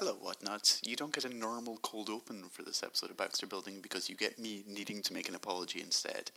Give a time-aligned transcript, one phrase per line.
[0.00, 0.80] Hello, whatnots.
[0.82, 4.16] You don't get a normal cold open for this episode of Baxter Building because you
[4.16, 6.30] get me needing to make an apology instead.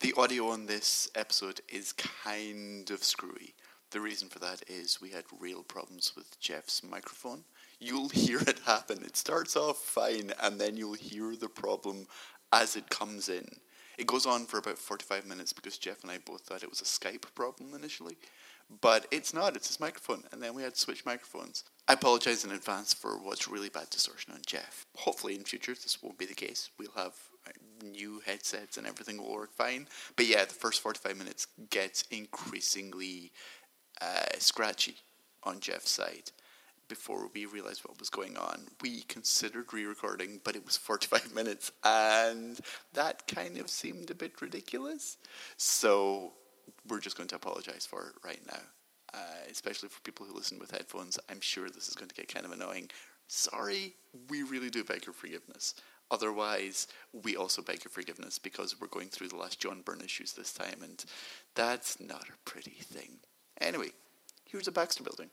[0.00, 3.52] The audio on this episode is kind of screwy.
[3.90, 7.44] The reason for that is we had real problems with Jeff's microphone.
[7.78, 9.02] You'll hear it happen.
[9.04, 12.06] It starts off fine, and then you'll hear the problem
[12.50, 13.46] as it comes in.
[13.98, 16.80] It goes on for about 45 minutes because Jeff and I both thought it was
[16.80, 18.16] a Skype problem initially.
[18.80, 20.24] But it's not, it's his microphone.
[20.32, 21.64] And then we had to switch microphones.
[21.88, 24.86] I apologize in advance for what's really bad distortion on Jeff.
[24.96, 26.70] Hopefully, in future, this won't be the case.
[26.78, 27.14] We'll have
[27.46, 27.50] uh,
[27.84, 29.88] new headsets and everything will work fine.
[30.16, 33.32] But yeah, the first 45 minutes gets increasingly
[34.00, 34.96] uh, scratchy
[35.42, 36.30] on Jeff's side.
[36.88, 41.34] Before we realized what was going on, we considered re recording, but it was 45
[41.34, 42.60] minutes, and
[42.92, 45.16] that kind of seemed a bit ridiculous.
[45.56, 46.34] So
[46.88, 48.60] we're just going to apologize for it right now.
[49.14, 49.18] Uh,
[49.50, 52.46] especially for people who listen with headphones, I'm sure this is going to get kind
[52.46, 52.88] of annoying.
[53.28, 53.94] Sorry,
[54.30, 55.74] we really do beg your forgiveness.
[56.10, 60.32] Otherwise, we also beg your forgiveness because we're going through the last John Byrne issues
[60.32, 61.04] this time, and
[61.54, 63.18] that's not a pretty thing.
[63.60, 63.90] Anyway,
[64.46, 65.30] here's a Baxter building.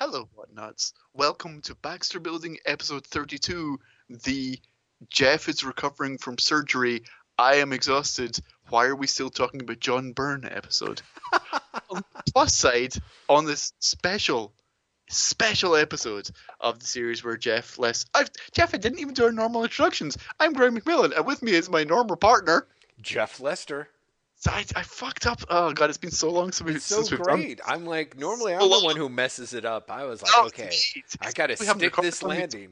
[0.00, 0.94] Hello, whatnots.
[1.12, 3.78] Welcome to Baxter Building episode 32.
[4.24, 4.58] The
[5.10, 7.04] Jeff is recovering from surgery.
[7.38, 8.38] I am exhausted.
[8.68, 11.02] Why are we still talking about John Byrne episode?
[11.90, 12.94] on the plus side,
[13.28, 14.52] on this special,
[15.08, 18.06] special episode of the series where Jeff less.
[18.14, 20.16] I've, Jeff, I didn't even do our normal introductions.
[20.40, 22.66] I'm Graeme McMillan, and with me is my normal partner.
[23.00, 23.88] Jeff Lester.
[24.46, 25.40] I, I fucked up.
[25.48, 27.60] Oh god, it's been so long since, we, So since we've done great.
[27.66, 29.90] I'm like normally I'm So the one who messes it up.
[29.90, 31.16] I was oh, like, Oh, okay, geez.
[31.20, 32.70] I gotta stick this one of these landing.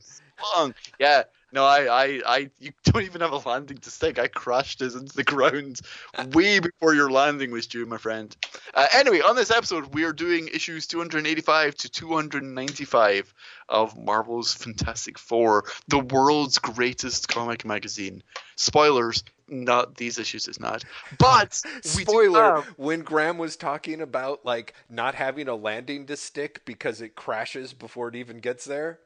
[0.57, 0.75] long.
[0.99, 1.23] Yeah,
[1.53, 4.19] no, I, I, I, you don't even have a landing to stick.
[4.19, 5.81] I crashed into the ground
[6.33, 8.35] way before your landing was due, my friend.
[8.75, 13.35] Uh, anyway, on this episode, we are doing issues 285 to 295
[13.69, 18.23] of Marvel's Fantastic Four, the world's greatest comic magazine.
[18.57, 20.85] Spoilers, not these issues is not.
[21.19, 26.65] But Spoiler: have- When Graeme was talking about like not having a landing to stick
[26.65, 29.01] because it crashes before it even gets there.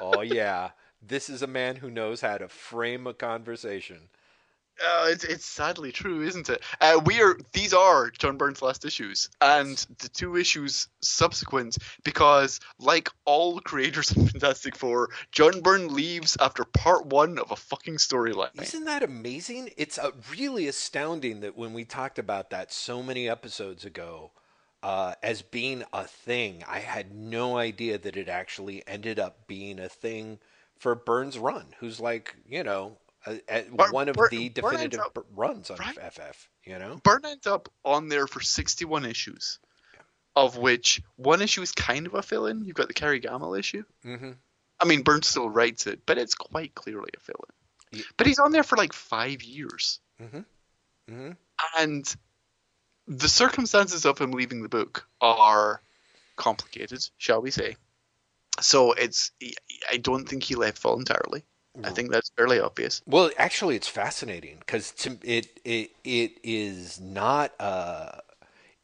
[0.00, 0.70] oh yeah,
[1.08, 4.08] this is a man who knows how to frame a conversation.
[4.78, 6.62] Uh, it's, it's sadly true, isn't it?
[6.82, 12.60] Uh, we are these are John Byrne's last issues, and the two issues subsequent, because
[12.78, 17.96] like all creators of Fantastic Four, John Byrne leaves after part one of a fucking
[17.96, 18.60] storyline.
[18.60, 19.70] Isn't that amazing?
[19.78, 24.32] It's uh, really astounding that when we talked about that so many episodes ago
[24.82, 29.78] uh, as being a thing, I had no idea that it actually ended up being
[29.78, 30.38] a thing
[30.78, 35.00] for Byrne's run, who's like, you know, a, a, Bur- one of Bur- the definitive
[35.00, 35.98] up- runs on right.
[36.12, 37.00] FF, you know?
[37.02, 39.58] Byrne ends up on there for sixty-one issues,
[40.34, 42.64] of which one issue is kind of a fill-in.
[42.64, 43.84] You've got the Kerry Gammill issue.
[44.02, 44.32] hmm
[44.78, 47.98] I mean, Byrne still writes it, but it's quite clearly a fill-in.
[48.00, 50.00] Ye- But he's on there for like five years.
[50.20, 50.40] hmm
[51.08, 51.30] hmm
[51.78, 52.16] and
[53.08, 55.80] the circumstances of him leaving the book are
[56.36, 57.76] complicated, shall we say?
[58.60, 59.30] So it's
[59.90, 61.44] I don't think he left voluntarily.
[61.84, 63.02] I think that's fairly obvious.
[63.06, 67.52] Well, actually, it's fascinating because it it it is not.
[67.60, 68.12] Uh,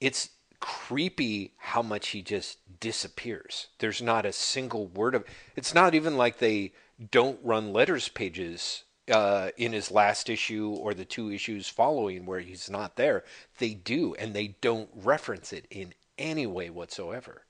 [0.00, 3.68] it's creepy how much he just disappears.
[3.78, 5.24] There's not a single word of.
[5.56, 6.72] It's not even like they
[7.10, 12.40] don't run letters pages uh, in his last issue or the two issues following where
[12.40, 13.24] he's not there.
[13.58, 17.46] They do, and they don't reference it in any way whatsoever.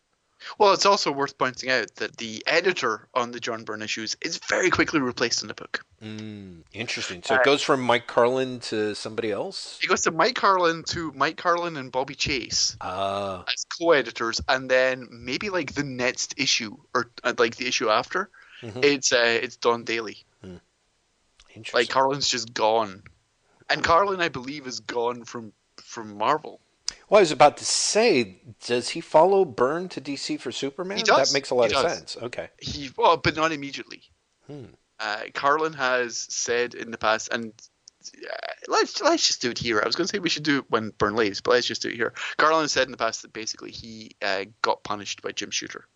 [0.59, 4.39] Well, it's also worth pointing out that the editor on the John Byrne issues is
[4.39, 5.85] very quickly replaced in the book.
[6.03, 7.23] Mm, interesting.
[7.23, 9.79] So it goes from Mike Carlin to somebody else.
[9.83, 13.45] It goes to Mike Carlin to Mike Carlin and Bobby Chase Ah.
[13.53, 18.31] as co-editors, and then maybe like the next issue or uh, like the issue after,
[18.63, 18.85] Mhm.
[18.85, 20.25] it's uh, it's Don Daley.
[21.55, 21.81] Interesting.
[21.81, 23.03] Like Carlin's just gone,
[23.69, 26.61] and Carlin, I believe, is gone from from Marvel.
[27.13, 30.97] Well, I was about to say, does he follow Byrne to DC for Superman?
[30.97, 31.29] He does.
[31.29, 31.93] That makes a lot He of does.
[31.99, 32.17] sense.
[32.17, 32.49] Okay.
[32.59, 34.01] He well, but not immediately.
[34.47, 34.65] Hmm.
[34.99, 37.53] Uh, Carlin has said in the past, and
[38.17, 39.79] uh, let's let's just do it here.
[39.83, 41.83] I was going to say we should do it when Byrne leaves, but let's just
[41.83, 42.15] do it here.
[42.39, 45.87] Carlin said in the past that basically he uh, got punished by Jim Shooter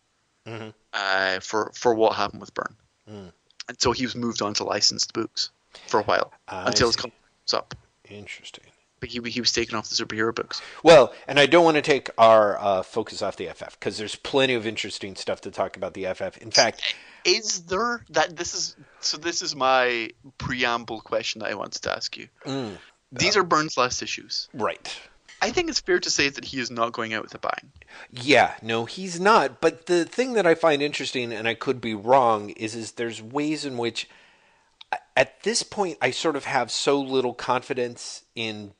[0.92, 2.76] uh, for for what happened with Byrne,
[3.10, 3.32] Mm.
[3.70, 5.50] and so he was moved on to licensed books
[5.86, 7.00] for a while I until his see.
[7.00, 7.74] contract was up.
[8.10, 8.64] Interesting.
[9.06, 10.60] He he was taken off the superhero books.
[10.82, 14.16] Well, and I don't want to take our uh, focus off the FF because there's
[14.16, 16.38] plenty of interesting stuff to talk about the FF.
[16.38, 16.82] In fact,
[17.24, 19.16] Is there that this is so?
[19.18, 22.28] This is my preamble question that I wanted to ask you.
[22.44, 22.76] mm,
[23.12, 24.48] These are Byrne's last issues.
[24.54, 24.96] right.
[25.42, 27.70] I think it's fair to say that he is not going out with a bang.
[28.10, 29.60] Yeah, no, he's not.
[29.60, 33.20] But the thing that I find interesting, and I could be wrong, is is there's
[33.20, 34.08] ways in which,
[35.14, 38.72] at this point, I sort of have so little confidence in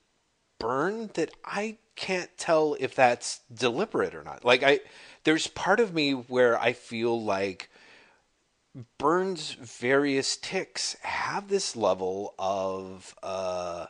[0.59, 4.45] Byrne that I can't tell if that's deliberate or not.
[4.45, 4.81] Like I,
[5.25, 7.71] there's part of me where I feel like
[8.99, 13.15] Byrne's various ticks have this level of.
[13.23, 13.87] Uh,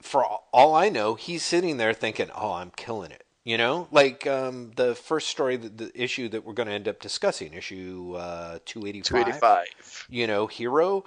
[0.00, 4.26] for all I know, he's sitting there thinking, "Oh, I'm killing it." You know, like
[4.26, 8.14] um, the first story, the, the issue that we're going to end up discussing, issue
[8.16, 9.68] uh, two eighty Two eighty five.
[9.68, 10.06] five.
[10.08, 11.04] You know, hero,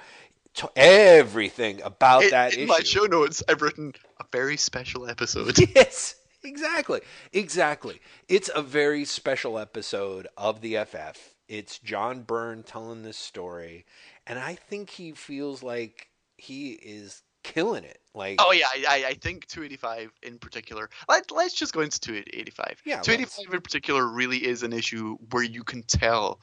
[0.57, 2.67] to everything about In, that in issue.
[2.67, 5.57] my show notes, I've written a very special episode.
[5.75, 7.01] Yes, exactly.
[7.33, 7.99] Exactly.
[8.29, 11.17] It's a very special episode of the FF.
[11.47, 13.85] It's John Byrne telling this story,
[14.25, 17.99] and I think he feels like he is killing it.
[18.13, 20.89] Like, Oh yeah, I, I- I think 285 in particular.
[21.07, 22.81] Let, let's just go into 285.
[22.85, 26.41] Yeah, 285 in particular really is an issue where you can tell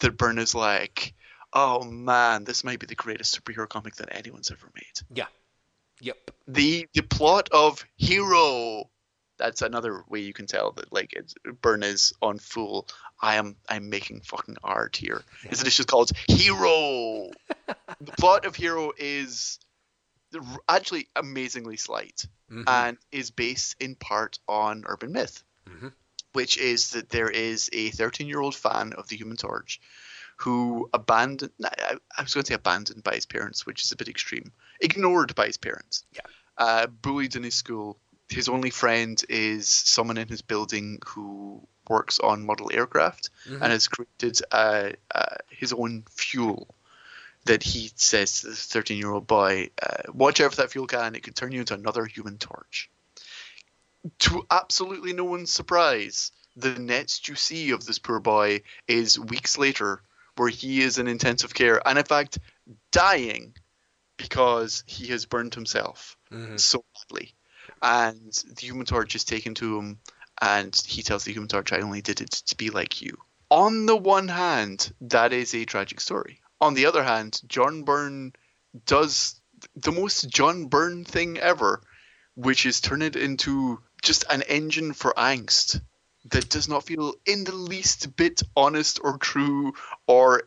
[0.00, 1.12] that Byrne is like,
[1.52, 5.16] oh man, this might be the greatest superhero comic that anyone's ever made.
[5.16, 5.26] yeah.
[6.00, 6.30] Yep.
[6.46, 8.88] The the plot of Hero.
[9.36, 12.86] That's another way you can tell that like it's, Byrne is on full.
[13.20, 15.22] I am I'm making fucking art here.
[15.50, 17.30] Is it just called Hero?
[18.00, 19.58] the plot of Hero is
[20.68, 22.64] actually amazingly slight Mhm.
[22.66, 25.92] and is based in part on urban myth, Mhm.
[26.32, 29.80] which is that there is a 13 year old fan of the Human Torch
[30.38, 33.96] who abandoned, I, I was going to say abandoned by his parents, which is a
[33.96, 36.20] bit extreme, ignored by his parents, Yeah.
[36.56, 37.98] uh, bullied in his school.
[38.28, 43.62] His only friend is someone in his building who works on model aircraft Mhm.
[43.62, 46.72] and has created uh, uh, his own fuel
[47.46, 50.86] that he says to the 13 year old boy, uh, watch out for that fuel
[50.86, 52.88] can, it could turn you into another human torch.
[54.20, 59.58] To absolutely no one's surprise, the next you see of this poor boy is weeks
[59.58, 60.02] later,
[60.38, 62.38] where he is in intensive care and, in fact,
[62.92, 63.54] dying
[64.16, 66.58] because he has burned himself Mhm.
[66.58, 67.34] so badly.
[67.82, 70.00] And the human torch is taken to him,
[70.40, 73.16] and he tells the human torch, I only did it to be like you.
[73.50, 76.40] On the one hand, that is a tragic story.
[76.60, 78.32] On the other hand, John Byrne
[78.86, 79.40] does
[79.74, 81.82] the most John Byrne thing ever,
[82.34, 85.80] which is turn it into just an engine for angst
[86.30, 89.74] that does not feel in the least bit honest or true
[90.06, 90.42] or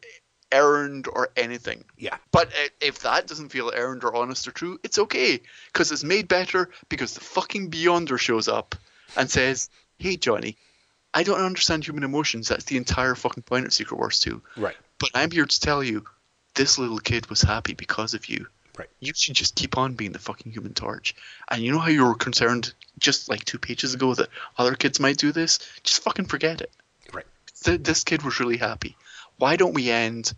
[0.51, 1.85] earned or anything.
[1.97, 2.17] Yeah.
[2.31, 5.41] But uh, if that doesn't feel earned or honest or true, it's okay
[5.71, 8.75] because it's made better because the fucking Beyonder shows up
[9.15, 10.57] and says, "Hey Johnny,
[11.13, 12.47] I don't understand human emotions.
[12.47, 14.41] That's the entire fucking point of Secret Wars 2.
[14.57, 14.75] Right.
[14.99, 16.05] But I'm here to tell you,
[16.55, 18.47] this little kid was happy because of you.
[18.77, 18.89] Right.
[18.99, 21.15] You should just keep on being the fucking Human Torch.
[21.49, 24.99] And you know how you were concerned just like two pages ago that other kids
[24.99, 25.59] might do this?
[25.83, 26.71] Just fucking forget it.
[27.13, 27.25] Right.
[27.63, 28.95] Th- this kid was really happy.
[29.37, 30.33] Why don't we end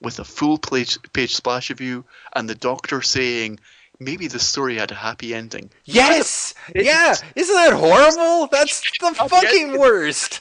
[0.00, 3.58] with a full page, page splash of you and the doctor saying,
[3.98, 5.70] maybe the story had a happy ending?
[5.84, 6.54] Yes.
[6.74, 7.14] Yeah.
[7.34, 8.48] Isn't that horrible?
[8.50, 10.40] That's the fucking worst.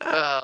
[0.00, 0.40] Uh,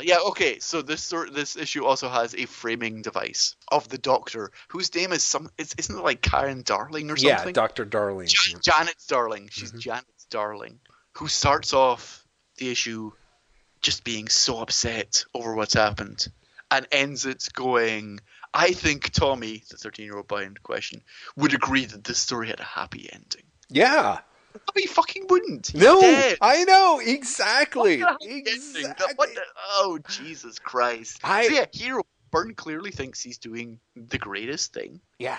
[0.00, 0.58] yeah, okay.
[0.58, 5.12] So this sort this issue also has a framing device of the Doctor, whose name
[5.12, 5.50] is some.
[5.58, 7.48] It's, isn't it like Karen Darling or something?
[7.48, 7.52] Yeah.
[7.52, 8.28] Doctor Darling.
[8.28, 9.48] Ja- Janet Darling.
[9.50, 9.78] She's Mhm.
[9.80, 10.80] Janet Darling,
[11.12, 12.24] who starts off
[12.56, 13.12] the issue
[13.80, 16.26] just being so upset over what's happened,
[16.70, 18.20] and ends it going.
[18.52, 21.02] I think Tommy, the thirteen-year-old boy in question,
[21.36, 23.44] would agree that this story had a happy ending.
[23.68, 24.20] Yeah.
[24.66, 25.68] No, he fucking wouldn't.
[25.68, 26.38] He's No, dead.
[26.40, 28.02] I know exactly.
[28.20, 28.82] Exactly.
[29.34, 29.42] The-
[29.76, 31.20] oh Jesus Christ!
[31.24, 35.38] I- so yeah, Hero Byrne clearly thinks he's doing the greatest thing, Yeah.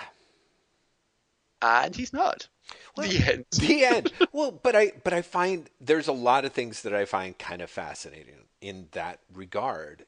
[1.62, 2.48] and he's not.
[2.96, 3.44] Well, the end.
[3.52, 4.12] the end.
[4.32, 7.62] Well, but I but I find there's a lot of things that I find kind
[7.62, 10.04] of fascinating in that regard,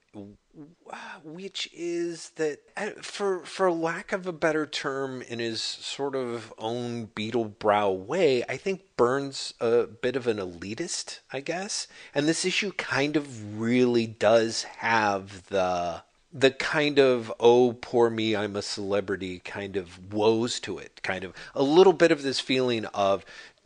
[1.25, 6.53] which is that uh, for for lack of a better term, in his sort of
[6.59, 12.29] own beetle brow way, I think Byrne's a bit of an elitist, I guess, and
[12.29, 16.03] this issue kind of really does have the
[16.33, 21.25] the kind of oh poor me i'm a celebrity kind of woes to it kind
[21.25, 23.25] of a little bit of this feeling of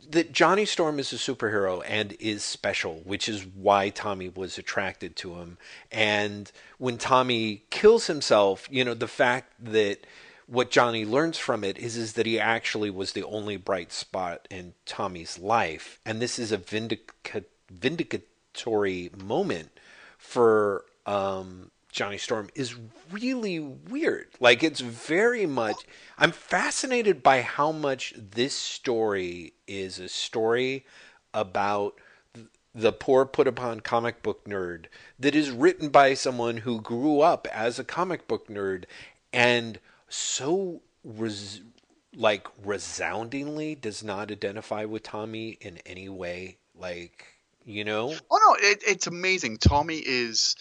[0.09, 5.15] that Johnny Storm is a superhero and is special, which is why Tommy was attracted
[5.17, 5.57] to him.
[5.91, 10.07] And when Tommy kills himself, you know, the fact that
[10.45, 14.47] what Johnny learns from it is is that he actually was the only bright spot
[14.49, 17.43] in Tommy's life, and this is a vindica-
[17.73, 19.69] vindicatory moment
[20.17, 22.75] for um, Johnny Storm is
[23.11, 24.27] really weird.
[24.39, 25.85] Like it's very much.
[26.17, 30.85] I'm fascinated by how much this story is a story
[31.33, 31.95] about
[32.75, 34.85] the poor put upon comic book nerd
[35.19, 38.83] that is written by someone who grew up as a comic book nerd
[39.33, 39.79] and
[40.09, 41.61] so res-
[42.15, 46.57] like resoundingly does not identify with Tommy in any way.
[46.75, 47.25] Like
[47.65, 48.13] you know.
[48.29, 49.57] Oh no, it, it's amazing.
[49.57, 50.55] Tommy is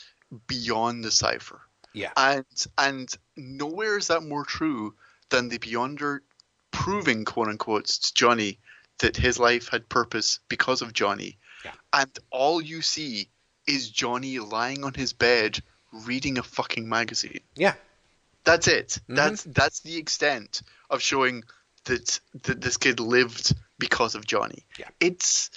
[0.46, 1.60] beyond the cipher.
[1.92, 2.12] Yeah.
[2.16, 2.44] And
[2.76, 4.94] and nowhere is that more true
[5.30, 6.20] than the Beyonder
[6.70, 8.58] proving quote unquote to Johnny
[8.98, 11.38] that his life had purpose because of Johnny.
[11.64, 11.72] Yeah.
[11.92, 13.28] And all you see
[13.66, 15.60] is Johnny lying on his bed
[16.04, 17.40] reading a fucking magazine.
[17.54, 17.74] Yeah.
[18.44, 18.88] That's it.
[18.88, 19.14] Mm-hmm.
[19.14, 21.44] That's that's the extent of showing
[21.84, 24.64] that that this kid lived because of Johnny.
[24.78, 24.88] Yeah.
[25.00, 25.50] It's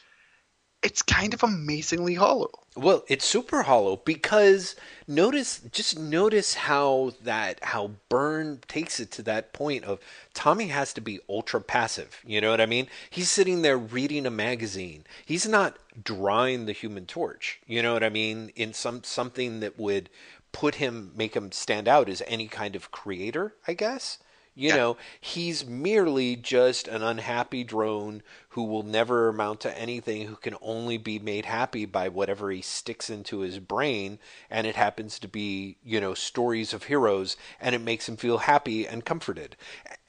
[0.82, 2.52] it's kind of amazingly hollow.
[2.76, 4.76] Well, it's super hollow because
[5.08, 10.00] notice just notice how that how Byrne takes it to that point of
[10.34, 12.22] Tommy has to be ultra passive.
[12.26, 12.88] You know what I mean?
[13.10, 15.04] He's sitting there reading a magazine.
[15.26, 17.60] He's not drawing the human torch.
[17.68, 18.52] You know what I mean?
[18.56, 20.10] In some something that would
[20.52, 24.20] put him make him stand out as any kind of creator, I guess.
[24.60, 24.76] You Yeah.
[24.76, 30.56] know, he's merely just an unhappy drone who will never amount to anything, who can
[30.62, 34.20] only be made happy by whatever he sticks into his brain.
[34.50, 38.40] And it happens to be, you know, stories of heroes, and it makes him feel
[38.40, 39.56] happy and comforted.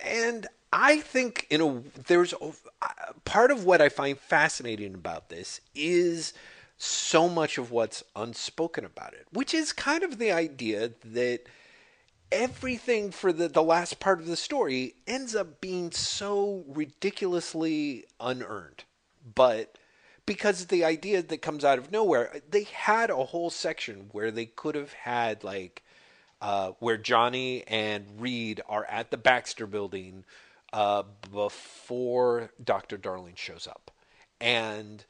[0.01, 2.35] And I think, in a, there's
[3.25, 6.33] part of what I find fascinating about this is
[6.77, 11.43] so much of what's unspoken about it, which is kind of the idea that
[12.33, 18.85] everything for the, the last part of the story ends up being so ridiculously unearned.
[19.35, 19.77] But
[20.27, 24.47] because the idea that comes out of nowhere, they had a whole section where they
[24.47, 25.83] could have had like
[26.41, 30.25] uh, where Johnny and Reed are at the Baxter building
[30.73, 32.97] uh, before Dr.
[32.97, 33.91] Darling shows up.
[34.41, 35.05] And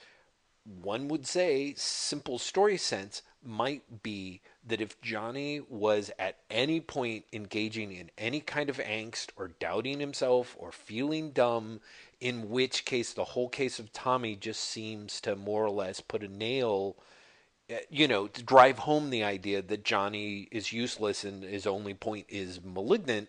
[0.64, 7.24] one would say simple story sense might be that if Johnny was at any point
[7.32, 11.80] engaging in any kind of angst or doubting himself or feeling dumb,
[12.20, 16.22] in which case the whole case of Tommy just seems to more or less put
[16.22, 16.96] a nail,
[17.70, 21.94] uh, you know, to drive home the idea that Johnny is useless and his only
[21.94, 23.28] point is malignant.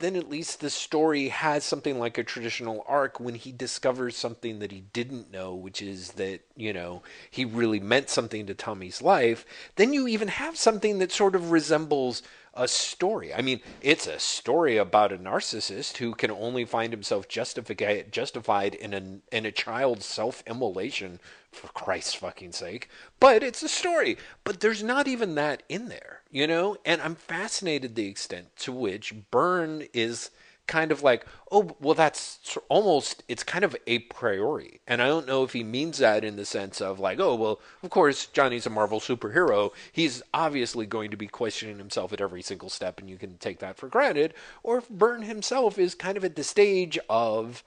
[0.00, 4.58] Then at least the story has something like a traditional arc when he discovers something
[4.58, 9.02] that he didn't know, which is that, you know, he really meant something to Tommy's
[9.02, 9.44] life.
[9.76, 12.22] Then you even have something that sort of resembles
[12.54, 13.32] a story.
[13.32, 18.74] I mean, it's a story about a narcissist who can only find himself justified justified
[18.74, 21.20] in a in a child's self-immolation
[21.52, 22.88] for Christ's fucking sake.
[23.18, 24.16] But it's a story.
[24.44, 26.76] But there's not even that in there, you know?
[26.84, 30.30] And I'm fascinated the extent to which Byrne is
[30.70, 34.80] kind of like, oh, well, that's almost, it's kind of a priori.
[34.86, 37.60] And I don't know if he means that in the sense of like, oh, well,
[37.82, 39.72] of course, Johnny's a Marvel superhero.
[39.90, 43.58] He's obviously going to be questioning himself at every single step, and you can take
[43.58, 44.32] that for granted.
[44.62, 47.64] Or if Byrne himself is kind of at the stage of,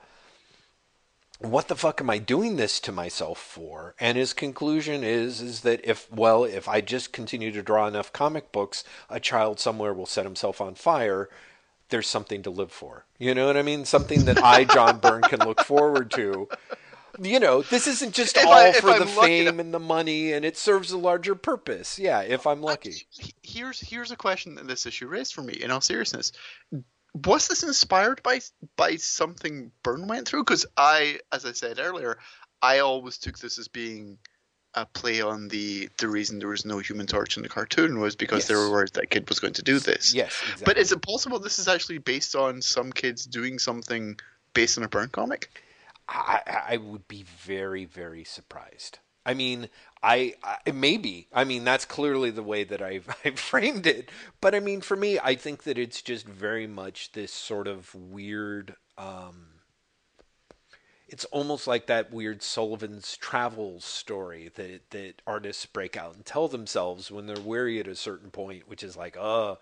[1.40, 3.96] what the fuck am I doing this to myself for?
[4.00, 8.14] And his conclusion is is that if well, if I just continue to draw enough
[8.14, 11.28] comic books, a child somewhere will set himself on fire.
[11.90, 13.06] There's something to live for.
[13.20, 13.86] You know what I mean?
[13.86, 16.48] Something that I, John Byrne, can look forward to.
[17.22, 19.80] You know, this isn't just If all I- for I'm the fame enough- and the
[19.80, 22.00] money, and it serves a larger purpose.
[22.00, 23.08] Yeah, if I'm lucky.
[23.44, 25.54] Here's here's a question that this issue raised for me.
[25.54, 26.32] In all seriousness,
[27.14, 28.40] was this inspired by
[28.78, 30.44] by something Byrne went through?
[30.46, 32.18] Because I, as I said earlier,
[32.64, 34.18] I always took this as being
[34.76, 38.16] a play on the the reason there was no Human Torch in the cartoon was
[38.16, 40.14] because they were worried that kid was going to do this.
[40.14, 40.66] Yes, exactly.
[40.66, 44.20] But is it possible this is actually based on some kids doing something
[44.54, 45.62] based on a Byrne comic?
[46.08, 49.00] I, I would be very, very surprised.
[49.26, 49.70] I mean,
[50.02, 51.28] I, I maybe.
[51.32, 54.10] I mean, that's clearly the way that I've, I've framed it.
[54.42, 57.94] But I mean, for me, I think that it's just very much this sort of
[57.96, 58.76] weird.
[58.98, 59.53] Um,
[61.14, 66.48] it's almost like that weird Sullivan's Travels story that that artists break out and tell
[66.48, 69.54] themselves when they're weary at a certain point, which is like, uh,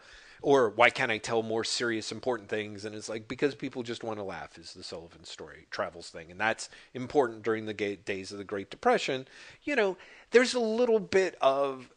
[0.41, 2.85] or why can't I tell more serious, important things?
[2.85, 6.31] And it's like because people just want to laugh is the Sullivan story travels thing,
[6.31, 9.27] and that's important during the days of the Great Depression.
[9.63, 9.97] You know,
[10.31, 11.89] there's a little bit of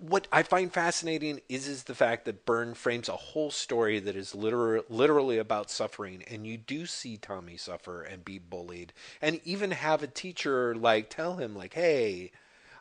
[0.00, 4.16] what I find fascinating is is the fact that Byrne frames a whole story that
[4.16, 9.40] is literally literally about suffering, and you do see Tommy suffer and be bullied, and
[9.44, 12.32] even have a teacher like tell him like, "Hey,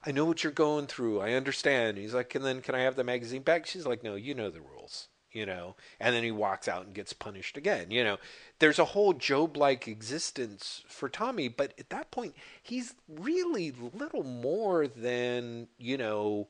[0.04, 1.22] I know what you're going through.
[1.22, 4.16] I understand." He's like, "And then can I have the magazine back?" She's like, "No,
[4.16, 7.92] you know the rules." You know, and then he walks out and gets punished again.
[7.92, 8.18] You know,
[8.60, 14.24] there's a whole Job like existence for Tommy, but at that point, he's really little
[14.24, 16.48] more than, you know,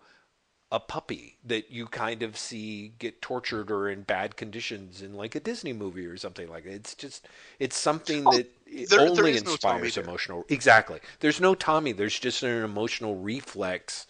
[0.75, 5.33] a puppy that you kind of see get tortured or in bad conditions in like
[5.33, 6.73] a Disney movie or something like that.
[6.73, 7.29] It's just
[7.59, 8.51] it's something oh, that
[8.89, 10.45] there, only there inspires no emotional.
[10.49, 10.99] Exactly.
[11.21, 11.93] There's no Tommy.
[11.93, 14.05] There's just an emotional reflex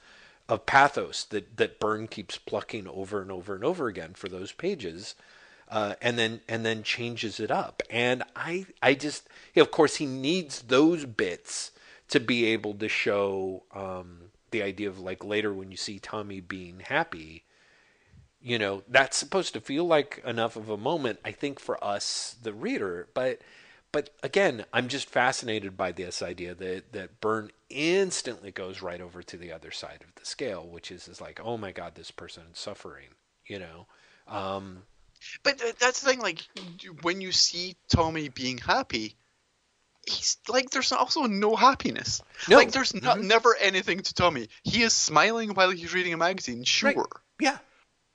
[0.49, 4.51] of pathos that that Byrne keeps plucking over and over and over again for those
[4.51, 5.13] pages.
[5.69, 10.05] Uh, and then and then changes it up, and I I just of course he
[10.05, 11.71] needs those bits
[12.09, 16.39] to be able to show um, the idea of like later when you see Tommy
[16.39, 17.43] being happy,
[18.39, 22.37] you know, that's supposed to feel like enough of a moment, I think, for us,
[22.41, 23.09] the reader.
[23.13, 23.41] But
[23.91, 29.21] but again, I'm just fascinated by this idea that that Byrne instantly goes right over
[29.23, 32.11] to the other side of the scale, which is is like, oh my God, this
[32.11, 33.09] person is suffering,
[33.47, 33.87] you know.
[34.25, 34.83] Um,
[35.43, 36.45] but that's the thing, like
[37.01, 39.15] when you see Tommy being happy,
[40.05, 42.21] he's like there's also no happiness.
[42.47, 42.57] No.
[42.57, 43.27] Like there's not, mm-hmm.
[43.27, 44.49] never anything to Tommy.
[44.63, 46.93] He is smiling while he's reading a magazine, sure.
[46.93, 47.05] Right.
[47.39, 47.57] Yeah.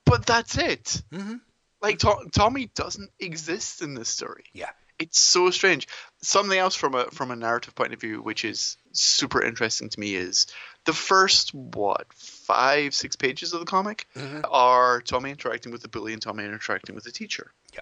[0.05, 1.03] But that's it.
[1.13, 1.37] Mm-hmm.
[1.83, 4.45] Like to- Tommy doesn't exist in this story.
[4.53, 4.71] Yeah.
[4.99, 5.89] It's so strange.
[6.21, 9.99] Something else from a from a narrative point of view, which is super interesting to
[9.99, 10.47] me, is
[10.85, 14.41] the first what five six pages of the comic mm-hmm.
[14.51, 17.51] are Tommy interacting with the bully and Tommy interacting with the teacher.
[17.73, 17.81] Yeah.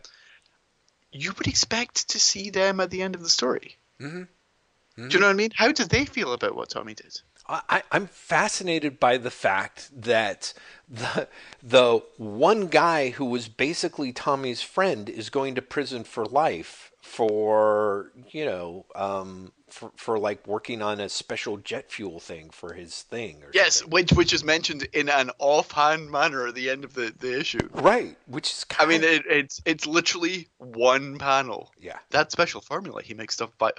[1.11, 3.79] You would expect to see them at the end of the story.
[4.01, 4.19] Mm-hmm.
[4.19, 5.09] Mm-hmm.
[5.09, 5.51] Do you know what I mean?
[5.55, 7.21] How do they feel about what Tommy did?
[7.49, 10.53] I, am fascinated by the fact that
[10.89, 11.29] the
[11.63, 18.13] the one guy who was basically Tommy's friend is going to prison for life for
[18.31, 23.03] you know um, for, for like working on a special jet fuel thing for his
[23.03, 23.43] thing.
[23.53, 23.91] yes, something.
[23.91, 27.67] which which is mentioned in an offhand manner at the end of the, the issue.
[27.73, 28.67] Right, which is.
[28.79, 31.73] I mean, it, it's it's literally one panel.
[31.81, 31.99] Yeah.
[32.11, 33.73] That special formula he makes stuff by,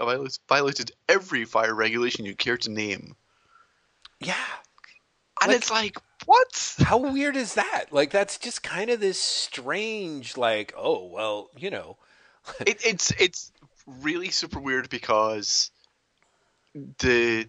[0.48, 3.15] violated every fire regulation you care to name.
[4.20, 4.34] Yeah.
[5.42, 6.76] And like, it's like, what?
[6.80, 7.86] How weird is that?
[7.92, 11.98] Like, that's just kind of this strange, like, oh well, you know.
[12.66, 13.52] it, it's it's
[13.86, 15.72] really super weird because
[17.00, 17.48] the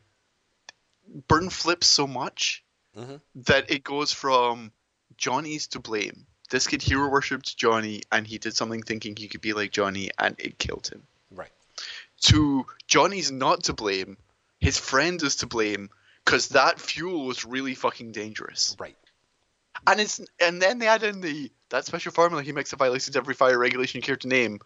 [1.29, 2.65] Byrne flips so much
[2.97, 3.17] mm-hmm.
[3.47, 4.73] that it goes from
[5.17, 6.27] Johnny's to blame.
[6.51, 10.11] This kid hero worshipped Johnny and he did something thinking he could be like Johnny
[10.19, 11.03] and it killed him.
[11.31, 11.51] Right.
[12.23, 14.17] To Johnny's not to blame,
[14.59, 15.91] his friend is to blame
[16.25, 18.77] because that fuel was really fucking dangerous.
[18.79, 18.97] Right.
[19.87, 23.17] And it's and then they add in the that special formula he makes a violations
[23.17, 24.61] every fire regulation you care to name.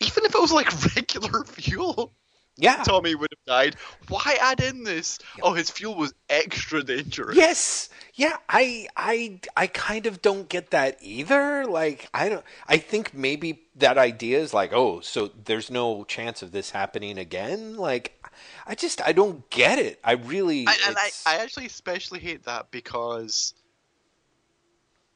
[0.00, 2.12] Even if it was like regular fuel,
[2.58, 2.82] yeah.
[2.82, 3.76] Tommy would have died.
[4.08, 5.20] Why add in this?
[5.36, 5.44] Yeah.
[5.44, 7.36] Oh, his fuel was extra dangerous.
[7.36, 7.88] Yes.
[8.14, 11.66] Yeah, I I I kind of don't get that either.
[11.66, 16.42] Like I don't I think maybe that idea is like, "Oh, so there's no chance
[16.42, 18.20] of this happening again?" Like
[18.66, 20.00] I just I don't get it.
[20.02, 23.54] I really I, and I I actually especially hate that because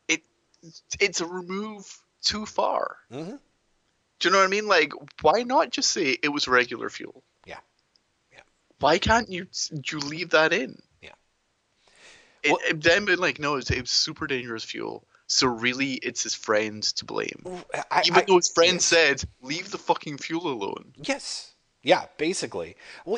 [0.06, 0.22] it
[1.00, 1.84] it's a remove
[2.22, 2.98] too far.
[3.10, 3.34] hmm
[4.22, 4.68] Do you know what I mean?
[4.68, 7.24] Like, why not just say it was regular fuel?
[7.44, 7.58] Yeah.
[8.32, 8.42] Yeah.
[8.78, 10.80] Why can't you you leave that in?
[11.02, 11.10] Yeah.
[12.44, 15.04] It, well, it, then been like, no, it's, it's super dangerous fuel.
[15.26, 17.42] So really, it's his friends to blame.
[17.90, 18.84] I, Even I, though his friend yes.
[18.84, 21.54] said, "Leave the fucking fuel alone." Yes.
[21.82, 22.76] Yeah, basically.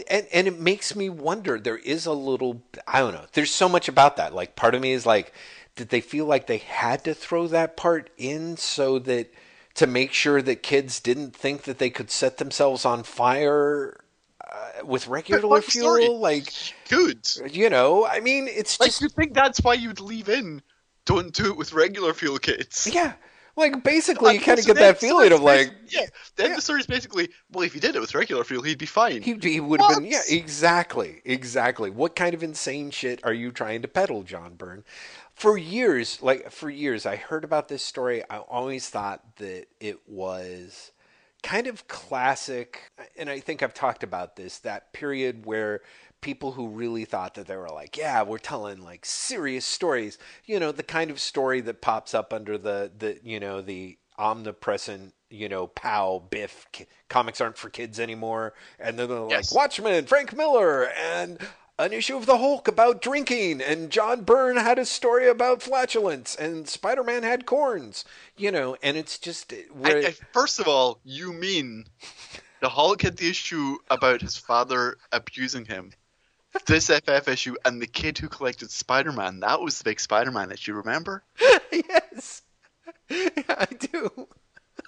[0.09, 1.61] And and it makes me wonder.
[1.61, 2.63] There is a little.
[2.87, 3.27] I don't know.
[3.35, 4.33] There's so much about that.
[4.33, 5.35] Like, part of me is like,
[5.77, 9.31] did they feel like they had to throw that part in so that
[9.75, 14.01] to make sure that kids didn't think that they could set themselves on fire
[14.41, 16.09] uh, with regular fuel, story.
[16.09, 16.53] like
[16.89, 17.27] good.
[17.51, 20.63] You know, I mean, it's like just you think that's why you'd leave in.
[21.07, 22.87] Don't do it with regular fuel kits.
[22.87, 23.13] Yeah,
[23.57, 26.07] like basically, you kind of get that feeling of like, yeah.
[26.37, 26.57] Then yeah.
[26.57, 29.23] the story is basically, well, if he did it with regular fuel, he'd be fine.
[29.23, 31.91] He, he would have been, yeah, exactly, exactly.
[31.91, 34.83] What kind of insane shit are you trying to peddle, John Byrne?
[35.35, 38.23] For years, like for years, I heard about this story.
[38.31, 40.93] I always thought that it was
[41.43, 45.83] kind of classic, and I think I've talked about this, that period where
[46.21, 50.59] people who really thought that they were like, yeah, we're telling like serious stories, you
[50.59, 55.13] know, the kind of story that pops up under the, the you know, the omnipresent,
[55.29, 56.67] you know, pow, biff,
[57.11, 58.55] comics aren't for kids anymore.
[58.79, 59.53] And then they're yes.
[59.53, 61.39] like, Watchmen, Frank Miller, and
[61.79, 66.35] an issue of the Hulk about drinking, and John Byrne had a story about flatulence,
[66.35, 68.05] and Spider Man had corns,
[68.37, 69.53] you know, and it's just.
[69.53, 71.87] I, I, first of all, you mean
[72.61, 75.93] the Hulk had the issue about his father abusing him.
[76.67, 80.31] This FF issue and the kid who collected Spider Man, that was the big Spider
[80.31, 81.25] Man issue, remember?
[81.73, 82.43] yes.
[83.11, 84.29] Yeah, I do.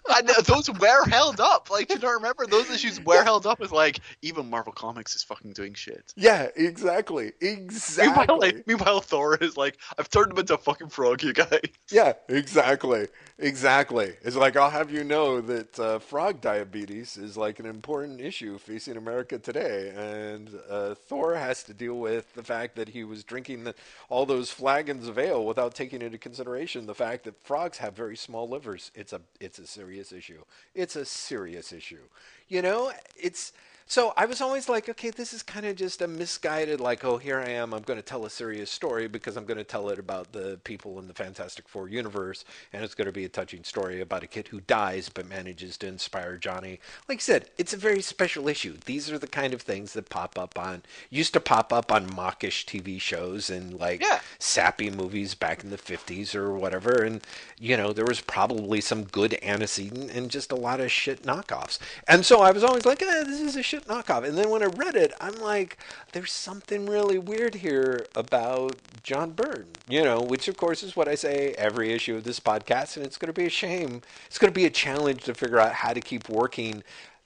[0.08, 1.70] I know, those were held up.
[1.70, 5.22] Like, you don't remember those issues were held up as like even Marvel Comics is
[5.22, 6.12] fucking doing shit.
[6.16, 8.06] Yeah, exactly, exactly.
[8.06, 11.60] Meanwhile, like, meanwhile, Thor is like, I've turned him into a fucking frog, you guys.
[11.90, 14.14] Yeah, exactly, exactly.
[14.22, 18.58] It's like I'll have you know that uh, frog diabetes is like an important issue
[18.58, 23.24] facing America today, and uh, Thor has to deal with the fact that he was
[23.24, 23.74] drinking the,
[24.08, 28.16] all those flagons of ale without taking into consideration the fact that frogs have very
[28.16, 28.90] small livers.
[28.94, 30.42] It's a it's a serious serious issue.
[30.74, 32.04] It's a serious issue.
[32.48, 33.52] You know, it's
[33.88, 37.18] so I was always like, okay, this is kind of just a misguided, like, oh,
[37.18, 37.72] here I am.
[37.72, 40.58] I'm going to tell a serious story because I'm going to tell it about the
[40.64, 44.24] people in the Fantastic Four universe, and it's going to be a touching story about
[44.24, 46.80] a kid who dies but manages to inspire Johnny.
[47.08, 48.76] Like I said, it's a very special issue.
[48.86, 52.12] These are the kind of things that pop up on, used to pop up on
[52.12, 54.18] mawkish TV shows and like yeah.
[54.40, 57.04] sappy movies back in the 50s or whatever.
[57.04, 57.22] And,
[57.58, 61.78] you know, there was probably some good antecedent and just a lot of shit knockoffs.
[62.08, 64.24] And so I was always like, eh, this is a shit shit knockoff.
[64.24, 65.78] And then when I read it, I'm like,
[66.12, 71.08] there's something really weird here about John Byrne, you know, which of course is what
[71.08, 72.96] I say every issue of this podcast.
[72.96, 74.02] And it's going to be a shame.
[74.26, 76.82] It's going to be a challenge to figure out how to keep working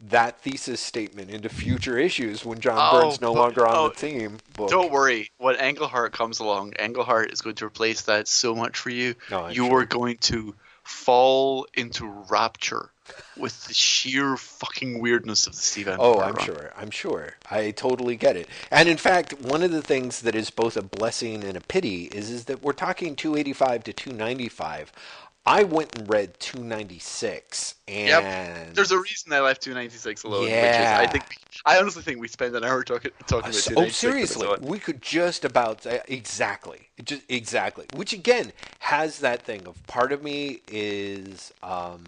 [0.08, 3.94] that thesis statement into future issues when John oh, Byrne's no longer on oh, the
[3.94, 4.38] team.
[4.56, 4.70] Book.
[4.70, 5.30] Don't worry.
[5.36, 9.14] When Englehart comes along, Englehart is going to replace that so much for you.
[9.30, 9.80] No, you sure.
[9.80, 12.90] are going to fall into rapture
[13.36, 16.44] with the sheer fucking weirdness of the Steve Oh, I'm run.
[16.44, 16.72] sure.
[16.76, 17.34] I'm sure.
[17.50, 18.48] I totally get it.
[18.70, 22.04] And in fact, one of the things that is both a blessing and a pity
[22.04, 24.92] is is that we're talking 285 to 295.
[25.46, 28.74] I went and read 296, and yep.
[28.74, 30.48] there's a reason I left 296 alone.
[30.48, 31.00] Yeah.
[31.00, 31.24] Which is, I think,
[31.64, 33.84] I honestly think we spent an hour talking talking about.
[33.84, 37.86] Oh, seriously, we could just about exactly, just exactly.
[37.94, 42.04] Which again has that thing of part of me is, um,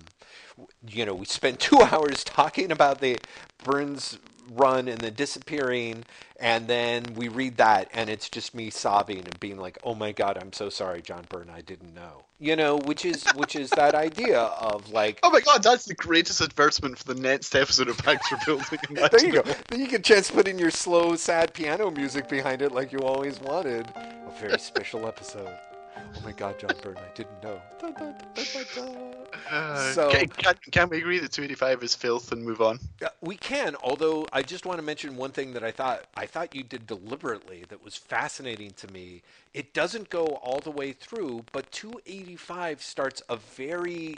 [0.87, 3.18] you know, we spent two hours talking about the
[3.64, 4.18] Byrne's
[4.51, 6.05] run and then disappearing
[6.38, 10.12] and then we read that and it's just me sobbing and being like oh my
[10.12, 13.70] god i'm so sorry john byrne i didn't know you know which is which is
[13.70, 17.88] that idea of like oh my god that's the greatest advertisement for the next episode
[17.88, 18.78] of Baxter Building.
[19.12, 19.42] There you go.
[19.68, 23.00] Then you can chance put in your slow sad piano music behind it like you
[23.00, 23.87] always wanted.
[23.96, 25.57] A very special episode
[25.96, 27.61] oh my god, John Byrne, I didn't know.
[27.81, 29.12] Da, da, da,
[29.50, 32.78] uh, so can, can, can, we agree that 285 is filth and move on?
[33.20, 33.76] We can.
[33.83, 36.87] Although I just want to mention one thing that I thought I thought you did
[36.87, 39.22] deliberately that was fascinating to me.
[39.55, 44.16] It doesn't go all the way through, but 285 starts a very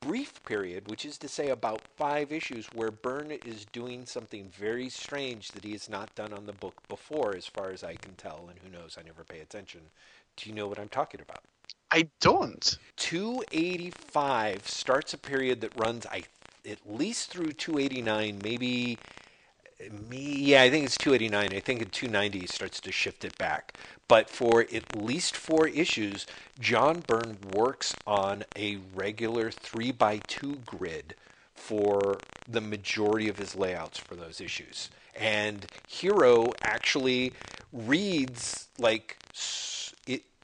[0.00, 4.88] brief period, which is to say about five issues, where Byrne is doing something very
[4.88, 8.14] strange that he has not done on the book before, as far as I can
[8.14, 8.48] tell.
[8.48, 8.96] And who knows?
[8.98, 9.82] I never pay attention
[10.36, 11.42] do you know what I'm talking about?
[11.90, 12.78] I don't.
[12.96, 16.24] 285 starts a period that runs I
[16.68, 18.98] at least through 289, maybe
[20.08, 21.56] me yeah, I think it's 289.
[21.56, 23.74] I think in 290 starts to shift it back.
[24.08, 26.26] But for at least four issues,
[26.58, 31.14] John Byrne works on a regular 3 by 2 grid
[31.54, 32.18] for
[32.48, 34.90] the majority of his layouts for those issues.
[35.16, 37.32] And Hero actually
[37.72, 39.16] reads like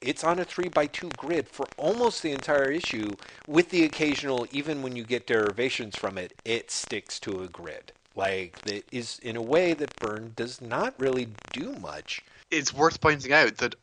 [0.01, 3.11] it's on a three by two grid for almost the entire issue,
[3.47, 7.91] with the occasional, even when you get derivations from it, it sticks to a grid.
[8.15, 12.21] Like that is in a way that Byrne does not really do much.
[12.49, 13.75] It's worth pointing out that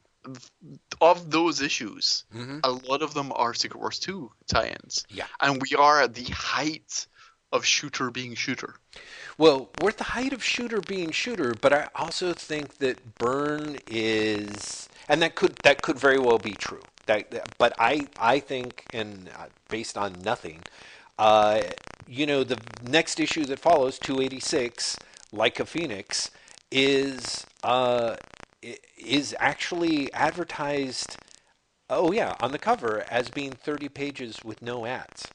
[1.00, 2.58] of those issues, mm-hmm.
[2.64, 5.06] a lot of them are Secret Wars 2 tie-ins.
[5.08, 5.26] Yeah.
[5.40, 7.06] And we are at the height
[7.52, 8.74] of shooter being shooter.
[9.38, 13.78] Well, we're at the height of shooter being shooter, but I also think that Byrne
[13.86, 16.82] is and that could that could very well be true.
[17.06, 20.62] That, but I I think, and uh, based on nothing,
[21.18, 21.62] uh,
[22.08, 24.98] you know, the next issue that follows, 286,
[25.32, 26.30] like a phoenix,
[26.72, 28.16] is uh,
[28.98, 31.16] is actually advertised.
[31.88, 35.28] Oh yeah, on the cover as being 30 pages with no ads.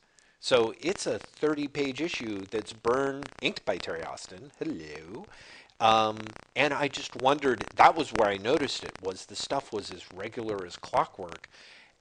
[0.43, 4.51] So it's a 30 page issue that's burned, inked by Terry Austin.
[4.59, 5.25] Hello.
[5.79, 6.17] Um,
[6.53, 10.03] and I just wondered, that was where I noticed it, was the stuff was as
[10.13, 11.47] regular as clockwork.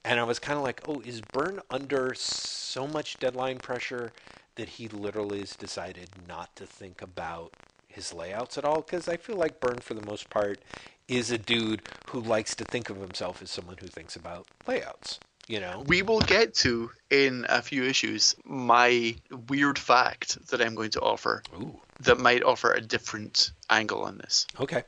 [0.05, 4.11] And I was kind of like, oh, is Byrne under so much deadline pressure
[4.57, 7.53] that he literally has decided not to think about
[7.87, 8.81] his layouts at all?
[8.81, 10.59] Because I feel like Byrne, for the most part,
[11.07, 15.21] is a dude who likes to think of himself as someone who thinks about layouts.
[15.49, 19.17] You know, We will get to in a few issues my
[19.49, 24.19] weird fact that I'm going to offer ooh, that might offer a different angle on
[24.19, 24.47] this.
[24.61, 24.85] okay,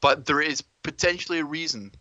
[0.00, 1.92] But there is potentially a reason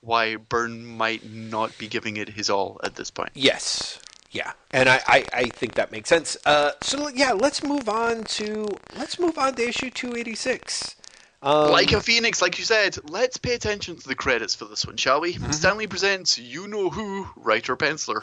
[0.00, 3.30] why Byrne might not be giving it his all at this point.
[3.34, 3.98] yes,
[4.30, 6.36] yeah, and I, I, I think that makes sense.
[6.44, 8.66] Uh, so yeah, let's move on to
[8.98, 10.96] let's move on to issue two eighty six.
[11.44, 14.86] Um, like a phoenix, like you said, let's pay attention to the credits for this
[14.86, 15.34] one, shall we?
[15.34, 18.22] Stan Lee presents You Know Who, Writer Penciler.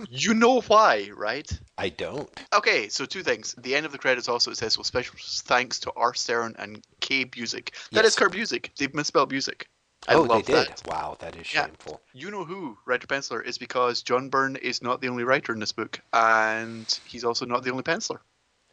[0.10, 1.48] you know why, right?
[1.78, 2.28] I don't.
[2.52, 3.54] Okay, so two things.
[3.58, 6.14] The end of the credits also says, well, special thanks to R.
[6.14, 7.24] Stern and K.
[7.24, 7.70] Busick.
[7.92, 8.16] That Yes.
[8.16, 8.70] is Busick.
[8.76, 9.68] They've misspelled music.
[10.08, 10.66] I oh, love they did.
[10.68, 10.82] that.
[10.88, 11.66] Wow, that is Yeah.
[11.66, 12.00] shameful.
[12.12, 15.60] You know who, Writer Penciler, is because John Byrne is not the only writer in
[15.60, 18.18] this book, and he's also not the only penciler.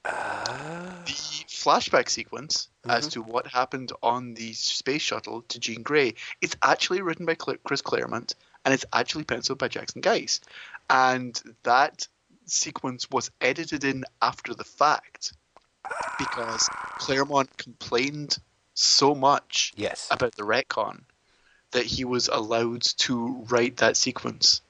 [0.03, 1.11] The
[1.47, 3.11] flashback sequence as Mhm.
[3.11, 6.15] to what happened on the space shuttle to Jean Grey.
[6.41, 8.35] It's actually written by Chris Claremont,
[8.65, 10.41] and it's actually penciled by Jackson Guice.
[10.89, 12.07] And that
[12.45, 15.33] sequence was edited in after the fact
[16.17, 18.37] because Claremont complained
[18.73, 20.07] so much yes.
[20.11, 21.03] about the retcon
[21.71, 24.61] that he was allowed to write that sequence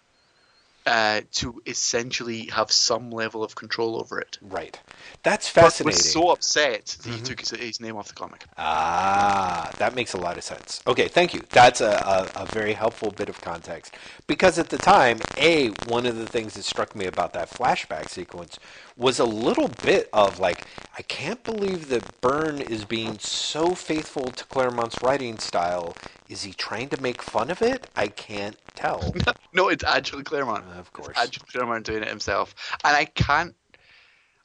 [0.86, 4.38] uh, to essentially have some level of control over it.
[4.42, 4.80] Right.
[5.24, 5.86] That's But fascinating.
[5.86, 7.26] was so upset that he Mhm.
[7.26, 8.46] took his, his name off the comic.
[8.58, 10.82] Ah, that makes a lot of sense.
[10.86, 11.42] Okay, thank you.
[11.52, 13.96] That's a, a, a very helpful bit of context.
[14.28, 18.10] Because at the time, A, one of the things that struck me about that flashback
[18.10, 18.60] sequence
[18.98, 20.64] was a little bit of like,
[20.98, 25.96] I can't believe that Byrne is being so faithful to Claremont's writing style.
[26.30, 27.88] Is he trying to make fun of it?
[27.96, 29.14] I can't tell.
[29.56, 30.66] No, it's actually Claremont.
[30.80, 31.16] of course.
[31.16, 32.56] Actually Claremont doing it himself.
[32.84, 33.54] And I can't.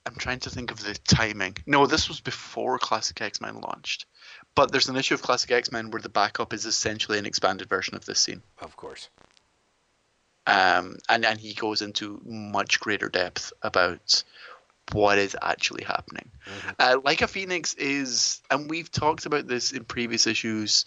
[0.04, 1.56] I'm trying to think of the timing.
[1.66, 4.04] No, this was before Classic X Men launched.
[4.54, 7.68] But there's an issue of Classic X Men where the backup is essentially an expanded
[7.70, 8.42] version of this scene.
[8.61, 9.08] Of course.
[10.48, 14.24] Um, and and he goes into much greater depth about
[14.92, 16.30] what is actually happening.
[16.46, 16.74] Mhm.
[16.78, 20.87] Uh, like a Phoenix is, and we've talked about this in previous issues.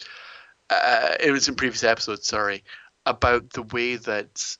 [0.69, 2.63] Uh, it was in previous episodes, sorry,
[3.05, 4.57] about the way that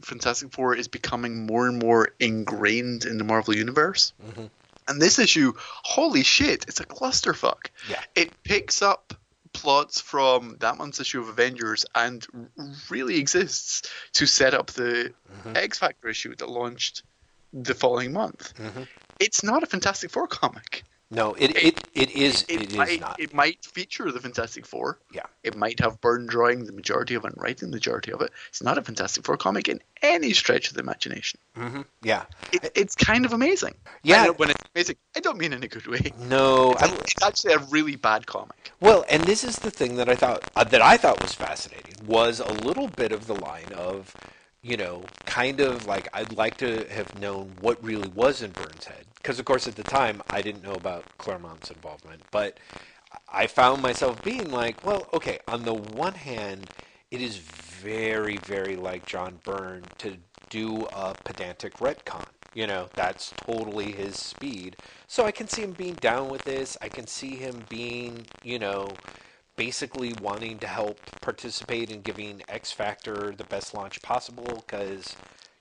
[0.00, 4.14] Fantastic Four is becoming more and more ingrained in the Marvel universe.
[4.24, 4.50] Mhm.
[4.88, 7.66] And this issue, holy shit, it's a clusterfuck.
[7.88, 8.02] Yeah.
[8.14, 9.12] It picks up
[9.52, 12.26] plots from that month's issue of Avengers and
[12.88, 15.12] really exists to set up the
[15.44, 15.56] Mhm.
[15.56, 17.02] X Factor issue that launched
[17.52, 18.54] the following month.
[18.56, 18.86] Mhm.
[19.18, 20.84] It's not a Fantastic Four comic.
[21.12, 23.18] No, it, it, it is It, might, not.
[23.18, 24.98] it might feature the Fantastic Four.
[25.12, 25.24] Yeah.
[25.42, 28.30] It might have Byrne drawing the majority of it and writing the majority of it.
[28.48, 31.40] It's not a Fantastic Four comic in any stretch of the imagination.
[31.56, 32.26] hmm Yeah.
[32.52, 33.74] It, it's kind of amazing.
[34.04, 34.28] Yeah.
[34.28, 36.12] When it's amazing, I don't mean in a good way.
[36.20, 38.70] No, It's, I, it's actually a really bad comic.
[38.80, 41.94] Well, and this is the thing that I thought uh, that I thought was fascinating
[42.06, 44.16] was a little bit of the line of,
[44.62, 48.84] you know, kind of like I'd like to have known what really was in Byrne's
[48.84, 52.58] head because of course at the time I didn't know about Claremont's involvement, but
[53.32, 56.70] I found myself being like, well, okay, on the one hand,
[57.10, 60.16] it is very very like John Byrne to
[60.50, 62.24] do a pedantic retcon.
[62.54, 64.76] You know, that's totally his speed.
[65.06, 66.76] So I can see him being down with this.
[66.82, 68.88] I can see him being, you know,
[69.60, 75.14] basically wanting to help participate in giving X Factor the best launch possible because,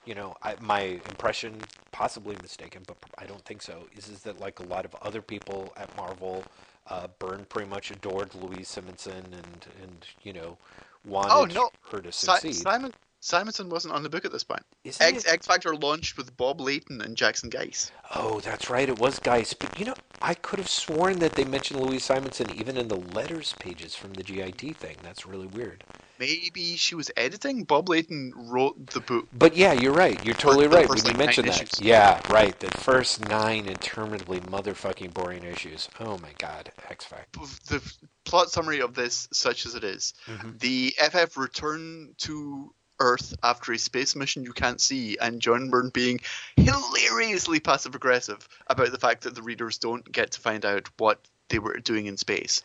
[0.05, 1.55] you know, I, my impression,
[1.91, 5.21] possibly mistaken, but I don't think so, is, is that like a lot of other
[5.21, 6.45] people at Marvel,
[6.87, 10.57] uh, Byrne pretty much adored Louise Simonson and, and you know,
[11.05, 11.69] wanted Oh, no.
[11.91, 12.53] her to Si- succeed.
[12.55, 14.63] Simon Simonson wasn't on the book at this point.
[14.83, 15.31] Isn't X, it?
[15.31, 17.91] X Factor launched with Bob Layton and Jackson Guice.
[18.15, 18.87] Oh, that's right.
[18.87, 19.53] It was Guice.
[19.53, 22.95] But you know, I could have sworn that they mentioned Louise Simonson even in the
[22.95, 24.95] letters pages from the GIT thing.
[25.03, 25.83] That's really weird.
[26.17, 27.63] Maybe she was editing.
[27.63, 29.27] Bob Layton wrote the book.
[29.31, 30.21] But yeah, you're right.
[30.25, 31.61] You're totally right when you like, mention nine that.
[31.61, 31.81] issues.
[31.81, 32.57] Yeah, right.
[32.59, 35.87] The first nine interminably motherfucking boring issues.
[35.99, 37.39] Oh my god, X Factor.
[37.67, 37.81] The
[38.25, 40.59] plot summary of this, such as it is, Mhm.
[40.59, 45.89] the FF return to Earth after a space mission you can't see, and John Byrne
[45.89, 46.19] being
[46.57, 51.19] hilariously passive aggressive about the fact that the readers don't get to find out what
[51.49, 52.61] they were doing in space.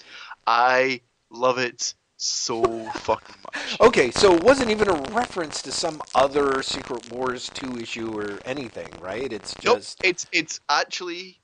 [0.47, 3.81] I love it so fucking much.
[3.81, 8.39] Okay, so it wasn't even a reference to some other Secret Wars 2 issue or
[8.45, 9.33] anything, right?
[9.33, 10.05] It's Nope, just.
[10.05, 11.41] it's it's actually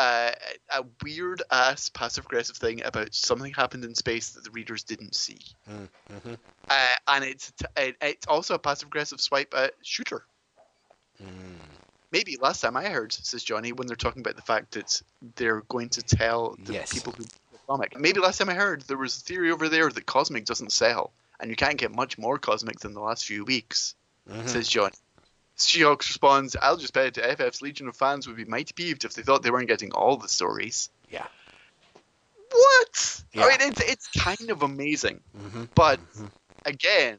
[0.00, 0.30] uh,
[0.72, 5.14] a weird ass passive aggressive thing about something happened in space that the readers didn't
[5.14, 6.34] see, Mm-hmm.
[6.68, 10.24] uh, and it's t- it, it's also a passive aggressive swipe at shooter.
[11.22, 11.56] Mm.
[12.12, 15.00] Maybe last time I heard, says Johnny, when they're talking about the fact that
[15.36, 16.92] they're going to tell the Yes.
[16.92, 17.98] people who the comic.
[17.98, 21.12] Maybe last time I heard there was a theory over there that Cosmic doesn't sell,
[21.38, 23.94] and you can't get much more Cosmic than the last few weeks.
[24.28, 24.48] Mhm.
[24.48, 24.94] Says Johnny.
[25.66, 29.22] She-Hulk responds, "I'll just bet FF's legion of fans would be mighty peeved if they
[29.22, 31.26] thought they weren't getting all the stories." Yeah.
[32.50, 33.22] What?
[33.32, 33.44] Yeah.
[33.44, 35.68] I mean, it's it's kind of amazing, Mhm.
[35.74, 36.30] but Mhm.
[36.64, 37.18] again,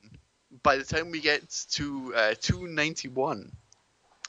[0.64, 3.52] by the time we get to uh, 291,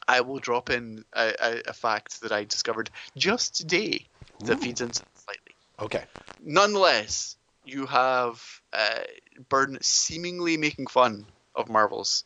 [0.07, 4.07] I will drop in a, a, a fact that I discovered just today
[4.41, 4.61] that Ooh.
[4.61, 5.55] feeds into slightly.
[5.81, 6.05] Okay.
[6.41, 9.03] Nonetheless, you have uh,
[9.81, 12.25] seemingly making fun of Marvel's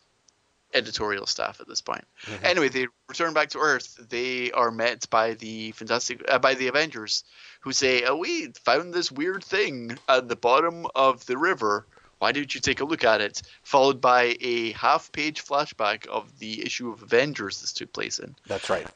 [0.74, 2.04] editorial staff at this point.
[2.26, 2.44] Mhm.
[2.44, 3.96] Anyway, they return back to Earth.
[4.08, 7.24] They are met by the fantastic uh, by the Avengers,
[7.60, 11.86] who say, "Oh, we found this weird thing at the bottom of the river.
[12.18, 16.64] Why don't you take a look at it?" Followed by a half-page flashback of the
[16.64, 18.34] issue of Avengers this took place in.
[18.46, 18.86] That's right.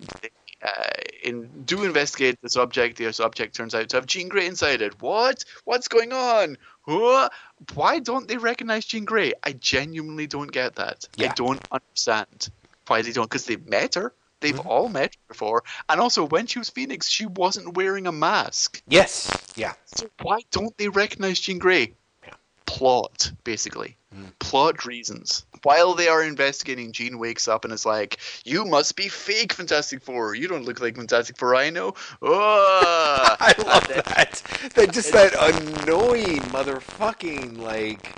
[0.62, 0.90] Uh,
[1.22, 2.98] in do investigate this object.
[2.98, 5.00] This object turns out to have Jean Grey inside it.
[5.00, 5.44] What?
[5.64, 6.58] What's going on?
[6.82, 7.30] Huh?
[7.74, 9.32] Why don't they recognize Jean Grey?
[9.42, 11.06] I genuinely don't get that.
[11.18, 12.50] I don't understand
[12.86, 13.24] why they don't.
[13.28, 14.12] Because they've met her.
[14.40, 14.66] They've Mhm.
[14.66, 15.64] all met her before.
[15.88, 18.82] And also, when she was Phoenix, she wasn't wearing a mask.
[18.88, 19.30] Yes.
[19.54, 19.74] Yeah.
[19.84, 21.94] So why don't they recognize Jean Grey?
[22.24, 22.34] Yeah.
[22.66, 23.96] Plot, basically.
[24.14, 24.32] Mm.
[24.38, 25.44] Plot reasons.
[25.62, 30.02] While they are investigating, Jean wakes up and is like, You must be fake Fantastic
[30.02, 30.34] Four.
[30.34, 31.94] You don't look like Fantastic Four I know.
[32.22, 33.36] Oh!
[33.40, 34.42] I love then- that.
[34.74, 38.14] That just that annoying motherfucking like,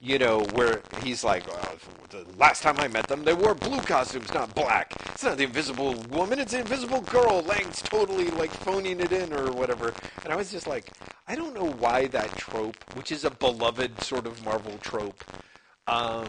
[0.00, 1.74] you know, where he's like, oh,
[2.10, 4.92] the last time I met them, they wore blue costumes, not black.
[5.12, 7.42] It's not the Invisible Woman, it's the Invisible Girl.
[7.42, 9.92] Lang's totally like phoning it in or whatever.
[10.24, 10.90] And I was just like,
[11.26, 15.24] I don't know why that trope, which is a beloved sort of Marvel trope,
[15.88, 16.26] um,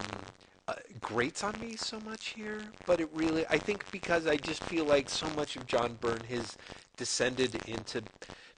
[0.67, 2.61] uh, grates on me so much here.
[2.85, 6.23] But it really, I think because I just feel like so much of John Byrne
[6.29, 6.57] has
[6.97, 8.03] descended into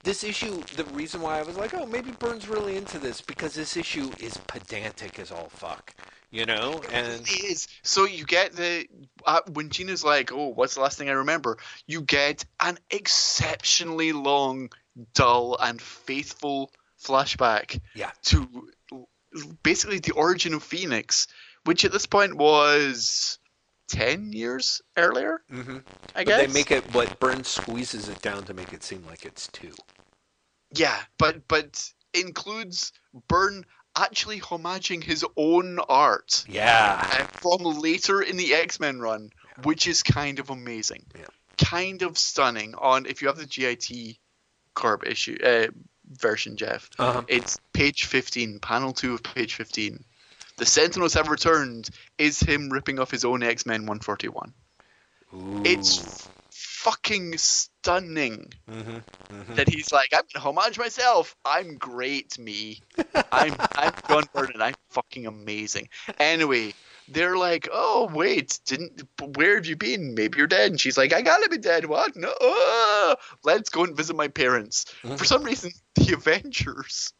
[0.02, 0.62] this issue.
[0.76, 4.10] The reason why I was like, oh, maybe Byrne's really into this because this issue
[4.18, 5.94] is pedantic as all fuck,
[6.30, 6.80] you know.
[6.92, 7.68] And It is.
[7.82, 8.86] So you get the
[9.24, 14.12] uh, when Gina's like, "Oh, what's the last thing I remember?" You get an exceptionally
[14.12, 14.70] long,
[15.14, 18.48] dull, and faithful flashback yeah, to
[19.62, 21.26] basically the origin of Phoenix,
[21.64, 23.38] which at this point was
[23.88, 25.42] ten years earlier.
[25.50, 25.78] mm-hmm.
[26.14, 29.04] I but guess they make it what Byrne squeezes it down to make it seem
[29.06, 29.74] like it's two.
[30.74, 32.92] Yeah, but but includes
[33.28, 33.64] Byrne
[33.96, 36.44] actually homaging his own art.
[36.48, 39.30] Yeah, uh, from later in the X Men run,
[39.64, 41.06] which is kind of amazing.
[41.18, 41.26] Yeah.
[41.58, 42.74] Kind of stunning.
[42.76, 44.16] On if you have the GIT
[44.74, 45.66] Corp issue uh,
[46.06, 47.22] version, Jeff, uh-huh.
[47.28, 50.04] it's page fifteen, panel two of page fifteen.
[50.60, 51.88] The Sentinels have returned.
[52.18, 54.52] Is him ripping off his own X Men one forty one?
[55.64, 58.90] It's fucking stunning mm-hmm.
[58.90, 59.54] Mm-hmm.
[59.54, 61.34] that he's like, I'm gonna homage myself.
[61.46, 62.82] I'm great, me.
[63.32, 65.88] I'm I'm John and I'm fucking amazing.
[66.18, 66.74] Anyway,
[67.08, 69.02] they're like, oh wait, didn't
[69.36, 70.14] where have you been?
[70.14, 70.72] Maybe you're dead.
[70.72, 71.86] And she's like, I gotta be dead.
[71.86, 72.16] What?
[72.16, 73.16] No.
[73.44, 74.84] let's go and visit my parents.
[75.04, 75.16] Mhm.
[75.16, 77.14] For some reason, the Avengers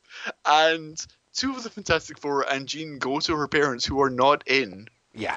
[0.45, 0.99] and
[1.35, 4.89] two of the Fantastic Four and Jean go to her parents who are not in.
[5.15, 5.37] yeah,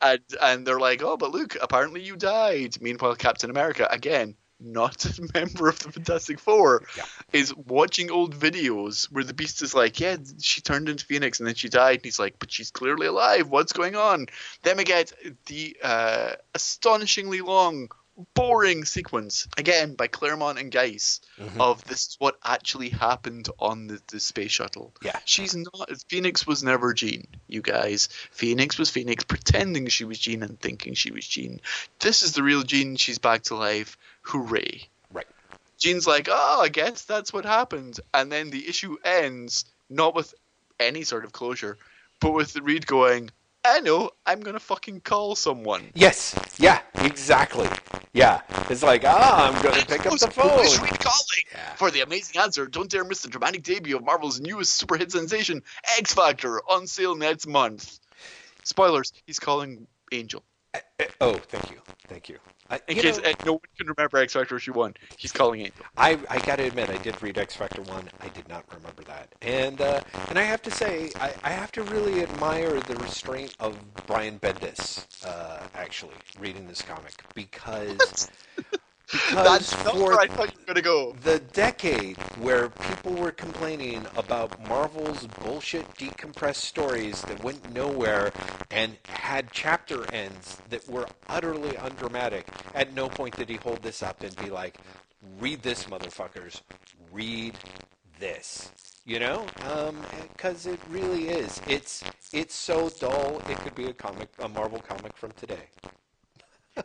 [0.00, 2.80] And, and they're like, oh, but look, apparently you died.
[2.80, 7.04] Meanwhile, Captain America, again, not a member of the Fantastic Four, Yeah.
[7.32, 11.46] is watching old videos where the Beast is like, yeah, she turned into Phoenix and
[11.46, 11.96] then she died.
[11.96, 13.48] And he's like, but she's clearly alive.
[13.50, 14.26] What's going on?
[14.62, 15.12] Then we get
[15.46, 17.88] the uh, astonishingly long,
[18.34, 21.60] boring sequence, again, by Claremont and Guice, Mhm.
[21.60, 24.94] of this is what actually happened on the, the space shuttle.
[25.02, 25.90] yeah, She's not.
[26.08, 28.08] Phoenix was never Jean, you guys.
[28.30, 31.60] Phoenix was Phoenix pretending she was Jean and thinking she was Jean.
[32.00, 32.96] This is the real Jean.
[32.96, 33.98] She's back to life.
[34.22, 34.88] Hooray.
[35.12, 35.26] right.
[35.78, 38.00] Jean's like, oh, I guess that's what happened.
[38.14, 40.34] And then the issue ends, not with
[40.80, 41.76] any sort of closure,
[42.20, 43.30] but with the Reed going,
[43.64, 45.90] I know, I'm going to fucking call someone.
[45.94, 47.68] Yes, yeah, exactly.
[48.16, 50.58] Yeah, it's like ah, I'm gonna pick up the phone.
[50.82, 51.44] Reed calling?
[51.52, 51.74] Yeah.
[51.74, 55.12] For the amazing answer, don't dare miss the dramatic debut of Marvel's newest super hit
[55.12, 55.62] sensation,
[55.98, 58.00] X Factor, on sale next month.
[58.64, 60.42] Spoilers, he's calling Angel.
[60.72, 61.76] I, I, oh, thank you,
[62.08, 62.38] thank you.
[62.70, 65.86] I, In case know, no one can remember X Factor issue one, he's calling Angel.
[65.96, 68.08] I, I got to admit, I did read X Factor one.
[68.20, 70.00] I did not remember that, and uh,
[70.30, 74.38] and I have to say, I, I have to really admire the restraint of Brian
[74.38, 75.06] Bendis.
[75.24, 78.28] Uh, actually, reading this comic because
[79.12, 81.14] because That's for where I thought you were gonna go.
[81.22, 88.32] the decade where people were complaining about Marvel's bullshit decompressed stories that went nowhere
[88.70, 94.02] and had chapter ends that were utterly undramatic, at no point did he hold this
[94.02, 94.78] up and be like,
[95.38, 96.62] read this, motherfuckers.
[97.12, 97.58] Read
[98.18, 98.72] this.
[99.04, 100.02] You know, um,
[100.32, 101.60] because it really is.
[101.68, 102.02] It's
[102.32, 103.40] it's so dull.
[103.48, 105.68] It could be a comic, a Marvel comic from today.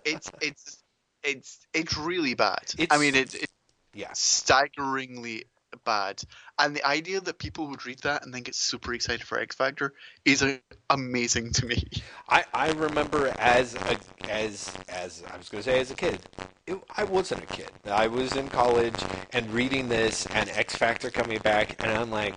[0.06, 0.81] It's it's
[1.24, 2.74] it's it's really bad.
[2.90, 3.48] I mean, it, it's
[3.94, 5.46] Yeah, staggeringly
[5.86, 6.22] bad.
[6.60, 9.56] And the idea that people would read that and then get super excited for X
[9.56, 9.94] Factor
[10.26, 10.58] is uh,
[10.90, 11.84] amazing to me.
[12.30, 13.98] I, I remember as a,
[14.30, 16.20] as as I was going to say as a kid,
[16.68, 17.72] it, I wasn't a kid.
[17.86, 18.96] I was in college
[19.34, 22.36] and reading this and X Factor coming back, and I'm like,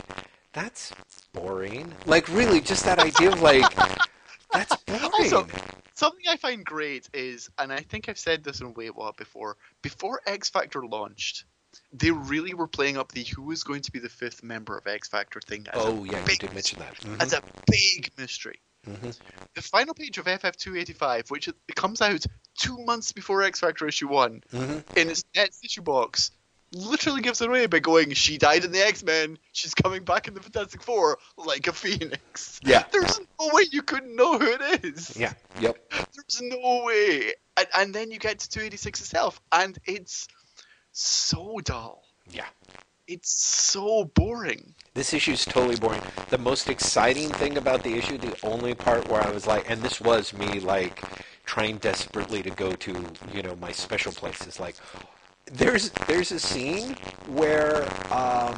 [0.53, 0.93] that's
[1.32, 1.93] boring.
[2.07, 3.74] Like really, just that idea of like,
[4.53, 5.03] that's boring.
[5.12, 5.47] Also,
[5.95, 9.57] something I find great is, and I think I've said this in Wait What before,
[9.82, 11.45] before X Factor launched,
[11.92, 14.86] they really were playing up the who was going to be the fifth member of
[14.86, 16.95] X Factor thing as, oh yeah, you did mention that.
[16.97, 18.61] Mhm, as a big mystery.
[18.86, 19.18] mhm.
[19.55, 22.24] The final page of FF285, which comes out
[22.59, 24.84] two months before X Factor issue one, Mhm.
[24.97, 26.32] in its next issue box,
[26.75, 29.39] literally gives it away by going, "She died in the X Men.
[29.53, 32.85] She's coming back in the Fantastic Four like a phoenix." Yeah.
[32.93, 35.16] There's no way you couldn't know who it is.
[35.16, 35.33] Yeah.
[35.61, 35.79] Yep.
[35.91, 37.33] There's no way.
[37.57, 40.29] And, and then you get to 286 itself, and it's
[40.93, 42.03] so dull.
[42.31, 42.47] Yeah.
[43.07, 44.75] It's so boring.
[44.95, 46.01] This issue is totally boring.
[46.31, 49.83] The most exciting thing about the issue, the only part where I was like, and
[49.83, 51.03] this was me like
[51.45, 53.05] trying desperately to go to,
[53.35, 54.77] you know, my special places like,
[55.47, 56.97] there's there's a scene
[57.28, 58.55] where um,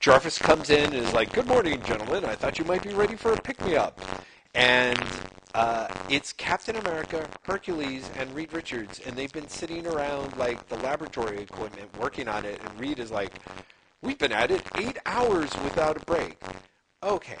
[0.00, 2.24] Jarvis comes in and is like, "Good morning, gentlemen.
[2.24, 4.00] I thought you might be ready for a pick me up,"
[4.54, 5.00] and
[5.54, 10.76] uh, it's Captain America, Hercules, and Reed Richards, and they've been sitting around like the
[10.78, 13.32] laboratory equipment working on it, and Reed is like,
[14.02, 16.38] "We've been at it eight hours without a break."
[17.02, 17.38] Okay.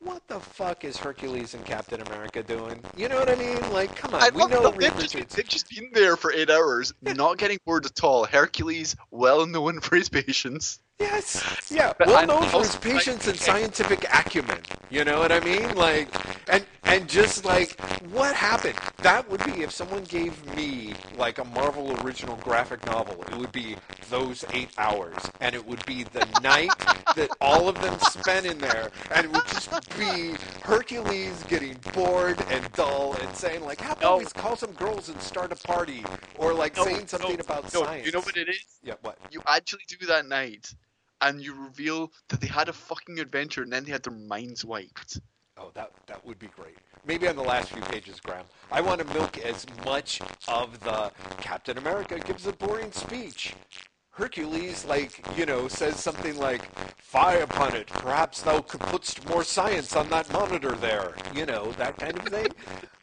[0.00, 2.80] What the fuck is Hercules and Captain America doing?
[2.96, 3.58] You know what I mean?
[3.72, 6.50] Like, come on, I we know Reed they've just, they've just been there for eight
[6.50, 8.24] hours, not getting bored at all.
[8.24, 10.78] Hercules, well known for his patience.
[11.00, 11.68] Yes.
[11.70, 11.94] Yeah.
[11.98, 14.60] But Well known for his patience and scientific acumen.
[14.90, 15.74] You know what I mean?
[15.76, 16.08] Like,
[16.48, 17.78] and and just like
[18.12, 18.74] what happened?
[19.02, 23.22] That would be if someone gave me like a Marvel original graphic novel.
[23.30, 23.76] It would be
[24.10, 26.72] those eight hours, and it would be the night
[27.14, 32.38] that all of them spent in there, and it would just be Hercules getting bored
[32.50, 36.04] and dull and saying like, "How about we call some girls and start a party?"
[36.38, 38.06] Or like No, saying something no, about no, science.
[38.06, 38.80] You know what it is?
[38.82, 38.94] Yeah.
[39.02, 39.18] What?
[39.30, 40.74] You actually do that night,
[41.20, 44.64] and you reveal that they had a fucking adventure, and then they had their minds
[44.64, 45.20] wiped.
[45.60, 46.76] Oh, that that would be great.
[47.06, 48.44] Maybe on the last few pages, Graeme.
[48.70, 53.54] I want to milk as much of the Captain America gives a boring speech.
[54.10, 56.62] Hercules, like, you know, says something like,
[57.00, 61.14] Fie upon it, perhaps thou could put more science on that monitor there.
[61.34, 62.48] You know, that kind of thing.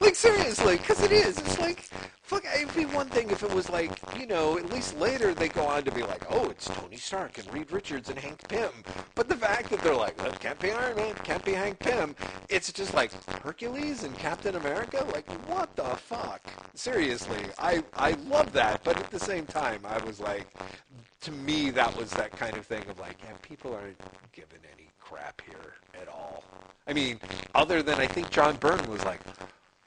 [0.01, 1.37] Like, seriously, because it is.
[1.37, 1.89] It's like,
[2.25, 5.47] fuck, it'd be one thing if it was like, you know, at least later they
[5.47, 8.71] go on to be like, oh, it's Tony Stark and Reed Richards and Hank Pym.
[9.13, 12.15] But the fact that they're like, it can't be Iron Man, can't be Hank Pym,
[12.49, 13.11] it's just like,
[13.43, 15.05] Hercules and Captain America?
[15.13, 16.41] Like, what the fuck?
[16.73, 20.47] Seriously, I, I love that, but at the same time, I was like,
[21.21, 23.99] to me, that was that kind of thing of like, yeah, people aren't
[24.31, 26.43] giving any crap here at all.
[26.87, 27.19] I mean,
[27.53, 29.21] other than I think John Byrne was like,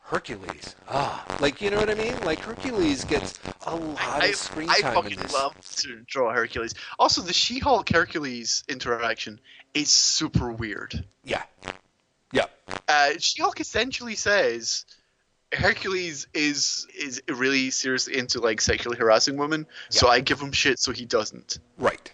[0.09, 0.75] Hercules.
[0.89, 2.15] Ah, like you know what I mean?
[2.25, 5.35] Like Hercules gets a lot I, of screen I time fucking in this.
[5.35, 6.75] love to draw Hercules.
[6.99, 9.39] Also, the She-Hulk Hercules interaction
[9.75, 11.05] is super weird.
[11.25, 11.43] Yeah,
[12.33, 12.47] yeah,
[12.89, 14.87] Uh, She-Hulk essentially says
[15.53, 20.79] Hercules is is really seriously into like sexually harassing women, so I give him shit
[20.79, 21.59] so he doesn't.
[21.77, 22.11] right.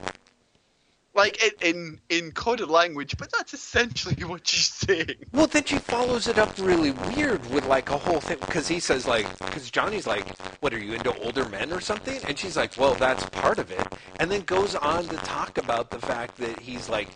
[1.14, 5.16] Like in, in coded language, but that's essentially what she's saying.
[5.32, 8.80] Well, then she follows it up really weird with like a whole thing because he
[8.80, 10.26] says like because Johnny's like,
[10.60, 13.70] "What are you into older men or something?" And she's like, "Well, that's part of
[13.70, 13.88] it,"
[14.18, 17.10] and then goes on to talk about the fact that he's like.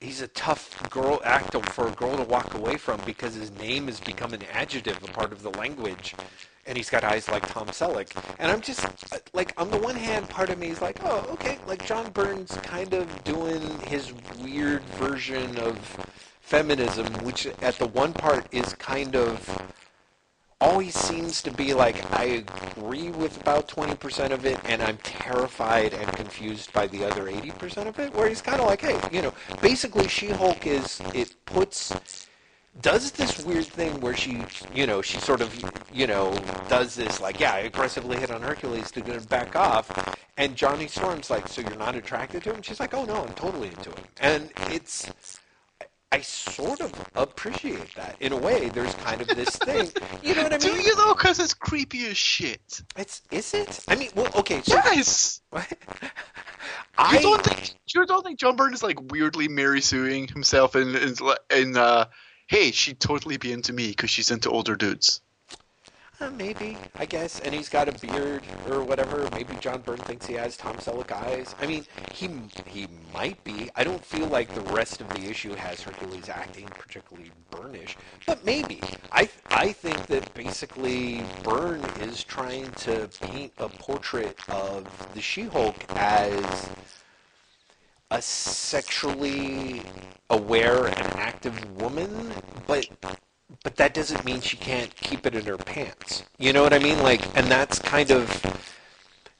[0.00, 3.86] He's a tough girl actor for a girl to walk away from because his name
[3.86, 6.14] has become an adjective, a part of the language,
[6.66, 8.10] and he's got eyes like Tom Selleck.
[8.38, 8.86] And I'm just
[9.32, 12.58] like, on the one hand, part of me is like, oh, okay, like John Byrne's
[12.62, 15.78] kind of doing his weird version of
[16.42, 19.72] feminism, which at the one part is kind of
[20.60, 22.44] always seems to be like I
[22.76, 27.86] agree with about 20% of it and I'm terrified and confused by the other 80%
[27.86, 32.26] of it where he's kind of like hey you know basically She-Hulk is it puts
[32.80, 34.44] does this weird thing where she
[34.74, 35.54] you know she sort of
[35.92, 36.34] you know
[36.68, 39.90] does this like yeah I aggressively hit on Hercules to get him back off
[40.38, 42.62] and Johnny Storm's like so you're not attracted to him?
[42.62, 44.04] She's like oh no I'm totally into him.
[44.20, 45.10] And it's
[46.16, 48.70] I sort of appreciate that in a way.
[48.70, 49.90] There's kind of this thing,
[50.22, 50.74] you know what I mean?
[50.74, 51.12] Do you though?
[51.12, 52.80] Because it's creepy as shit.
[52.96, 53.84] It's is it?
[53.90, 54.62] I mean, well, okay.
[54.62, 55.42] So Yes.
[55.50, 55.70] what?
[56.98, 60.74] You I don't think you don't think John Byrne is like weirdly Mary Sueing himself
[60.74, 61.14] in in,
[61.54, 62.06] in uh,
[62.46, 65.20] hey, she'd totally be into me because she's into older dudes.
[66.20, 69.28] Uh, maybe I guess, and he's got a beard or whatever.
[69.32, 71.54] Maybe John Byrne thinks he has Tom Selleck eyes.
[71.60, 72.30] I mean, he
[72.66, 73.70] he might be.
[73.76, 77.96] I don't feel like the rest of the issue has Hercules acting particularly Burnish,
[78.26, 78.80] but maybe.
[79.12, 85.76] I I think that basically Byrne is trying to paint a portrait of the She-Hulk
[85.96, 86.68] as
[88.10, 89.82] a sexually
[90.30, 92.32] aware and active woman,
[92.66, 92.88] but
[93.62, 96.24] but that doesn't mean she can't keep it in her pants.
[96.38, 96.98] You know what I mean?
[97.02, 98.28] Like, and that's kind of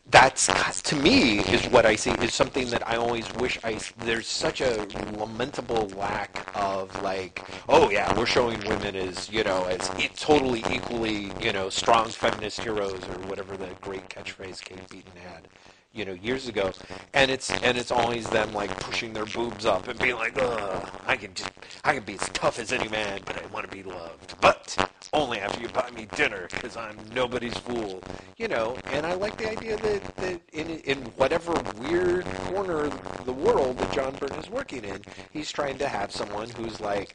[0.08, 0.46] that's
[0.82, 4.60] to me is what I see is something that I always wish I there's such
[4.60, 4.86] a
[5.18, 11.32] lamentable lack of like oh yeah we're showing women as you know as totally equally
[11.40, 15.48] you know strong feminist heroes or whatever the great catchphrase Kate Beaton had
[15.96, 16.72] you know years ago.
[17.14, 20.88] And it's and it's always them like pushing their boobs up and being like Ugh,
[21.06, 21.50] I can just
[21.84, 24.40] I can be as tough as any man but I want to be loved.
[24.40, 24.76] But
[25.12, 28.02] only after you buy me dinner because I'm nobody's fool
[28.36, 28.76] you know?
[28.92, 33.78] And I like the idea that, that in in whatever weird corner of the world
[33.78, 37.14] that John Byrne is working in he's trying to have someone who's like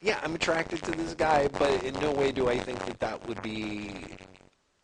[0.00, 3.26] yeah I'm attracted to this guy but in no way do I think that that
[3.28, 3.94] would be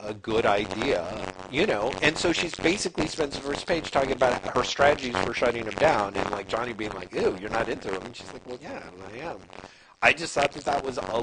[0.00, 1.04] a good idea,
[1.50, 1.92] you know.
[2.02, 5.74] And so she's basically spends the first page talking about her strategies for shutting him
[5.74, 8.58] down, and like Johnny being like, "Ew, you're not into him." And she's like, "Well,
[8.62, 8.80] yeah,
[9.12, 9.38] I am."
[10.00, 11.18] I just thought that that was a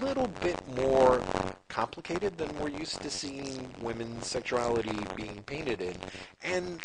[0.00, 1.20] little bit more
[1.68, 5.96] complicated than we're used to seeing women's sexuality being painted in,
[6.44, 6.80] and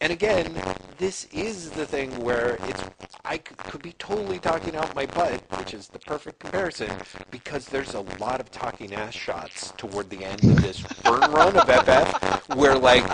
[0.00, 0.54] and again,
[0.98, 2.82] this is the thing where it's
[3.24, 6.90] I could be totally talking out my butt, which is the perfect comparison,
[7.30, 11.56] because there's a lot of talking ass shots toward the end of this Byrne run
[11.56, 13.04] of FF, where like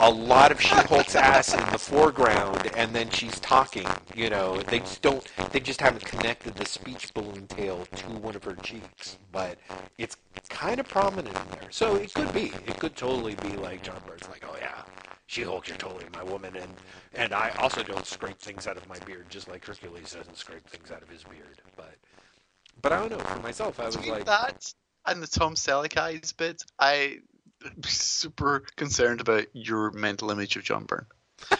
[0.00, 3.86] a lot of She-Hulk's ass in the foreground, and then she's talking.
[4.14, 8.36] You know, they just don't, they just haven't connected the speech balloon tail to one
[8.36, 9.58] of her cheeks, but
[9.98, 10.16] it's
[10.48, 11.70] kind of prominent in there.
[11.70, 14.82] So it could be, it could totally be like John Byrne's like, oh yeah.
[15.28, 16.72] She-Hulk, you're totally my woman, and
[17.14, 20.66] and I also don't scrape things out of my beard, just like Hercules doesn't scrape
[20.68, 21.60] things out of his beard.
[21.76, 21.94] But
[22.80, 23.18] but I don't know.
[23.18, 24.72] For myself, I was Between like, that
[25.06, 27.18] and the Tom Selleck eyes bit, I
[27.62, 31.06] am super concerned about your mental image of John Byrne.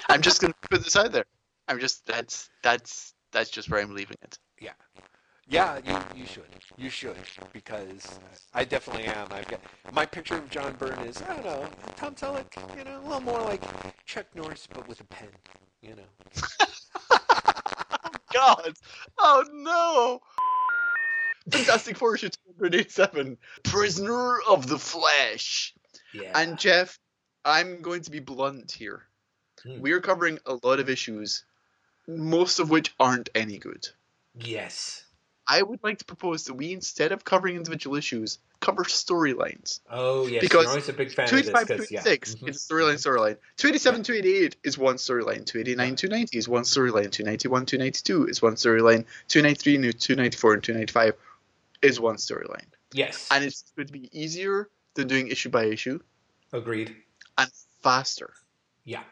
[0.09, 1.27] I'm just gonna put this out there.
[1.69, 4.39] I'm just that's that's that's just where I'm leaving it.
[4.62, 4.73] yeah,
[5.49, 6.44] yeah, you you should,
[6.76, 7.16] you should,
[7.53, 8.18] because
[8.55, 9.28] I definitely am.
[9.30, 9.61] I've got
[9.92, 12.46] my picture of John Byrne is I don't know Tom Selleck,
[12.76, 13.62] you know, a little more like
[14.07, 15.28] Chuck Norris, but with a pen,
[15.82, 17.18] you know.
[18.32, 18.74] God,
[19.18, 20.20] oh no!
[21.51, 22.28] Fantastic Four issue
[22.59, 25.74] 287, Prisoner of the Flesh.
[26.12, 26.32] Yeah.
[26.34, 26.99] And Jeff,
[27.44, 29.05] I'm going to be blunt here.
[29.62, 29.80] Hmm.
[29.80, 31.44] We're covering a lot of issues,
[32.07, 33.88] most of which aren't any good.
[34.34, 35.05] yes.
[35.51, 39.80] I would like to propose that we, instead of covering individual issues, cover storylines.
[39.90, 40.42] Oh yes.
[40.42, 41.78] Because you're always a big fan 285, of this.
[41.78, 42.01] 'cause, yeah.
[42.03, 42.49] 286 Mhm.
[42.51, 43.36] is storyline, storyline.
[43.57, 45.46] 287, 288 is one storyline.
[45.46, 47.11] 289, 290 is one storyline.
[47.11, 49.07] 291, 292 is one storyline.
[49.28, 51.14] 293, and 294, and 295
[51.80, 52.66] is one storyline.
[52.92, 53.26] Yes.
[53.30, 56.01] And it's going to be easier than doing issue by issue
[56.53, 56.94] Agreed.
[57.38, 57.51] and
[57.82, 58.34] faster.
[58.84, 59.05] Yeah.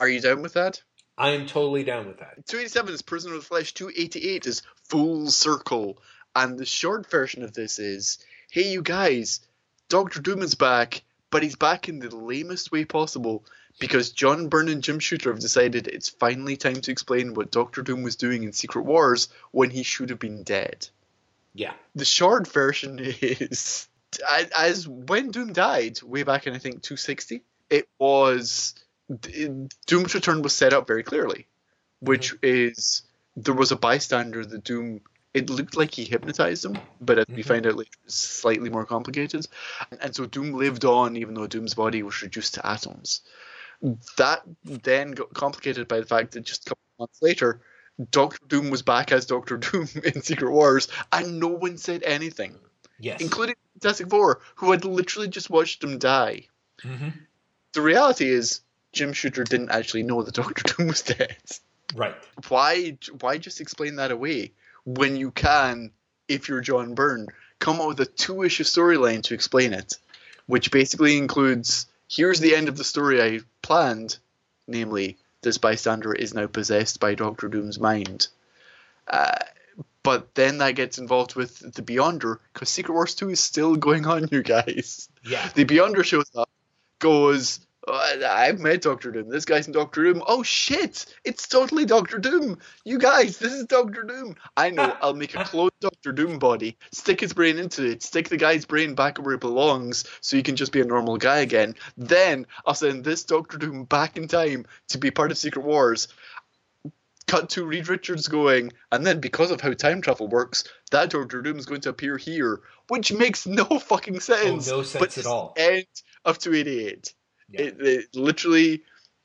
[0.00, 0.82] Are you down with that?
[1.16, 2.46] I am totally down with that.
[2.46, 3.74] 287 is Prisoner of the Flesh.
[3.74, 5.98] 288 is Full Circle.
[6.34, 8.18] And the short version of this is
[8.50, 9.40] hey, you guys,
[9.88, 13.44] Doctor Doom is back, but he's back in the lamest way possible
[13.78, 17.82] because John Byrne and Jim Shooter have decided it's finally time to explain what Doctor
[17.82, 20.88] Doom was doing in Secret Wars when he should have been dead.
[21.54, 21.72] Yeah.
[21.94, 23.88] The short version is
[24.56, 28.74] as when Doom died way back in I think 260, it was
[29.86, 31.46] Doom's return was set up very clearly,
[32.00, 33.02] which is
[33.36, 35.00] there was a bystander that Doom.
[35.34, 37.46] It looked like he hypnotized him, but as we Mhm.
[37.46, 39.46] find out later, it's slightly more complicated.
[40.00, 43.22] And so Doom lived on, even though Doom's body was reduced to atoms.
[44.18, 47.62] That then got complicated by the fact that just a couple of months later,
[48.10, 52.58] Doctor Doom was back as Doctor Doom in Secret Wars, and no one said anything.
[52.98, 53.20] Yes.
[53.20, 56.46] including Fantastic Four, who had literally just watched him die.
[56.82, 57.08] hmm
[57.72, 58.60] The reality is,
[58.92, 61.36] Jim Shooter didn't actually know that Doctor Doom was dead.
[61.94, 62.14] Right.
[62.48, 62.98] Why?
[63.20, 64.52] Why just explain that away
[64.84, 65.90] when you can,
[66.28, 67.28] if you're John Byrne,
[67.58, 69.94] come up with a two-issue storyline to explain it,
[70.46, 74.18] which basically includes here's the end of the story I planned,
[74.66, 78.28] namely this bystander is now possessed by Doctor Doom's mind.
[79.06, 79.38] Uh,
[80.02, 84.06] but then that gets involved with the Beyonder because Secret Wars 2 is still going
[84.06, 85.08] on, you guys.
[85.24, 85.48] Yeah.
[85.54, 86.50] The Beyonder shows up,
[86.98, 89.28] goes, "Oh, Oh, I've met Doctor Doom.
[89.28, 90.22] This guy's in Doctor Doom.
[90.26, 91.06] Oh shit!
[91.24, 92.58] It's totally Doctor Doom.
[92.84, 94.36] You guys, this is Doctor Doom.
[94.56, 94.96] I know.
[95.02, 98.64] I'll make a clone Doctor Doom body, stick his brain into it, stick the guy's
[98.64, 101.74] brain back where it belongs, so he can just be a normal guy again.
[101.96, 106.06] Then I'll send this Doctor Doom back in time to be part of Secret Wars.
[107.26, 111.42] Cut to Reed Richards going, and then because of how time travel works, that Doctor
[111.42, 114.70] Doom is going to appear here, which makes no fucking sense.
[114.70, 115.54] Oh, no sense but at all.
[115.56, 115.86] End
[116.24, 117.12] of 288.
[117.52, 117.60] Yeah.
[117.62, 118.82] It, it literally,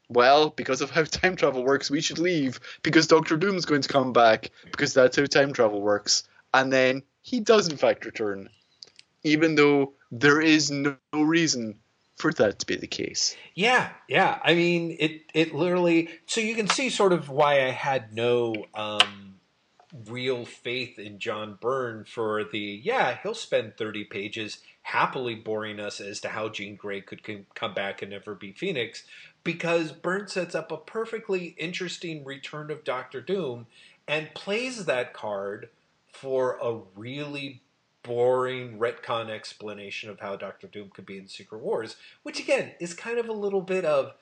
[0.09, 3.89] well, because of how time travel works, we should leave because Doctor Doom's going to
[3.89, 6.23] come back because that's how time travel works.
[6.53, 8.49] And then he does in fact return,
[9.23, 11.79] even though there is no reason
[12.15, 13.35] for that to be the case.
[13.53, 14.39] Yeah, yeah.
[14.43, 16.09] I mean, it it literally.
[16.25, 19.36] So you can see sort of why I had no um,
[20.07, 22.59] real faith in John Byrne for the.
[22.83, 27.45] Yeah, he'll spend thirty pages happily boring us as to how Jean Grey could com-
[27.55, 29.03] come back and never be Phoenix,
[29.43, 33.67] because Byrne sets up a perfectly interesting return of Doctor Doom
[34.07, 35.69] and plays that card
[36.11, 37.61] for a really
[38.03, 42.93] boring retcon explanation of how Doctor Doom could be in Secret Wars, which again is
[42.93, 44.13] kind of a little bit of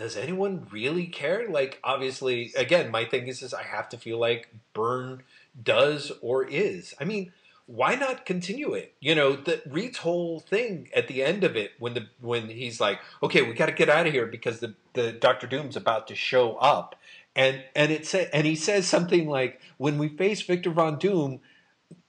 [0.00, 1.46] does anyone really care?
[1.48, 5.22] Like obviously again, my thing is is I have to feel like Byrne
[5.62, 6.94] does or is.
[6.98, 7.32] I mean,
[7.66, 8.94] why not continue it?
[9.00, 12.80] You know, the Reed's whole thing at the end of it when the when he's
[12.80, 16.08] like, "Okay, we got to get out of here because the the Doctor Doom's about
[16.08, 16.96] to show up."
[17.36, 21.40] And and it said and he says something like, "When we face Victor Von Doom,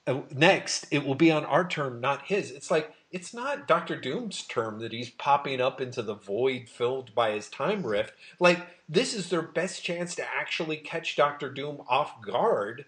[0.07, 3.95] uh, next it will be on our term not his it's like it's not dr
[4.01, 8.59] doom's term that he's popping up into the void filled by his time rift like
[8.89, 12.85] this is their best chance to actually catch dr doom off guard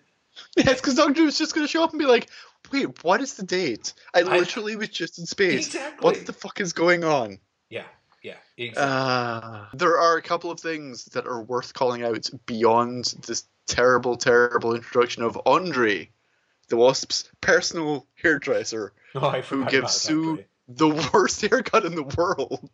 [0.58, 2.28] Yes, because Doctor Doom's just going to show up and be like,
[2.72, 3.94] wait, what is the date?
[4.16, 5.68] I I- literally was just in space.
[5.68, 6.04] Exactly.
[6.04, 7.38] What the fuck is going on?
[7.70, 7.84] yeah
[8.24, 8.84] yeah exactly.
[8.84, 14.16] Uh, there are a couple of things that are worth calling out beyond this terrible,
[14.18, 16.10] terrible introduction of Andre,
[16.74, 22.68] the Wasp's personal hairdresser, oh, who gives Sue the worst haircut in the world.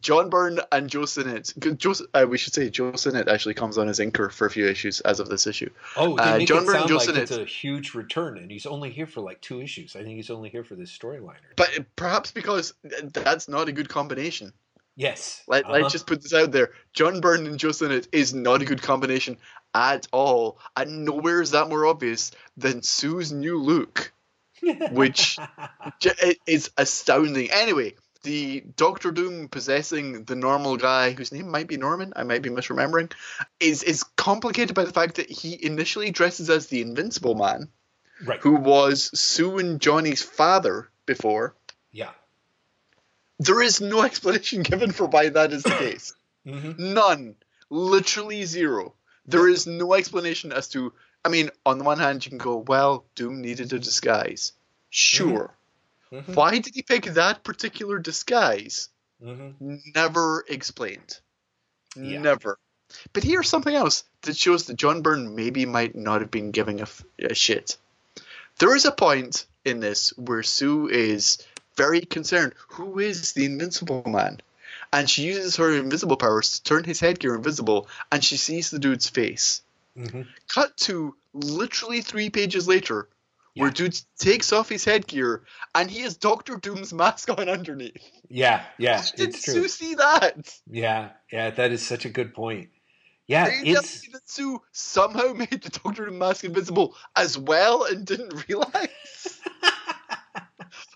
[0.00, 1.52] John Byrne and Joe Sinnott.
[1.76, 4.66] Joe, uh, we should say Joe Sinnott actually comes on as inker for a few
[4.66, 5.68] issues as of this issue.
[5.96, 8.50] oh they uh, make John it Byrne sound like Joe it's a huge return and
[8.50, 11.36] he's only here for like two issues i think he's only here for this storyline
[11.56, 12.72] But perhaps because
[13.12, 14.52] that's not a good combination.
[14.96, 15.74] yes Let, Uh-huh.
[15.74, 16.70] Let's just put this out there.
[16.94, 19.36] John Byrne and Joe Sinnott is not a good combination
[19.74, 20.58] at all.
[20.76, 24.12] And nowhere is that more obvious than Sue's new look,
[24.92, 25.38] which
[26.46, 27.50] is astounding.
[27.50, 32.42] Anyway, the Doctor Doom possessing the normal guy, whose name might be Norman, I might
[32.42, 33.12] be misremembering,
[33.60, 37.68] is, is complicated by the fact that he initially dresses as the Invincible Man,
[38.24, 41.54] right who was Sue and Johnny's father before.
[41.92, 42.10] yeah
[43.38, 46.14] There is no explanation given for why that is the case.
[46.44, 47.36] hmm None.
[47.70, 48.94] Literally zero.
[49.28, 50.92] There is no explanation as to.
[51.24, 54.52] I mean, on the one hand, you can go, well, Doom needed a disguise.
[54.90, 55.54] Sure.
[56.12, 56.34] Mhm.
[56.34, 58.88] Why did he pick that particular disguise?
[59.22, 59.50] hmm
[59.94, 61.18] Never explained.
[61.96, 62.20] Yeah.
[62.20, 62.58] Never.
[63.12, 66.78] But here's something else that shows that John Byrne maybe might not have been giving
[66.80, 67.76] a, f- a shit.
[68.58, 71.38] There is a point in this where Sue is
[71.76, 72.54] very concerned.
[72.68, 74.40] Who is the Invincible Man?
[74.92, 78.78] And she uses her invisible powers to turn his headgear invisible, and she sees the
[78.78, 79.62] dude's face.
[79.96, 80.22] hmm
[80.52, 83.08] Cut to literally three pages later,
[83.54, 85.42] where dude takes off his headgear,
[85.74, 87.96] and he has Doctor Doom's mask on underneath.
[88.28, 90.58] yeah yeah Did it's true Sue see that?
[90.70, 92.70] Yeah, yeah, that is such a good point.
[93.26, 98.44] Yeah, it's that Sue somehow made the Doctor Doom mask invisible as well and didn't
[98.48, 99.40] realize?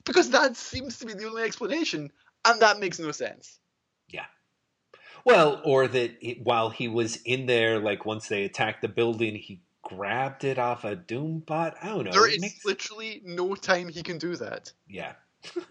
[0.05, 2.11] because that seems to be the only explanation,
[2.45, 3.59] and that makes no sense.
[5.25, 9.37] Well, or that it, while he was in there, like once they attacked the building,
[9.37, 11.75] he grabbed it off a Doombot.
[11.83, 12.11] I don't know.
[12.11, 14.73] there it is makes- literally no time he can do that.
[14.89, 15.13] yeah,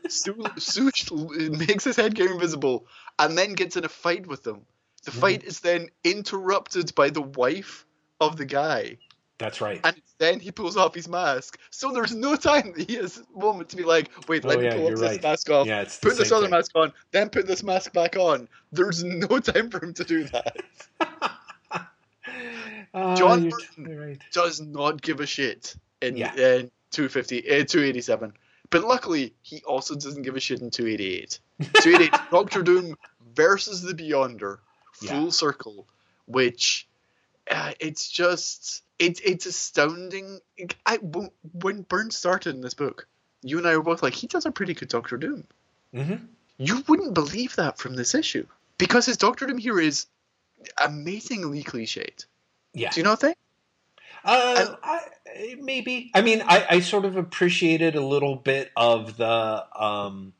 [0.08, 0.36] Sue
[1.58, 2.88] makes his headgear invisible
[3.20, 4.66] and then gets in a fight with them.
[5.04, 5.20] The Mhm.
[5.20, 7.86] fight is then interrupted by the wife
[8.20, 8.98] of the guy.
[9.42, 9.82] That's right.
[9.84, 11.58] And then he pulls off his mask.
[11.72, 14.62] So there's no time that he has a moment to be like, wait, let Oh,
[14.62, 15.24] me yeah, pull you're this right.
[15.24, 16.52] mask off, Yeah, put this other thing.
[16.52, 18.48] mask on, then put this mask back on.
[18.72, 20.58] There's no time for him to do that.
[22.94, 23.98] Ah, John Burton.
[23.98, 24.20] right.
[24.34, 26.34] Does not give a shit in, Yeah.
[26.36, 28.34] in 250, uh, 287.
[28.70, 31.40] But luckily, he also doesn't give a shit in 288.
[31.82, 32.96] 288, Doctor Doom
[33.34, 34.58] versus the Beyonder,
[34.94, 35.88] full circle,
[36.26, 36.88] which
[37.50, 40.40] uh, it's just it's it's astounding.
[40.86, 43.08] I when- when Byrne's started in this book,
[43.42, 45.46] you and I were both like, he does a pretty good Doctor Doom.
[45.94, 46.28] Mhm.
[46.58, 48.46] You wouldn't believe that from this issue
[48.78, 50.06] because his Doctor Doom here is
[50.78, 52.26] amazingly cliched.
[52.74, 52.92] Yeah.
[52.92, 53.38] Do you not think?
[54.24, 56.12] Uh, I, maybe.
[56.14, 60.34] I mean, I, I sort of appreciated a little bit of the um,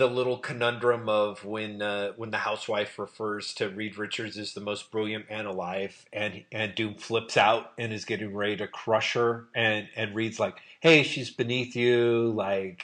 [0.00, 4.60] the little conundrum of when uh, when the housewife refers to Reed Richards as the
[4.60, 9.12] most brilliant man alive, and and Doom flips out and is getting ready to crush
[9.12, 12.82] her, and and Reed's like, "Hey, she's beneath you, like."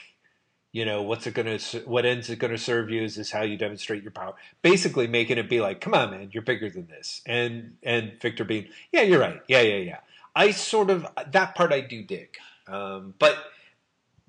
[0.72, 1.58] You know what's it gonna?
[1.86, 3.02] What ends it gonna serve you?
[3.02, 4.34] Is this how you demonstrate your power?
[4.60, 8.44] Basically, making it be like, "Come on, man, you're bigger than this." And and Victor
[8.44, 9.40] being, "Yeah, you're right.
[9.48, 10.00] Yeah, yeah, yeah."
[10.34, 12.36] I sort of that part I do dig,
[12.68, 13.38] um, but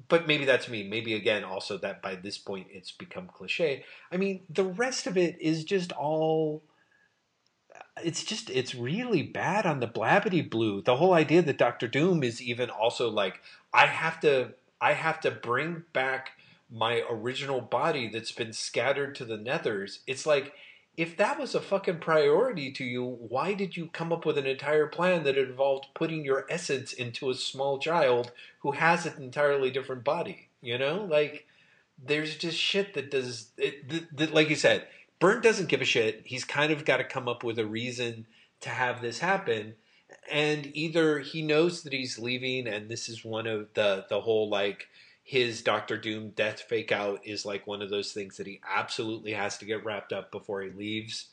[0.10, 0.88] but maybe that's me.
[0.88, 3.84] Maybe again, also that by this point it's become cliche.
[4.12, 6.64] I mean, the rest of it is just all.
[8.04, 10.82] It's just it's really bad on the blabbity blue.
[10.82, 13.42] The whole idea that Doctor Doom is even also like
[13.74, 16.32] I have to I have to bring back
[16.70, 20.00] my original body that's been scattered to the nethers.
[20.06, 20.54] It's like
[20.98, 24.48] if that was a fucking priority to you, why did you come up with an
[24.48, 28.32] entire plan that involved putting your essence into a small child
[28.62, 30.50] who has an entirely different body?
[30.60, 31.46] You know, like
[32.04, 34.34] there's just shit that does it.
[34.34, 34.88] Like you said,
[35.20, 36.24] Byrne doesn't give a shit.
[36.26, 38.26] He's kind of got to come up with a reason
[38.62, 39.76] to have this happen,
[40.32, 44.50] and either he knows that he's leaving, and this is one of the the whole
[44.50, 44.88] like
[45.28, 49.34] his Doctor Doom death fake out is like one of those things that he absolutely
[49.34, 51.28] has to get wrapped up before he leaves,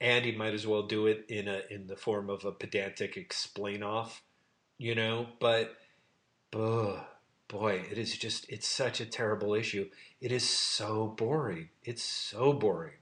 [0.00, 3.18] and he might as well do it in a in the form of a pedantic
[3.18, 4.22] explain off,
[4.78, 5.26] you know.
[5.38, 5.76] But,
[6.50, 9.90] boy, it is just it's such a terrible issue.
[10.22, 11.68] It is so boring.
[11.84, 12.94] It's so boring.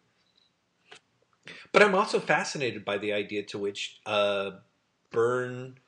[1.70, 4.50] But I'm also fascinated by the idea to which uh,
[5.12, 5.78] Byrne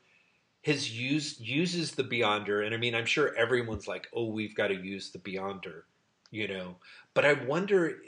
[0.62, 4.68] has used uses the Beyonder, and I mean, I'm sure everyone's like, "Oh, we've got
[4.68, 5.82] to use the Beyonder,"
[6.30, 6.76] you know.
[7.14, 7.98] But I wonder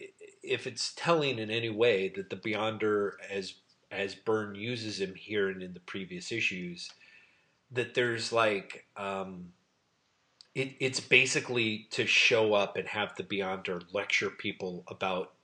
[0.43, 3.55] if it's telling in any way that the Beyonder, as
[3.91, 6.91] as Byrne uses him here and in the previous issues,
[7.71, 9.53] that there's like, um,
[10.55, 15.35] it, it's basically to show up and have the Beyonder lecture people about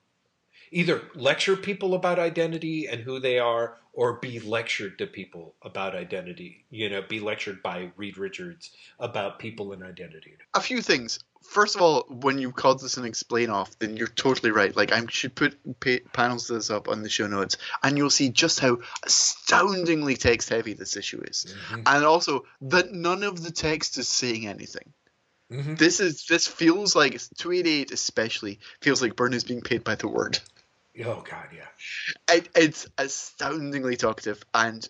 [0.71, 5.95] either lecture people about identity and who they are or be lectured to people about
[5.95, 11.21] identity you know be lectured by reed richards about people and identity a few things.
[11.43, 14.77] First of all, when you called this an explain off, then you're totally right.
[14.77, 18.11] Like I should put pa- panels of this up on the show notes, and you'll
[18.11, 23.53] see just how astoundingly text heavy this issue is, and also that none of the
[23.53, 24.93] text is saying anything.
[25.51, 25.77] Mm-hmm.
[25.77, 30.09] This is this feels like 288 especially feels like Byrne is being paid by the
[30.09, 30.39] word.
[31.07, 31.66] Oh god yeah
[32.34, 34.88] It, it's astoundingly talkative and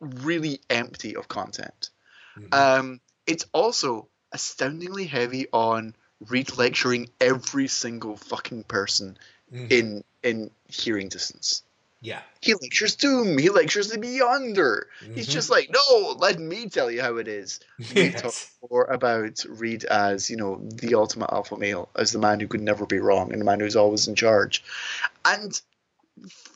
[0.00, 1.90] really empty of content.
[2.38, 2.54] Mhm.
[2.54, 9.18] Um, it's also astoundingly heavy on Reed lecturing every single fucking person
[9.52, 9.72] Mhm.
[9.72, 11.63] in in hearing distance.
[12.04, 13.38] Yeah He lectures Doom.
[13.38, 14.82] He lectures the Beyonder.
[15.14, 15.30] He's Mhm.
[15.30, 17.58] just like, no, let me tell you how it is.
[17.94, 18.34] We talk
[18.70, 22.60] more about Reed as you know the ultimate alpha male, as the man who could
[22.60, 24.62] never be wrong, and the man who's always in charge.
[25.24, 25.58] And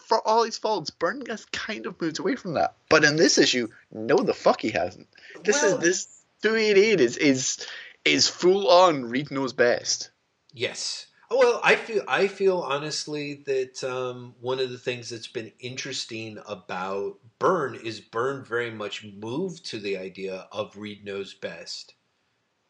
[0.07, 2.75] for all his faults, Byrne has kind of moved away from that.
[2.89, 5.09] But in this issue, no, the fuck he hasn't.
[5.45, 6.07] This Well- is this
[6.43, 7.67] 288 is is
[8.05, 9.07] is full on.
[9.11, 10.11] Reed knows best.
[10.53, 11.07] Yes.
[11.31, 16.39] Well, I feel I feel honestly that um, one of the things that's been interesting
[16.47, 21.95] about Byrne is Byrne very much moved to the idea of Reed knows best,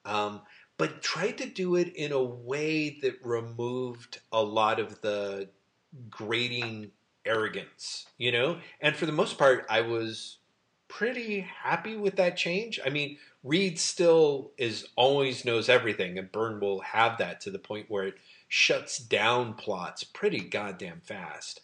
[0.04, 0.42] um,
[0.78, 5.50] but tried to do it in a way that removed a lot of the
[6.11, 6.90] grating
[7.24, 8.59] arrogance, you know.
[8.80, 10.38] And for the most part, I was
[10.88, 12.80] pretty happy with that change.
[12.84, 17.59] I mean, Reed still is always knows everything, and Byrne will have that to the
[17.59, 18.14] point where it
[18.49, 21.61] shuts down plots pretty goddamn fast.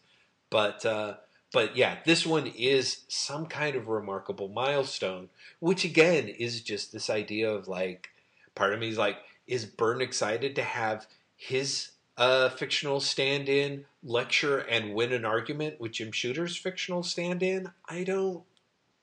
[0.50, 1.14] But uh,
[1.52, 5.28] but yeah, this one is some kind of remarkable milestone,
[5.60, 8.10] which again is just this idea of like,
[8.54, 9.16] part of me is like,
[9.46, 11.06] is Byrne excited to have
[11.36, 17.70] his uh, fictional stand-in lecture and win an argument with Jim Shooter's fictional stand-in?
[17.88, 18.42] I don't.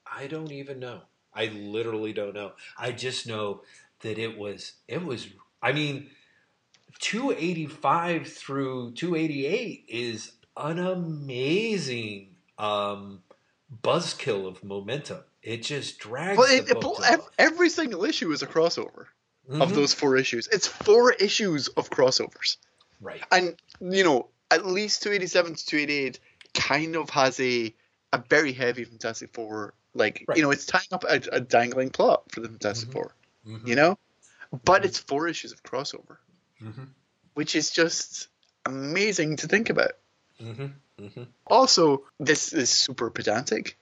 [0.05, 1.03] I don't even know.
[1.33, 2.51] I literally don't know.
[2.77, 3.61] I just know
[4.01, 5.29] that it was it was
[5.61, 6.09] I mean
[6.99, 13.21] 285 through 288 is an amazing um
[13.83, 15.19] buzzkill of momentum.
[15.41, 19.05] It just drags Well, the it, it, ev- every single issue is a crossover
[19.49, 19.75] of Mhm.
[19.75, 20.47] those four issues.
[20.47, 22.57] It's four issues of crossovers.
[22.99, 23.23] right.
[23.31, 26.19] and you know at least 287 to 288
[26.53, 27.73] kind of has a
[28.13, 30.37] a very heavy fantastic four like Right.
[30.37, 32.93] you know it's tying up a, a dangling plot for the fantastic Mhm.
[32.93, 33.15] four
[33.47, 33.67] Mhm.
[33.67, 33.97] you know
[34.65, 34.85] but Mhm.
[34.85, 36.17] it's four issues of crossover
[36.61, 36.87] Mhm.
[37.33, 38.27] which is just
[38.65, 39.93] amazing to think about
[40.39, 40.73] Mhm.
[40.99, 41.27] Mhm.
[41.47, 43.77] also this is super pedantic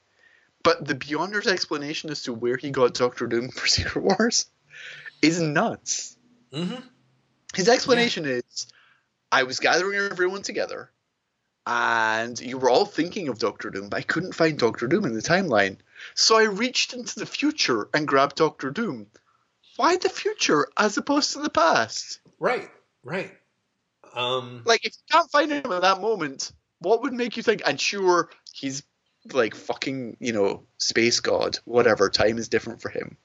[0.64, 4.46] but the beyonder's explanation as to where he got doctor doom for secret wars
[5.22, 6.16] is nuts
[6.52, 6.82] Mhm.
[7.54, 8.68] His explanation is
[9.32, 10.92] I was gathering everyone together
[11.68, 15.14] and you were all thinking of Doctor Doom, but I couldn't find Doctor Doom in
[15.14, 15.78] the timeline.
[16.16, 19.08] So I reached into the future and grabbed Doctor Doom.
[19.80, 22.20] Why the future as opposed to the past?
[22.38, 22.70] Right.
[23.02, 23.32] Right.
[24.14, 27.62] Um Like, if you can't find him at that moment, what would make you think?
[27.66, 28.84] And sure, he's
[29.32, 32.10] like fucking, you know, space god, whatever.
[32.10, 33.16] Time is different for him.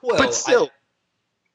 [0.00, 0.70] well, but still, I-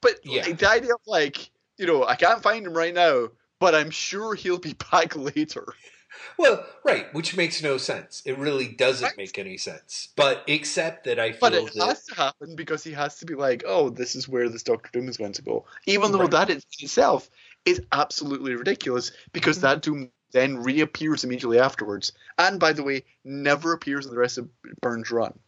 [0.02, 0.42] but Yeah.
[0.42, 3.90] like, the idea of like, you know, I can't find him right now, but I'm
[3.90, 5.66] sure he'll be back later.
[6.38, 8.22] Well, right, which makes no sense.
[8.24, 9.16] It really doesn't Right.
[9.16, 10.08] make any sense.
[10.16, 13.26] But except that I feel But it that has to happen because he has to
[13.26, 15.66] be like, oh, this is where this Doctor Doom is going to go.
[15.86, 16.28] Even though Right.
[16.28, 17.28] that in itself
[17.64, 19.60] is absolutely ridiculous because Mhm.
[19.60, 22.12] that Doom then reappears immediately afterwards.
[22.38, 24.48] And by the way, never appears in the rest of
[24.80, 25.38] Byrne's run.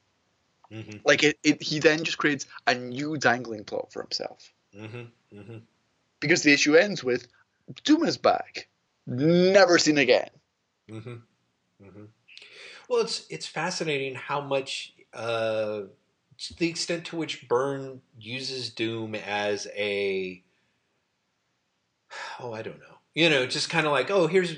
[0.70, 4.54] Mhm, Like it, it he then just creates a new dangling plot for himself.
[4.72, 5.66] mhm, mhm.
[6.20, 7.26] Because the issue ends with
[7.84, 8.68] Doom is back.
[9.06, 10.30] Never seen again.
[10.90, 11.14] Hmm
[11.82, 12.04] hmm
[12.88, 15.82] Well, it's it's fascinating how much uh,
[16.58, 20.42] the extent to which Byrne uses Doom as a
[22.40, 22.96] oh I don't know.
[23.14, 24.56] You know just kind of like oh here's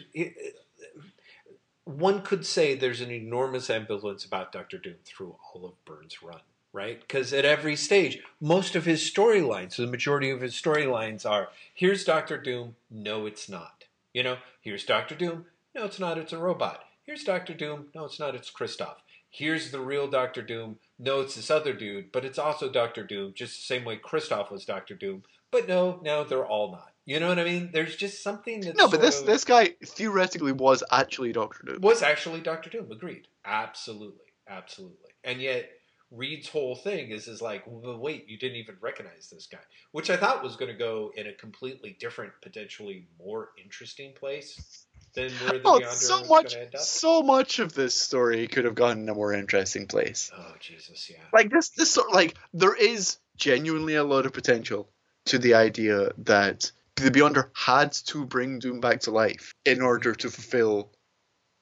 [1.84, 6.40] one could say there's an enormous ambivalence about Doctor Doom through all of Byrne's run
[6.74, 7.00] right?
[7.00, 12.04] Because at every stage most of his storylines the majority of his storylines are here's
[12.04, 13.84] Doctor Doom no it's not.
[14.14, 16.18] You know here's Doctor Doom no, it's not.
[16.18, 16.84] It's a robot.
[17.04, 17.88] Here's Doctor Doom.
[17.94, 18.34] No, it's not.
[18.34, 18.96] It's Kristoff.
[19.30, 20.78] Here's the real Doctor Doom.
[20.98, 24.50] No, it's this other dude, but it's also Doctor Doom, just the same way Kristoff
[24.50, 25.22] was Doctor Doom.
[25.50, 26.92] But no, no, they're all not.
[27.04, 27.70] You know what I mean?
[27.72, 31.80] There's just something that No, but this this guy theoretically was actually Doctor Doom.
[31.80, 32.92] was actually Doctor Doom.
[32.92, 33.26] Agreed.
[33.44, 35.10] Absolutely, absolutely.
[35.24, 35.70] And yet
[36.12, 39.58] Reed's whole thing is is like, well, wait, you didn't even recognize this guy,
[39.90, 44.86] which I thought was going to go in a completely different, potentially more interesting place
[45.14, 49.00] than where the Oh, Beyonder so much, so much of this story could have gone
[49.00, 50.30] in a more interesting place.
[50.36, 51.18] Oh Jesus, yeah.
[51.32, 54.88] Like this, this sort like there is genuinely a lot of potential
[55.26, 60.14] to the idea that the Beyonder had to bring Doom back to life in order
[60.14, 60.92] to fulfill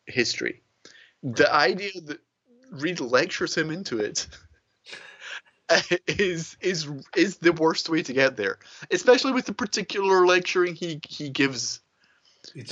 [0.07, 0.63] history.
[1.23, 2.21] The idea that
[2.71, 4.27] Reed lectures him into it
[6.07, 8.59] is is is the worst way to get there,
[8.91, 11.81] especially with the particular lecturing he he gives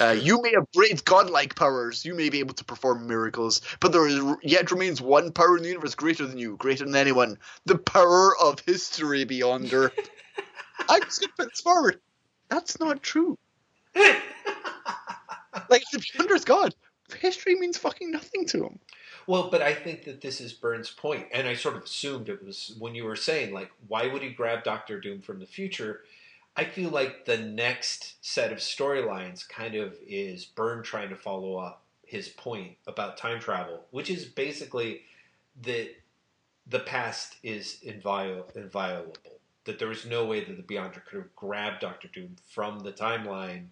[0.00, 2.04] uh, you may upgrade godlike powers.
[2.04, 5.62] You may be able to perform miracles, but there is, yet remains one power in
[5.62, 7.38] the universe greater than you, greater than anyone.
[7.66, 9.90] The power of history, Beyonder.
[10.88, 12.00] I'm just going to put this forward.
[12.48, 13.36] That's not true.
[15.70, 16.74] Like, the Beyonder's God.
[17.20, 18.78] History means fucking nothing to him.
[19.26, 22.44] Well, but I think that this is Byrne's point, and I sort of assumed it
[22.44, 26.02] was when you were saying like, why would he grab Doctor Doom from the future?
[26.58, 31.54] I feel like the next set of storylines kind of is Byrne trying to follow
[31.54, 35.02] up his point about time travel, which is basically
[35.62, 35.90] that
[36.66, 39.38] the past is inviol- inviolable.
[39.66, 42.92] That there was no way that the Beyonder could have grabbed Doctor Doom from the
[42.92, 43.66] timeline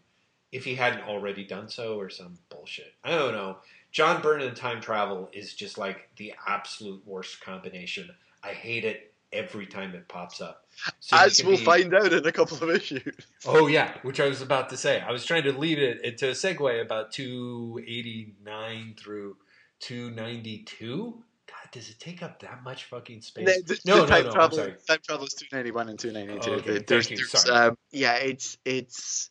[0.52, 2.94] if he hadn't already done so, or some bullshit.
[3.02, 3.56] I don't know.
[3.90, 8.10] John Byrne and time travel is just like the absolute worst combination.
[8.44, 10.62] I hate it every time it pops up.
[11.00, 13.14] So As we'll be- find out in a couple of issues.
[13.46, 15.00] Oh yeah, which I was about to say.
[15.00, 19.36] I was trying to lead it into a segue about 289 through
[19.80, 21.22] 292.
[21.46, 23.44] God, does it take up that much fucking space?
[23.46, 24.40] The- the- no, the time no, no.
[24.40, 24.74] I'm sorry.
[24.88, 26.50] time travel is 291 and 292.
[26.50, 26.78] Oh, okay.
[26.86, 27.26] There's, Thank you.
[27.26, 27.68] there's, Sorry.
[27.68, 29.30] um, yeah, it's it's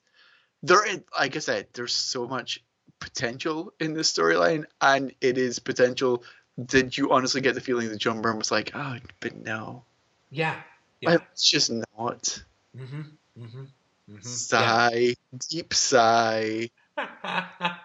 [0.63, 0.85] there.
[0.85, 2.63] is- Like I said, there's so much
[2.99, 6.23] potential in this storyline, and it is potential
[6.57, 9.83] that you honestly get the feeling that John Byrne was like, oh, but no,
[10.29, 10.61] Yeah.
[11.01, 11.17] Yeah.
[11.33, 12.41] it's just not.
[12.77, 13.01] Mm-hmm.
[13.39, 13.43] Mm-hmm.
[13.43, 14.15] Mm-hmm.
[14.15, 14.19] Yeah.
[14.21, 15.15] Sigh,
[15.49, 16.69] deep sigh.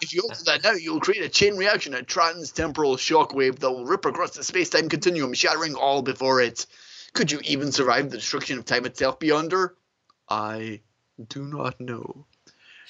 [0.02, 3.84] If you alter that now, you'll create a chain reaction, a trans-temporal shockwave that will
[3.84, 6.66] rip across the space-time continuum, shattering all before it.
[7.12, 9.70] Could you even survive the destruction of time itself, Beyonder?
[10.28, 10.80] I
[11.28, 12.24] do not know.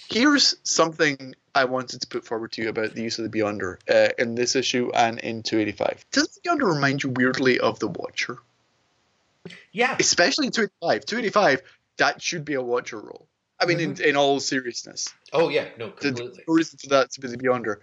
[0.09, 3.77] Here's something I wanted to put forward to you about the use of the Beyonder
[3.89, 6.07] uh, in this issue and in 285.
[6.11, 8.39] Does the Beyonder remind you weirdly of the Watcher?
[9.73, 9.97] yeah.
[9.99, 11.07] Especially in 285.
[11.07, 11.63] 285,
[11.99, 13.27] that should be a Watcher role.
[13.61, 15.09] I mean, in, in all seriousness.
[15.35, 15.67] Oh yeah.
[15.79, 16.43] No, completely.
[16.47, 17.77] the reason for that to be the Beyonder,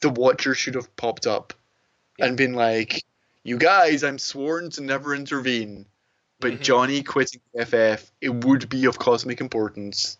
[0.00, 1.52] the Watcher should have popped up
[2.20, 3.02] and been like,
[3.42, 5.86] "You guys, I'm sworn to never intervene,
[6.38, 6.60] but Mhm.
[6.60, 10.18] Johnny quitting FF, it would be of cosmic importance,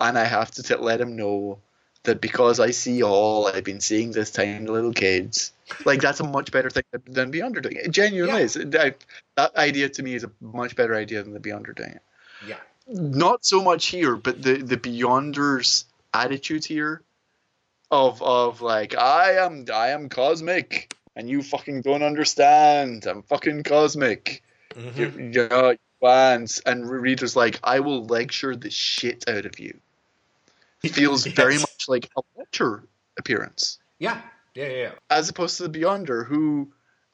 [0.00, 1.58] and I have to t- let him know
[2.04, 5.52] that because I see all, I've been seeing this tiny little kids.
[5.84, 7.86] Like that's a much better thing than Beyonder doing it.
[7.86, 8.44] It genuinely Yeah.
[8.44, 8.56] is.
[8.56, 8.94] I-
[9.36, 12.02] that idea to me is a much better idea than the Beyonder doing it
[12.46, 12.56] Yeah.
[12.86, 17.02] not so much here, but the the Beyonders attitude here
[17.90, 23.06] of of like I am I am cosmic and you fucking don't understand.
[23.06, 24.42] I'm fucking cosmic.
[24.74, 24.96] Mhm.
[24.96, 29.78] You, you know, fans and readers like I will lecture the shit out of you.
[30.86, 32.84] Feels very much like a lecture
[33.18, 34.20] appearance Yeah.
[34.54, 34.66] Yeah.
[34.66, 34.76] Yeah.
[34.76, 34.90] yeah.
[35.08, 36.70] as opposed to the Beyonder, who,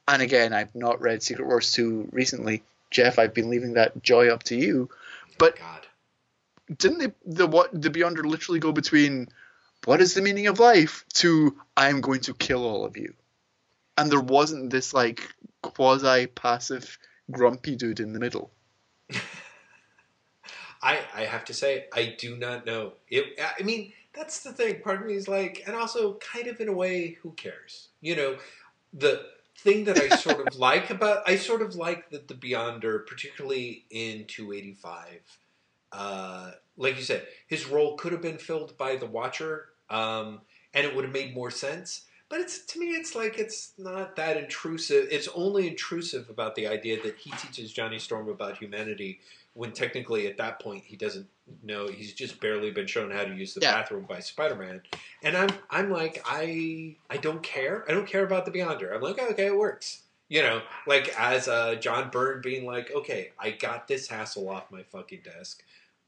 [0.07, 2.63] and again, I've not read Secret Wars 2 recently.
[2.89, 4.89] Jeff, I've been leaving that joy up to you.
[4.91, 5.87] Oh but God.
[6.77, 9.29] didn't they, the what the Beyonder literally go between
[9.85, 13.13] what is the meaning of life to I'm going to kill all of you,
[13.97, 16.99] and there wasn't this like quasi passive
[17.31, 18.51] grumpy dude in the middle.
[20.81, 22.93] I, I have to say, I do not know.
[23.07, 24.81] It, I mean, that's the thing.
[24.81, 27.89] Part of me is like, and also kind of in a way, who cares?
[28.01, 28.37] You know,
[28.93, 29.25] the
[29.59, 33.85] thing that I sort of like about, I sort of like that the Beyonder, particularly
[33.89, 35.37] in 285,
[35.91, 40.41] uh, like you said, his role could have been filled by the Watcher, um,
[40.73, 42.05] and it would have made more sense.
[42.31, 45.09] But it's to me, it's like it's not that intrusive.
[45.11, 49.19] It's only intrusive about the idea that he teaches Johnny Storm about humanity
[49.53, 51.27] when technically at that point he doesn't
[51.61, 53.73] know he's just barely been shown how to use the Yeah.
[53.73, 54.81] bathroom by Spider-Man.
[55.23, 57.83] And I'm I'm like I I don't care.
[57.89, 58.95] I don't care about the Beyonder.
[58.95, 60.03] I'm like okay, it works.
[60.29, 64.71] You know, like as uh, John Byrne being like, okay, I got this hassle off
[64.71, 65.61] my fucking desk.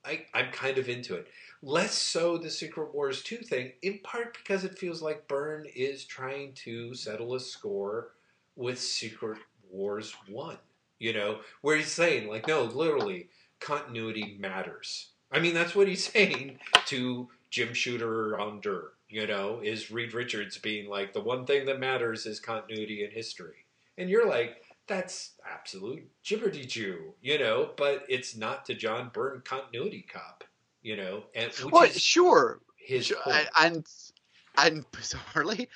[0.06, 1.28] I, I'm kind of into it.
[1.66, 6.04] Less so the Secret Wars 2 thing, in part because it feels like Byrne is
[6.04, 8.10] trying to settle a score
[8.58, 9.40] with Secret
[9.72, 10.58] Wars 1.
[11.00, 13.30] You know, where he's saying, like, no, literally,
[13.62, 15.12] continuity matters.
[15.32, 18.62] I mean, that's what he's saying to Jim Shooter on
[19.08, 23.12] you know, is Reed Richards being like, the one thing that matters is continuity in
[23.12, 23.66] history.
[23.98, 29.42] And you're like, that's absolute gibberty Jew, you know, but it's not to John Byrne
[29.46, 30.44] continuity cop,
[30.84, 33.18] you know, and which Well, is sure, his sure,
[33.60, 33.86] and
[34.58, 35.68] and bizarrely,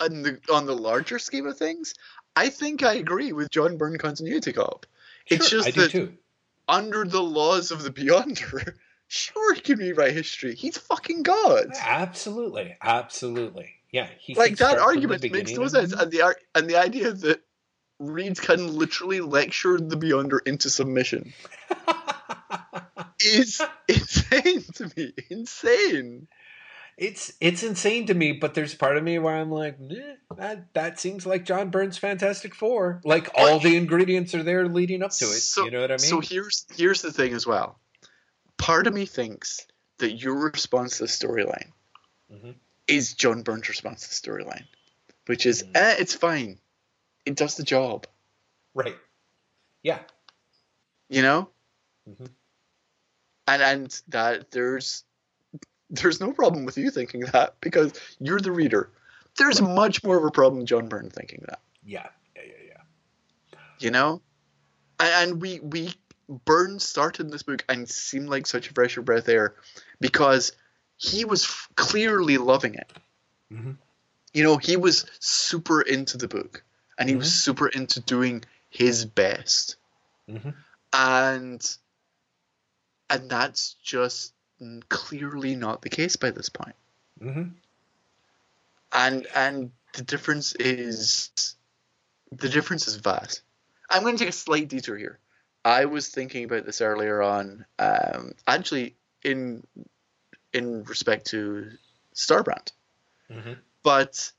[0.00, 1.94] on the on the larger scheme of things,
[2.36, 4.86] I think I agree with John Byrne continuity cop.
[5.26, 6.12] it's Sure, just that-.
[6.68, 8.74] Under the laws of the Beyonder,
[9.08, 10.54] sure he can rewrite history.
[10.54, 11.72] He's fucking god.
[11.80, 13.70] Absolutely, absolutely.
[13.90, 17.10] Yeah, like that start from the argument makes no sense, and the and the idea
[17.12, 17.42] that
[17.98, 21.32] Reed can literally lecture the Beyonder into submission
[23.24, 25.12] is insane to me.
[25.30, 26.28] Insane.
[26.98, 30.72] it's it's insane to me, but there's part of me where I'm like, eh, that
[30.74, 33.00] that seems like John Byrne's Fantastic Four.
[33.04, 35.40] Like all the ingredients are there leading up to it.
[35.40, 35.98] So- you know what I mean?
[36.00, 37.78] So here's here's the thing as well.
[38.58, 39.66] Part of me thinks
[39.98, 41.70] that your response to the storyline
[42.32, 42.54] Mhm.
[42.86, 44.64] is John Byrne's response to the storyline,
[45.26, 45.70] which is, Mhm.
[45.76, 46.58] eh, it's fine.
[47.26, 48.06] It does the job.
[48.74, 48.96] right.
[49.82, 50.00] Yeah.
[51.08, 51.48] You know.
[52.08, 52.30] Mhm.
[53.54, 55.04] And and that there's
[55.90, 58.90] there's no problem with you thinking that because you're the reader.
[59.38, 61.60] There's much more of a problem John Byrne thinking that.
[61.84, 62.06] Yeah.
[62.36, 62.42] Yeah.
[62.42, 62.74] Yeah.
[63.52, 63.58] Yeah.
[63.80, 64.20] you know
[64.98, 65.94] and, and we we
[66.44, 69.54] Byrne started this book and seemed like such a fresher breath air
[70.00, 70.52] because
[70.96, 72.92] he was f- clearly loving it
[73.52, 73.76] Mhm.
[74.32, 76.62] you know he was super into the book
[76.98, 79.76] and he was super into doing his best
[80.28, 80.54] Mhm.
[80.92, 81.76] and
[83.10, 84.32] and that's just
[84.88, 86.76] clearly not the case by this point.
[87.20, 87.48] Hmm
[88.92, 91.56] and and the difference is
[92.32, 93.42] the difference is vast.
[93.88, 95.18] I'm going to take a slight detour here.
[95.64, 99.66] I was thinking about this earlier on, um, actually in
[100.52, 101.70] in respect to
[102.14, 102.72] Starbrand,
[103.30, 103.52] hmm
[103.82, 104.30] but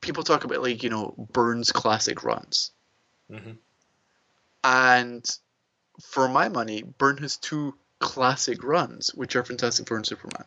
[0.00, 2.72] people talk about like you know Byrne's classic runs,
[3.30, 3.52] hmm
[4.64, 5.24] and
[6.02, 10.44] for my money, Byrne has two classic runs, which are Fantastic Four and Superman.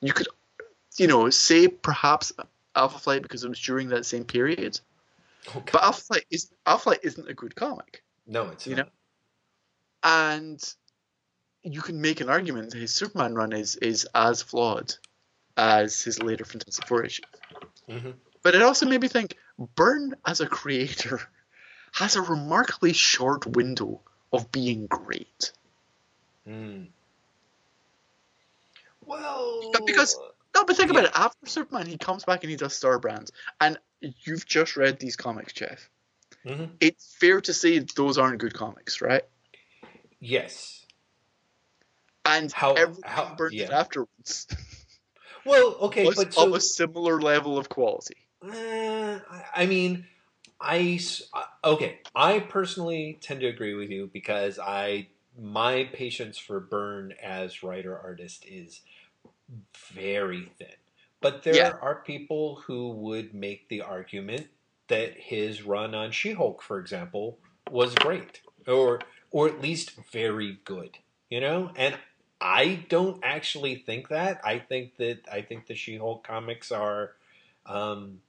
[0.00, 0.28] you could,
[0.96, 2.32] you know, say perhaps
[2.74, 4.80] Alpha Flight because it was during that same period.
[5.48, 5.70] Okay.
[5.72, 8.86] But Alpha Flight is Alpha Flight isn't a good comic, no, it's you not.
[8.86, 8.92] know?
[10.02, 10.74] and
[11.62, 14.94] you can make an argument that his Superman run is is as flawed
[15.56, 17.22] as his later Fantastic Four issue.
[17.88, 18.14] Mhm.
[18.42, 19.36] But it also made me think
[19.74, 21.20] Byrne as a creator
[21.92, 24.00] has a remarkably short window
[24.32, 25.52] of being great.
[26.48, 26.88] Mm.
[29.04, 30.16] Well, because-
[30.54, 30.98] No, but think Yeah.
[30.98, 31.12] about it.
[31.14, 33.30] After Superman, he comes back and he does Star Brands,
[33.60, 35.88] and you've just read these comics, Jeff.
[36.44, 36.70] Mhm.
[36.80, 39.22] It's fair to say those aren't good comics, right?
[40.18, 40.84] yes.
[42.26, 43.78] And How- everything how- Byrne did yeah.
[43.80, 44.46] afterwards
[45.46, 48.16] Well, okay, was but of so a similar level of quality.
[48.42, 48.50] Uh,
[49.30, 50.06] I- I mean,
[50.60, 51.00] I
[51.64, 52.00] okay.
[52.14, 55.08] I personally tend to agree with you because I
[55.40, 58.82] my patience for Byrne as writer artist is
[59.74, 60.68] very thin.
[61.20, 61.72] But there Yeah.
[61.80, 64.48] are people who would make the argument
[64.88, 67.38] that his run on She-Hulk, for example,
[67.70, 70.98] was great, or or at least very good.
[71.28, 71.96] You know, and
[72.40, 74.40] I don't actually think that.
[74.44, 77.12] I think that I think the She-Hulk comics are
[77.66, 78.20] um,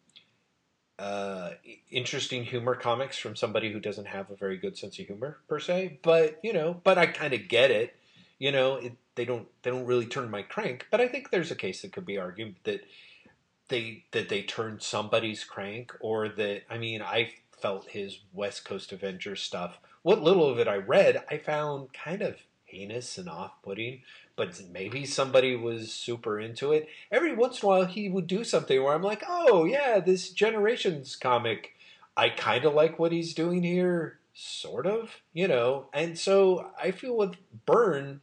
[1.02, 1.54] uh,
[1.90, 5.60] interesting humor comics from somebody who doesn't have a very good sense of humor per
[5.60, 6.00] se.
[6.04, 7.96] But you know, but I kind of get it.
[8.38, 10.86] You know, it, they don't they don't really turn my crank.
[10.92, 12.82] But I think there's a case that could be argued that
[13.70, 18.92] they that they turned somebody's crank, or that I mean, I felt his West Coast
[18.92, 19.80] Avengers stuff.
[20.04, 24.02] What little of it I read, I found kind of heinous and off-putting.
[24.42, 28.44] But maybe somebody was super into it every once in a while he would do
[28.44, 31.76] something where I'm like, oh yeah, this Generations comic,
[32.18, 35.90] I kind of like what he's doing here, sort of, you know.
[35.94, 37.36] And so I feel with
[37.68, 38.22] Byrne,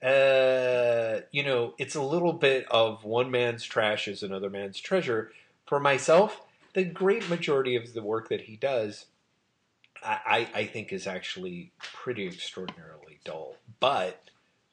[0.00, 5.32] uh, you know, it's a little bit of one man's trash is another man's treasure.
[5.66, 6.42] For myself,
[6.74, 9.06] the great majority of the work that he does,
[10.00, 13.56] I, I, I think is actually pretty extraordinarily dull.
[13.80, 14.30] But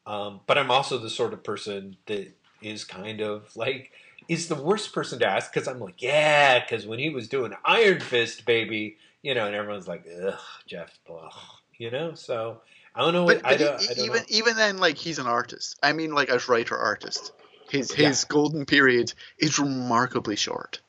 [0.07, 3.91] um, but I'm also the sort of person that is kind of like
[4.27, 7.53] is the worst person to ask because I'm like, yeah, because when he was doing
[7.63, 11.33] Iron Fist, baby, you know, and everyone's like, ugh, Jeff, ugh,
[11.77, 12.13] you know.
[12.15, 12.61] So
[12.95, 13.25] I don't know.
[13.25, 13.81] But, What, I don't.
[13.81, 14.25] e- I don't even know.
[14.29, 15.77] even then, like he's an artist.
[15.83, 17.31] I mean, like as writer artist,
[17.69, 18.07] his Yeah.
[18.07, 20.79] his golden period is remarkably short.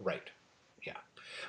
[0.00, 0.22] Right.
[0.86, 0.96] Yeah.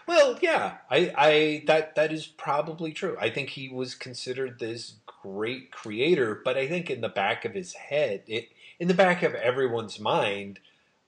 [0.07, 0.77] Well, yeah.
[0.89, 3.15] I, I that that is probably true.
[3.19, 7.53] I think he was considered this great creator, but I think in the back of
[7.53, 8.49] his head, it
[8.79, 10.59] in the back of everyone's mind,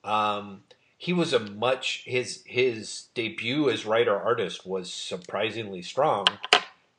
[0.04, 0.64] um,
[0.98, 6.28] he was a much his his debut as writer artist was surprisingly strong.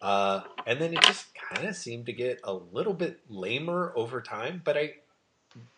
[0.01, 4.21] Uh, and then it just kind of seemed to get a little bit lamer over
[4.21, 4.95] time, but I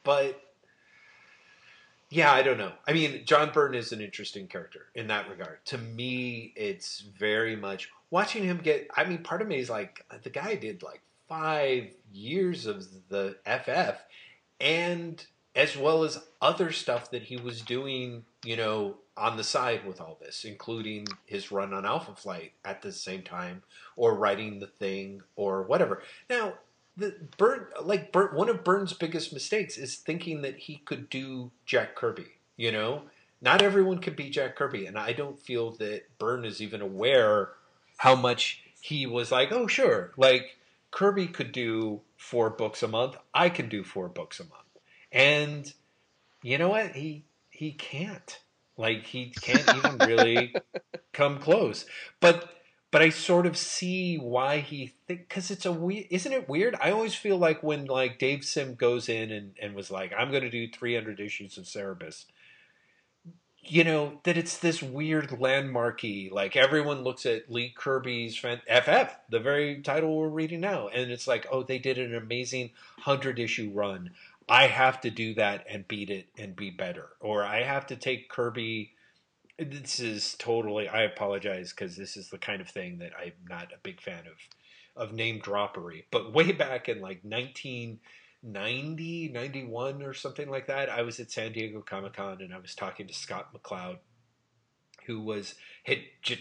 [0.03, 0.41] but
[2.11, 2.72] yeah, I don't know.
[2.87, 5.59] I mean, John Byrne is an interesting character in that regard.
[5.66, 8.89] To me, it's very much watching him get.
[8.97, 13.37] I mean, part of me is like, the guy did like five years of the
[13.45, 14.01] FF,
[14.61, 15.25] and
[15.57, 20.01] as well as other stuff that he was doing, you know, on the side with
[20.01, 23.62] all this, including his run on Alpha Flight at the same time,
[23.97, 26.03] or writing the thing, or whatever.
[26.29, 26.55] Now,
[26.97, 31.51] the Byrne, like Byrne, one of Byrne's biggest mistakes is thinking that he could do
[31.66, 32.27] Jack Kirby.
[32.57, 33.03] You know,
[33.41, 37.51] not everyone can be Jack Kirby, and I don't feel that Byrne is even aware
[37.97, 40.57] how much he was like, oh sure, like
[40.95, 44.79] Kirby could do four books a month, I can do four books a month,
[45.11, 45.75] and
[46.41, 46.93] you know what?
[46.93, 48.39] He he can't.
[48.77, 50.55] Like he can't even really
[51.13, 51.85] come close.
[52.21, 52.49] But
[52.93, 56.07] but I sort of see why he think because it's a weird.
[56.11, 56.77] Isn't it weird?
[56.81, 60.31] I always feel like when like Dave Sim goes in and, and was like, I'm
[60.31, 62.27] going to do 300 issues of Cerebus.
[63.67, 66.31] You know that it's this weird landmarky.
[66.31, 71.27] Like everyone looks at Lee Kirby's FF, the very title we're reading now, and it's
[71.27, 74.11] like, oh, they did an amazing hundred issue run.
[74.49, 77.97] I have to do that and beat it and be better, or I have to
[77.97, 78.95] take Kirby
[79.59, 83.73] this is totally i apologize because this is the kind of thing that i'm not
[83.73, 84.36] a big fan of
[84.97, 87.24] of name droppery but way back in like
[88.45, 92.75] 1990 91 or something like that i was at san diego comic-con and i was
[92.75, 93.97] talking to scott mccloud
[95.07, 95.55] who was
[95.85, 95.99] had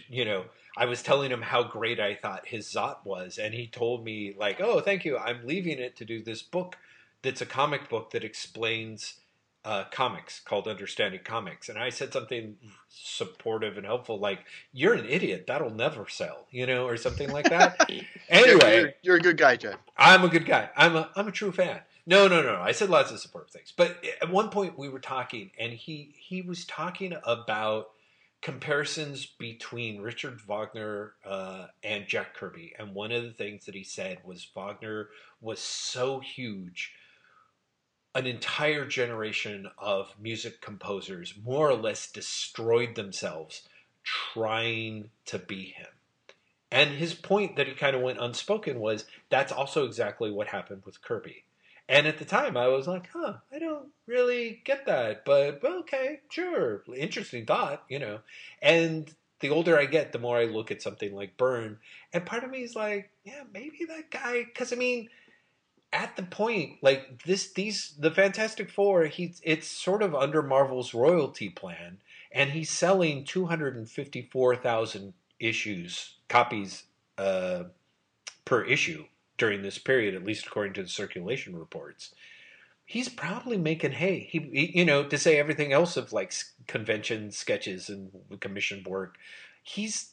[0.08, 0.44] you know
[0.76, 4.34] i was telling him how great i thought his zot was and he told me
[4.38, 6.76] like oh thank you i'm leaving it to do this book
[7.22, 9.14] that's a comic book that explains
[9.64, 12.56] uh, comics called Understanding Comics, and I said something
[12.90, 14.40] supportive and helpful, like
[14.72, 15.46] "You're an idiot.
[15.46, 17.88] That'll never sell," you know, or something like that.
[18.28, 19.76] Anyway, you're, you're a good guy, Jeff.
[19.98, 20.70] I'm a good guy.
[20.76, 21.80] I'm a I'm a true fan.
[22.06, 22.56] No, no, no.
[22.56, 22.60] no.
[22.60, 23.72] I said lots of supportive things.
[23.74, 27.90] But at one point we were talking, and he he was talking about
[28.44, 32.74] comparisons between Richard Wagner uh, and Jack Kirby.
[32.78, 35.08] And one of the things that he said was Wagner
[35.40, 36.92] was so huge,
[38.14, 43.66] an entire generation of music composers more or less destroyed themselves
[44.02, 45.86] trying to be him.
[46.70, 50.82] And his point that he kind of went unspoken was that's also exactly what happened
[50.84, 51.44] with Kirby.
[51.88, 55.80] And at the time, I was like, huh, I don't really get that, but well,
[55.80, 58.20] okay, sure, interesting thought, you know.
[58.62, 61.78] And the older I get, the more I look at something like Byrne.
[62.12, 65.10] and part of me is like, yeah, maybe that guy, because I mean,
[65.92, 70.94] at the point, like this, these, the Fantastic Four, he's it's sort of under Marvel's
[70.94, 71.98] royalty plan,
[72.32, 76.84] and he's selling two hundred and fifty-four thousand issues copies
[77.18, 77.64] uh,
[78.44, 79.04] per issue
[79.38, 82.14] during this period, at least according to the circulation reports,
[82.84, 84.20] he's probably making hay.
[84.30, 86.32] He, he, you know, to say everything else of like
[86.66, 89.16] convention sketches and commissioned work,
[89.62, 90.10] he's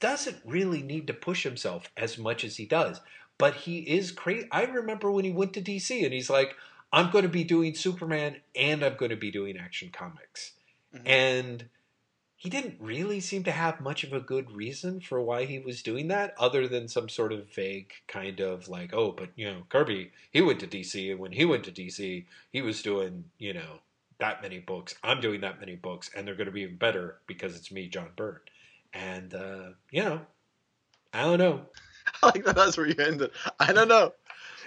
[0.00, 3.00] doesn't really need to push himself as much as he does.
[3.38, 4.46] But he is crazy.
[4.52, 6.54] I remember when he went to DC and he's like,
[6.92, 10.52] "I'm going to be doing Superman and I'm going to be doing Action Comics,"
[10.94, 11.06] mm-hmm.
[11.06, 11.64] and
[12.44, 15.82] he didn't really seem to have much of a good reason for why he was
[15.82, 19.62] doing that, other than some sort of vague kind of like, oh, but you know,
[19.70, 23.54] Kirby, he went to DC, and when he went to DC, he was doing, you
[23.54, 23.80] know,
[24.18, 24.94] that many books.
[25.02, 27.88] I'm doing that many books, and they're going to be even better because it's me,
[27.88, 28.40] John Byrne.
[28.92, 30.20] And uh, you know,
[31.14, 31.62] I don't know.
[32.22, 32.56] I like that.
[32.56, 33.30] That's where you ended.
[33.58, 34.12] I don't know.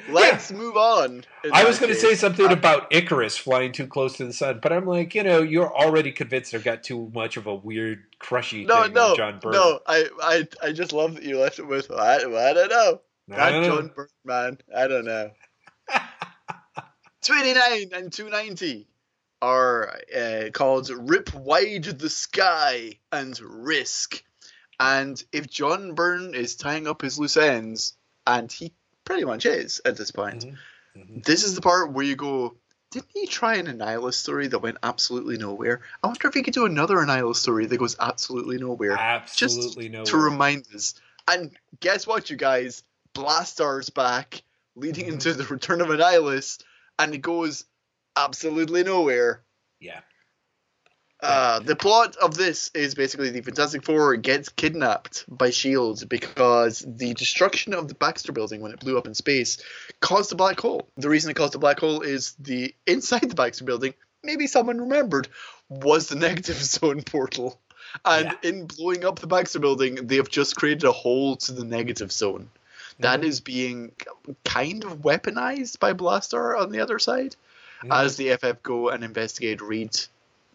[0.09, 0.57] Let's yeah.
[0.57, 1.23] move on.
[1.51, 4.71] I was going to say something about Icarus flying too close to the sun, but
[4.71, 8.65] I'm like, you know, you're already convinced they've got too much of a weird, crushy
[8.65, 9.53] no, thing no, John Byrne.
[9.53, 13.01] No, I, I, I just love that you left it with, I, I don't know.
[13.35, 13.91] I don't John know.
[13.95, 14.57] Byrne, man.
[14.75, 15.31] I don't know.
[17.23, 18.87] 29 and 290
[19.41, 24.23] are uh, called Rip Wide the Sky and Risk.
[24.79, 27.93] And if John Byrne is tying up his loose ends,
[28.25, 28.73] and he
[29.07, 30.45] pretty much is at this point.
[30.45, 30.99] Mm-hmm.
[30.99, 31.19] Mm-hmm.
[31.23, 32.55] This is the part where you go,
[32.91, 35.81] didn't he try an Annihilus story that went absolutely nowhere?
[36.03, 38.97] I wonder if he could do another Annihilus story that goes absolutely nowhere.
[38.97, 40.05] Absolutely just nowhere.
[40.05, 40.95] To remind us.
[41.27, 42.83] And guess what, you guys?
[43.13, 44.43] Blastar's back,
[44.75, 45.13] leading mm-hmm.
[45.13, 46.61] into the return of Annihilus,
[46.99, 47.63] and it goes
[48.15, 49.41] absolutely nowhere.
[49.79, 50.01] Yeah.
[51.19, 56.05] Uh, the plot of this is basically the Fantastic Four gets kidnapped by S.H.I.E.L.D.
[56.05, 59.57] because the destruction of the Baxter building when it blew up in space
[59.99, 60.87] caused a black hole.
[60.97, 64.79] The reason it caused a black hole is the inside the Baxter building, maybe someone
[64.79, 65.27] remembered,
[65.69, 67.59] was the negative zone portal.
[68.05, 68.49] And yeah.
[68.49, 72.11] in blowing up the Baxter building, they have just created a hole to the negative
[72.11, 72.49] zone.
[72.99, 73.29] That mm-hmm.
[73.29, 73.91] is being
[74.43, 77.35] kind of weaponized by Blastar on the other side.
[77.81, 77.91] Mm-hmm.
[77.91, 79.95] As the FF go and investigate Reed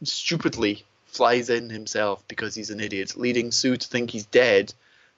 [0.04, 4.72] stupidly flies in himself because he's an idiot, leading Sue to think he's dead.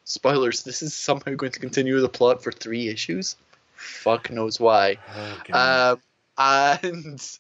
[0.05, 3.37] Spoilers: This is somehow going to continue the plot for three issues.
[3.75, 4.99] Fuck knows why.
[5.41, 5.53] Okay.
[5.53, 6.01] Um,
[6.37, 7.39] and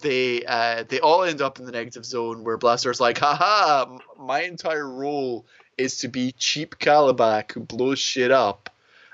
[0.00, 4.42] they uh, they all end up in the negative zone where Blastar's like, haha, my
[4.42, 5.44] entire role
[5.76, 8.70] is to be cheap Kalibak who blows shit up.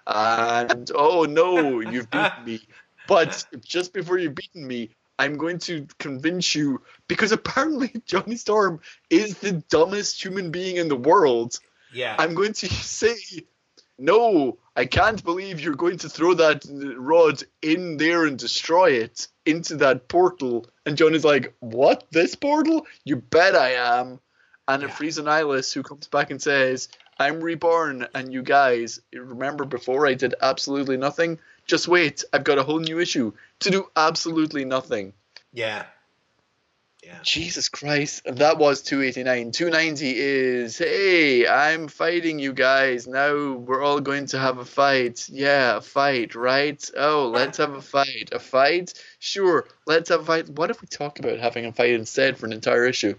[0.07, 2.61] And oh no, you've beaten me.
[3.09, 4.91] But just before you've beaten me,
[5.21, 8.81] I'm going to convince you because apparently Johnny Storm
[9.11, 11.61] is the dumbest human being in the world.
[11.93, 12.17] Yeah.
[12.19, 13.17] I'm going to say,
[13.99, 16.65] no, I can't believe you're going to throw that
[16.97, 20.67] rod in there and destroy it into that portal.
[20.87, 22.07] And Johnny's like, what?
[22.11, 22.87] This portal?
[23.05, 24.21] You bet I am.
[24.69, 24.89] And yeah.
[24.89, 26.89] it frees Annihilus, who comes back and says,
[27.19, 31.39] I'm reborn, and you guys, remember before I did absolutely nothing?
[31.71, 35.13] Just wait, I've got a whole new issue to do absolutely nothing.
[35.53, 35.85] Yeah.
[37.01, 37.21] Yeah.
[37.23, 38.23] Jesus Christ.
[38.25, 39.53] That was 289.
[39.53, 43.07] 290 is, hey, I'm fighting you guys.
[43.07, 45.29] Now we're all going to have a fight.
[45.29, 46.91] Yeah, a fight, right?
[46.97, 48.31] Oh, let's have a fight.
[48.33, 48.95] A fight?
[49.21, 50.49] Sure, let's have a fight.
[50.49, 53.15] What if we talk about having a fight instead for an entire issue?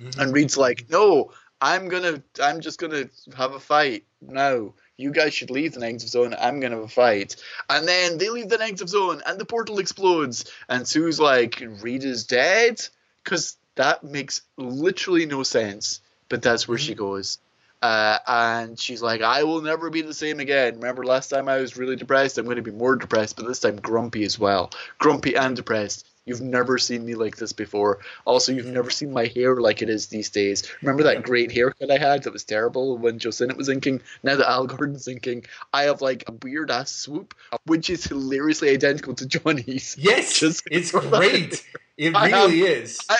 [0.00, 0.20] Mm-hmm.
[0.20, 5.32] And Reed's like, no, I'm gonna, I'm just gonna have a fight now you guys
[5.32, 6.34] should leave the negative zone.
[6.38, 7.36] I'm gonna have a fight.
[7.70, 10.52] And then they leave the negative zone, and the portal explodes.
[10.68, 12.86] And Sue's like, is dead,
[13.24, 16.00] because that makes literally no sense.
[16.28, 16.86] But that's where mm-hmm.
[16.86, 17.38] she goes.
[17.80, 20.74] Uh, and she's like, I will never be the same again.
[20.74, 22.36] Remember last time I was really depressed?
[22.36, 24.72] I'm going to be more depressed, but this time grumpy as well.
[24.98, 26.04] Grumpy and depressed.
[26.28, 28.00] You've never seen me like this before.
[28.24, 30.70] Also, you've never seen my hair like it is these days.
[30.82, 34.02] Remember that great haircut I had that was terrible when Joe Sinnott was inking?
[34.22, 37.34] Now that Al Gordon's inking, I have like a weird ass swoop,
[37.64, 39.96] which is hilariously identical to Johnny's.
[39.98, 41.64] Yes, Just it's great.
[41.96, 43.00] It really have- is.
[43.08, 43.16] I-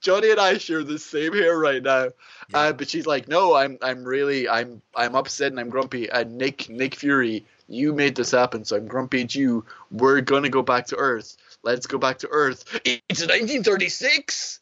[0.00, 2.10] Johnny and I share the same hair right now.
[2.50, 2.58] Yeah.
[2.58, 6.08] Uh, but she's like, no, I'm I'm really I'm I'm upset and I'm grumpy.
[6.08, 9.64] And Nick Nick Fury, you made this happen, so I'm grumpy at you.
[9.90, 11.36] We're gonna go back to Earth.
[11.62, 12.80] Let's go back to Earth.
[12.84, 14.60] It's 1936.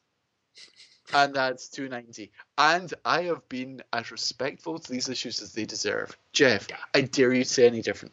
[1.14, 2.32] And that's 290.
[2.59, 6.16] And I have been as respectful to these issues as they deserve.
[6.32, 6.66] Jeff.
[6.94, 8.12] I dare you to say any different.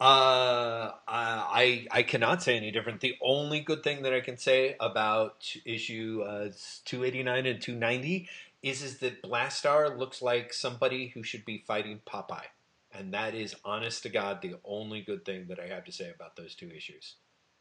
[0.00, 3.00] Uh, I I cannot say any different.
[3.00, 6.50] The only good thing that I can say about issue uh,
[6.84, 8.28] 289 and 290
[8.62, 12.46] is is that Blastar looks like somebody who should be fighting Popeye,
[12.92, 16.12] and that is honest to God the only good thing that I have to say
[16.14, 17.16] about those two issues.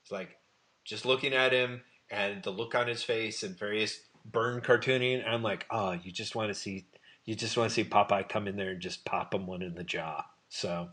[0.07, 0.37] It's like
[0.85, 5.27] just looking at him and the look on his face and various Byrne cartooning.
[5.27, 6.85] I'm like, oh, you just want to see
[7.25, 9.75] you just want to see Popeye come in there and just pop him one in
[9.75, 10.23] the jaw.
[10.47, 10.87] So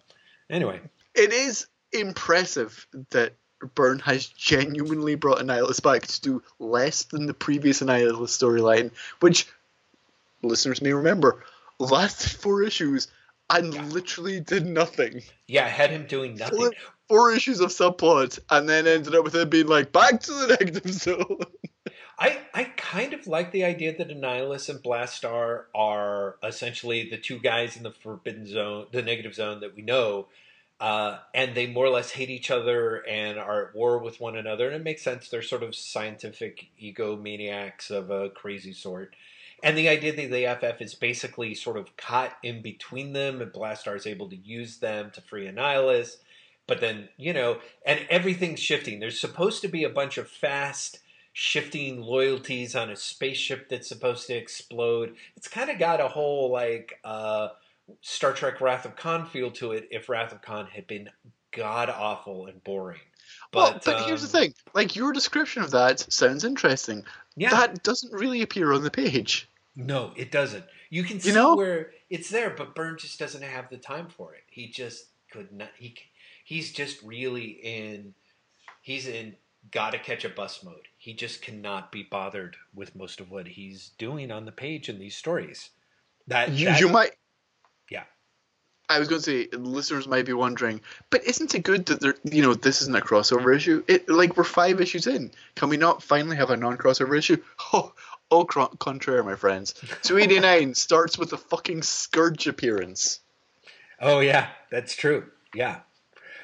[0.51, 0.81] anyway.
[1.15, 3.35] It is impressive that
[3.77, 9.47] Byrne has genuinely brought Annihilus back to do less than the previous Annihilus storyline, which
[10.43, 11.45] listeners may remember
[11.79, 13.07] lasted four issues
[13.49, 15.23] and literally did nothing.
[15.47, 16.73] Yeah, I had him doing nothing.
[17.09, 20.47] Four, issues of subplot, and then ended up with it being like back to the
[20.61, 21.41] negative zone.
[22.19, 27.41] I, I kind of like the idea that Annihilus and Blastar are essentially the two
[27.41, 30.29] guys in the forbidden zone, the negative zone that we know,
[30.81, 34.37] uh, and they more or less hate each other and are at war with one
[34.37, 34.67] another.
[34.67, 35.29] And it makes sense.
[35.29, 39.17] They're sort of scientific egomaniacs of a crazy sort.
[39.63, 43.53] And the idea that the FF is basically sort of caught in between them, and
[43.53, 46.17] Blastar is able to use them to free Annihilus.
[46.67, 49.01] But then, you know, and everything's shifting.
[49.01, 51.01] There's supposed to be a bunch of fast,
[51.33, 55.15] shifting loyalties on a spaceship that's supposed to explode.
[55.37, 57.49] It's kind of got a whole, like, uh,
[58.01, 61.11] Star Trek Wrath of Khan feel to it if Wrath of Khan had been
[61.51, 63.01] god awful and boring.
[63.53, 67.05] But, well, but here's the um, thing: like your description of that sounds interesting.
[67.37, 67.51] Yeah.
[67.51, 69.49] That doesn't really appear on the page.
[69.77, 70.65] No, it doesn't.
[70.91, 71.57] You can see know?
[71.57, 74.43] where it's there, but Byrne just doesn't have the time for it.
[74.49, 75.71] He just could not.
[75.79, 75.97] He
[76.45, 78.15] he's just really in.
[78.83, 79.35] He's in
[79.71, 80.89] gotta catch a bus mode.
[80.99, 84.99] He just cannot be bothered with most of what he's doing on the page in
[84.99, 85.71] these stories.
[86.29, 87.13] That You, that- you might.
[87.91, 88.05] Yeah.
[88.89, 92.17] I was going to say, listeners might be wondering, but isn't it good that there,
[92.25, 93.83] you know, this isn't a crossover issue?
[93.89, 95.31] It like we're five issues in.
[95.55, 97.39] Can we not finally have a non-crossover issue?
[97.73, 97.93] Oh,
[98.31, 99.73] au contraire, my friends.
[100.03, 103.21] 289 starts with a fucking scourge appearance.
[104.01, 105.31] Oh yeah, that's true.
[105.55, 105.81] Yeah,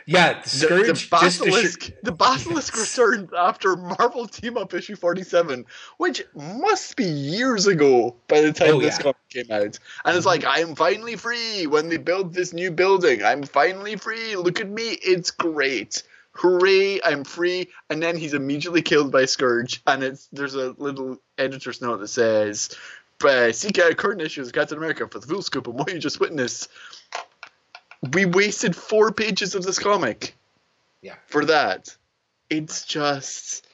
[0.06, 0.42] yeah.
[0.42, 4.96] The The, Scourge the just basilisk, sh- the basilisk returned after Marvel Team Up issue
[4.96, 5.66] 47,
[5.98, 9.02] which must be years ago by the time Oh, this yeah.
[9.02, 9.78] comic came out.
[10.04, 13.22] And it's like, I am finally free when they build this new building.
[13.22, 14.36] I'm finally free.
[14.36, 14.98] Look at me.
[15.02, 16.02] It's great.
[16.32, 17.68] Hooray, I'm free.
[17.90, 19.82] And then he's immediately killed by Scourge.
[19.86, 22.70] And it's there's a little editor's note that says,
[23.24, 25.98] uh, seek out current issues of Captain America for the full scoop of what you
[25.98, 26.68] just witnessed.
[28.14, 30.34] We wasted four pages of this comic
[31.02, 31.16] Yeah.
[31.26, 31.96] for that.
[32.48, 33.66] It's just,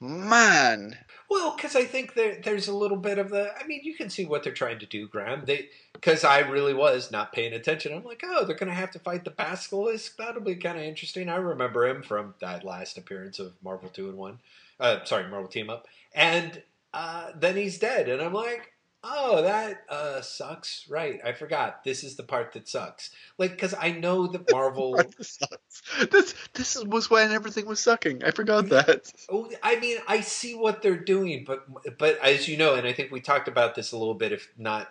[0.00, 0.96] man.
[1.30, 3.50] Well, because I think there, there's a little bit of the.
[3.58, 5.42] I mean, you can see what they're trying to do, Graeme.
[5.46, 7.92] They because I really was not paying attention.
[7.94, 10.16] I'm like, oh, they're going to have to fight the basilisk.
[10.16, 11.28] That'll be kind of interesting.
[11.28, 14.38] I remember him from that last appearance of Marvel Two-in-One.
[14.78, 18.73] Uh, sorry, Marvel Team Up, and uh, then he's dead, and I'm like.
[19.06, 20.86] Oh, that uh, sucks.
[20.88, 21.84] Right, I forgot.
[21.84, 23.10] This is the part that sucks.
[23.36, 24.96] Like, because I know that Marvel.
[25.18, 26.08] This sucks.
[26.10, 28.24] This this was when everything was sucking.
[28.24, 29.12] I forgot that.
[29.28, 31.66] Oh, I mean, I see what they're doing, but
[31.98, 34.48] but as you know, and I think we talked about this a little bit, if
[34.56, 34.88] not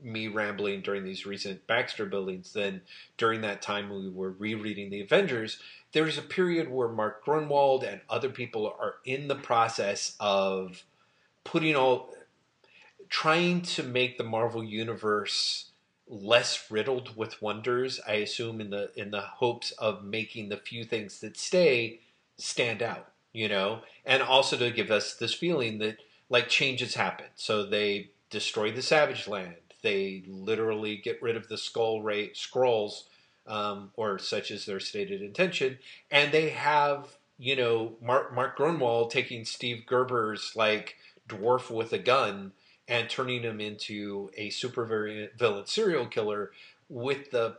[0.00, 2.82] me rambling during these recent Baxter buildings, then
[3.16, 5.58] during that time we were rereading the Avengers,
[5.92, 10.84] there's a period where Mark Gruenwald and other people are in the process of
[11.44, 12.14] putting all
[13.08, 15.70] trying to make the Marvel universe
[16.08, 20.84] less riddled with wonders i assume in the in the hopes of making the few
[20.84, 21.98] things that stay
[22.38, 23.80] stand out you know?
[24.06, 25.98] And also to give us this feeling that
[26.30, 27.26] like changes happen.
[27.34, 29.56] So they destroy the savage land.
[29.82, 33.04] They literally get rid of the skull rate scrolls
[33.46, 35.78] um, or such is their stated intention.
[36.10, 40.96] And they have you know mark, mark gruenwald taking steve gerber's like
[41.28, 42.52] dwarf with a gun
[42.88, 44.84] and turning him into a super
[45.36, 46.52] villain serial killer
[46.88, 47.56] with the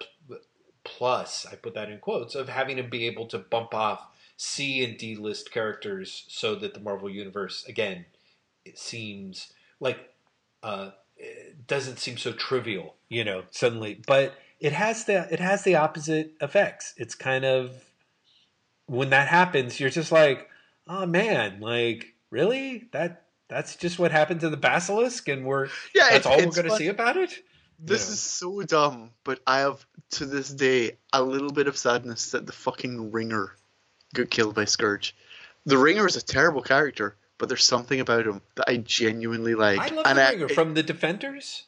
[0.83, 4.83] plus i put that in quotes of having him be able to bump off C
[4.85, 8.05] and D list characters so that the Marvel universe again
[8.63, 10.13] it seems like
[10.63, 10.91] uh,
[11.67, 13.99] doesn't seem so trivial, you know, suddenly.
[14.05, 16.93] But it has the it has the opposite effects.
[16.97, 17.71] It's kind of
[18.85, 20.49] when that happens, you're just like,
[20.87, 26.09] oh man, like really that that's just what happened to the basilisk, and we're Yeah,
[26.09, 27.43] that's it's- all we're going to see about it.
[27.79, 28.13] This Yeah.
[28.13, 32.45] is so dumb, but I have to this day a little bit of sadness that
[32.47, 33.55] the fucking Ringer
[34.15, 35.15] got killed by Scourge.
[35.65, 39.79] The Ringer is a terrible character, but there's something about him that I genuinely like.
[39.79, 41.65] I love and the I- ringer it- from the Defenders.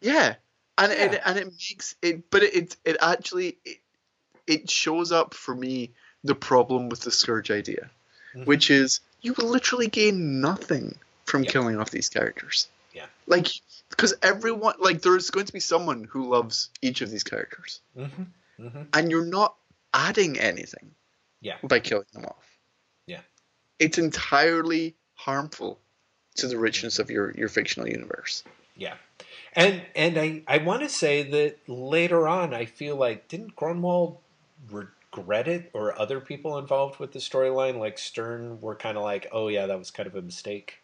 [0.00, 0.36] yeah,
[0.78, 1.04] and Yeah.
[1.12, 3.78] It, and it makes it, but it it, it actually it,
[4.46, 5.90] it shows up for me
[6.24, 7.90] the problem with the Scourge idea,
[8.34, 8.46] Mhm.
[8.46, 10.96] which is you literally gain nothing
[11.30, 11.52] from Yep.
[11.52, 12.68] killing off these characters.
[12.92, 13.06] Yeah.
[13.26, 13.48] Like,
[13.88, 18.22] because everyone like there's going to be someone who loves each of these characters, Mm-hmm.
[18.66, 18.82] Mm-hmm.
[18.92, 19.54] and you're not
[19.94, 20.90] adding anything
[21.40, 21.56] Yeah.
[21.62, 22.44] by killing them off.
[23.06, 23.20] Yeah.
[23.78, 25.80] It's entirely harmful
[26.36, 28.44] to the richness of your your fictional universe.
[28.76, 28.94] Yeah.
[29.54, 34.18] And and I, I want to say that later on, I feel like didn't Gruenwald
[34.70, 39.26] regret it, or other people involved with the storyline, like Stern, were kind of like,
[39.32, 40.78] oh yeah, that was kind of a mistake.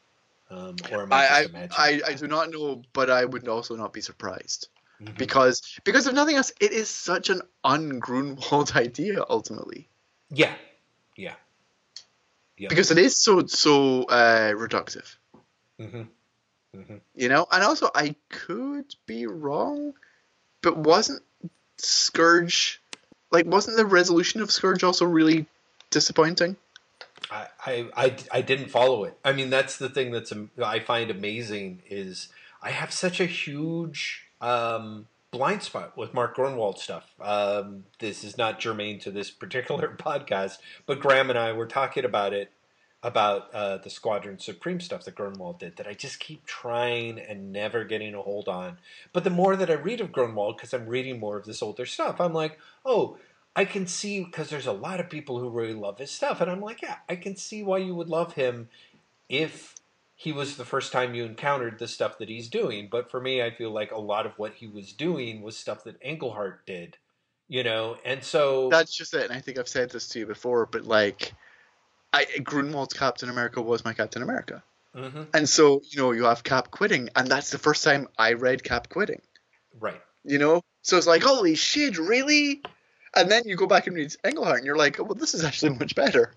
[0.48, 2.10] Um, or am I, I, just imagining I.
[2.10, 4.68] I do not know, but I would also not be surprised
[5.00, 5.18] Mhm.
[5.18, 9.88] because because if nothing else, it is such an un-Gruenwald idea ultimately
[10.30, 10.54] Yeah.
[11.16, 11.34] Yeah.
[12.56, 12.68] Yeah.
[12.68, 15.16] because it is so so uh, reductive,
[15.78, 16.02] hmm
[16.72, 17.46] hmm you know.
[17.50, 19.92] And also, I could be wrong,
[20.62, 21.22] but wasn't
[21.78, 22.80] Scourge
[23.30, 25.46] like wasn't the resolution of Scourge also really
[25.90, 26.56] disappointing?
[27.30, 27.46] I,
[27.96, 29.18] I, I, didn't follow it.
[29.24, 30.32] I mean, that's the thing that's
[30.62, 32.28] I find amazing is
[32.62, 37.14] I have such a huge um, blind spot with Mark Gruenwald stuff.
[37.20, 42.04] Um, this is not germane to this particular podcast, but Graeme and I were talking
[42.04, 42.50] about it
[43.02, 47.52] about uh, the Squadron Supreme stuff that Gruenwald did that I just keep trying and
[47.52, 48.78] never getting a hold on.
[49.12, 51.86] But the more that I read of Gruenwald, because I'm reading more of this older
[51.86, 53.18] stuff, I'm like, oh,
[53.56, 56.50] I can see because there's a lot of people who really love his stuff, and
[56.50, 58.68] I'm like, yeah, I can see why you would love him
[59.30, 59.74] if
[60.14, 62.88] he was the first time you encountered the stuff that he's doing.
[62.90, 65.84] But for me, I feel like a lot of what he was doing was stuff
[65.84, 66.98] that Englehart did,
[67.48, 70.26] you know, and so That's just it, and I think I've said this to you
[70.26, 71.32] before, but like,
[72.12, 74.62] I Gruenwald's Captain America was my Captain America.
[74.94, 75.28] Mhm.
[75.34, 78.64] And so, you know, you have Cap quitting, and that's the first time I read
[78.64, 79.20] Cap quitting.
[79.78, 80.62] right, You know?
[80.82, 82.62] So it's like, holy shit, really?
[83.16, 85.44] And then you go back and read Englehart, and you're like, oh, well, this is
[85.44, 86.34] actually much better.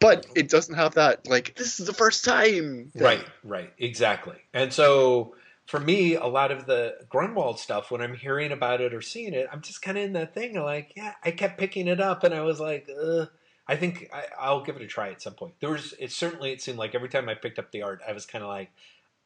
[0.00, 2.90] But it doesn't have that, like, this is the first time.
[2.92, 3.02] thing.
[3.02, 4.36] right, right, exactly.
[4.52, 5.34] And so
[5.66, 9.34] for me, a lot of the Gruenwald stuff, when I'm hearing about it or seeing
[9.34, 10.54] it, I'm just kind of in that thing.
[10.54, 13.28] like, yeah, I kept picking it up, and I was like, Ugh.
[13.68, 15.54] I think I, I'll give it a try at some point.
[15.60, 18.12] There was, it certainly, it seemed like every time I picked up the art, I
[18.12, 18.70] was kind of like,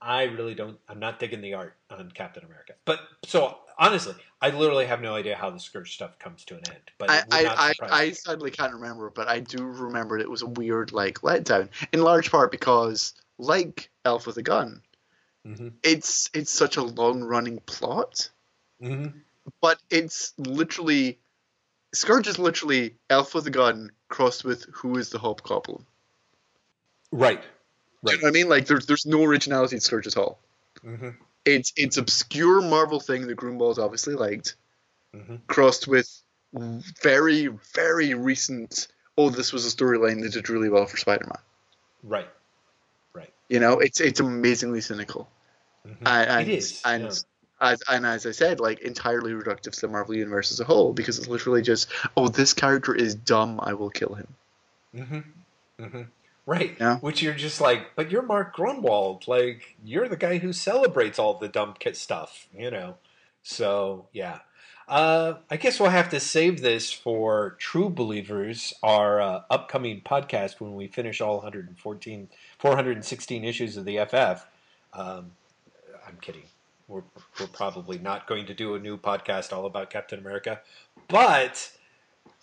[0.00, 2.72] I really don't, I'm not digging the art on Captain America.
[2.84, 6.62] But so honestly, I literally have no idea how the Scourge stuff comes to an
[6.68, 6.90] end.
[6.98, 10.18] But I, it would not I, I, I sadly can't remember, but I do remember
[10.18, 11.68] it was a weird, like, letdown.
[11.92, 14.82] In large part because, like Elf with a Gun,
[15.46, 15.72] Mhm.
[15.82, 18.30] it's it's such a long running plot.
[18.80, 19.12] Mhm.
[19.60, 21.18] but it's literally
[21.94, 25.84] Scourge is literally Elf with a gun crossed with Who is the Hobgoblin.
[27.10, 27.42] Right,
[28.02, 28.12] right.
[28.12, 28.48] you know what I mean?
[28.48, 30.38] Like there's there's no originality in Scourge at all.
[30.80, 31.10] hmm
[31.44, 34.56] It's it's obscure Marvel thing that Gruenwald obviously liked,
[35.14, 36.08] hmm crossed with
[37.02, 38.88] very very recent.
[39.18, 41.38] Oh, this was a storyline that did really well for Spider-Man.
[42.02, 42.28] Right.
[43.14, 43.32] Right.
[43.48, 45.28] You know, it's it's amazingly cynical,
[45.86, 45.96] Mhm.
[46.06, 46.80] and and, it is.
[46.84, 47.08] and yeah.
[47.60, 50.92] as and as I said, like entirely reductive to the Marvel universe as a whole,
[50.92, 54.28] because it's literally just, oh, this character is dumb, I will kill him.
[54.94, 56.02] Mm-hmm.
[56.44, 56.76] Right.
[56.80, 56.98] Yeah.
[56.98, 59.28] Which you're just like, but you're Mark Gruenwald.
[59.28, 62.96] Like, you're the guy who celebrates all the dumb kid stuff, you know?
[63.42, 64.40] So, yeah.
[64.88, 70.60] Uh, I guess we'll have to save this for True Believers, our uh, upcoming podcast
[70.60, 72.28] when we finish all 114,
[72.58, 74.44] 416 issues of the FF.
[74.92, 75.32] Um,
[76.06, 76.42] I'm kidding.
[76.88, 77.04] We're,
[77.38, 80.60] we're probably not going to do a new podcast all about Captain America,
[81.08, 81.70] but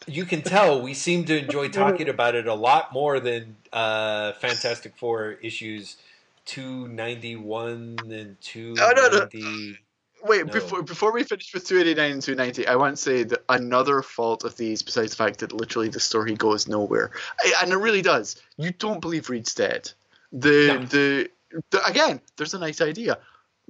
[0.07, 4.33] you can tell we seem to enjoy talking about it a lot more than uh,
[4.33, 5.97] Fantastic Four issues
[6.45, 9.77] 291 and 290.
[10.21, 10.51] Wait, No.
[10.51, 14.43] before before we finish with 289 and 290, I want to say that another fault
[14.43, 18.01] of these, besides the fact that literally the story goes nowhere, I- and it really
[18.01, 18.35] does.
[18.57, 19.91] You don't believe Reed's dead.
[20.33, 21.29] The, the
[21.71, 23.17] the again, there's a nice idea.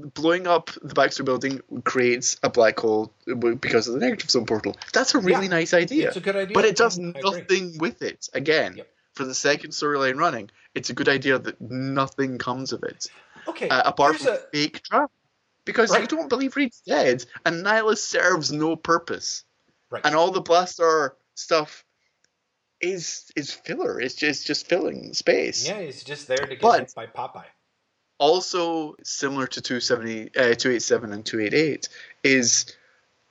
[0.02, 3.12] Blowing up the Baxter building creates a black hole
[3.60, 4.76] because of the negative zone portal.
[4.94, 5.50] That's a really Yeah.
[5.52, 6.08] nice idea.
[6.08, 6.54] It's a good idea.
[6.54, 8.30] but it does nothing with it.
[8.34, 8.88] Again, Yep.
[9.16, 13.08] for the second storyline running, it's a good idea that nothing comes of it
[13.48, 13.68] Okay.
[13.68, 15.10] uh, apart from a- fake drama.
[15.66, 19.44] Because you don't believe Reed's dead, and Annihilus serves no purpose,
[19.92, 20.02] Right.
[20.06, 21.84] and all the Blastar stuff
[22.82, 24.00] is is filler.
[24.00, 25.68] It's just just filling space.
[25.68, 27.44] Yeah, it's just there to get But- hit by Popeye.
[28.20, 31.90] Also similar to 270, uh, 287 and 288
[32.24, 32.76] is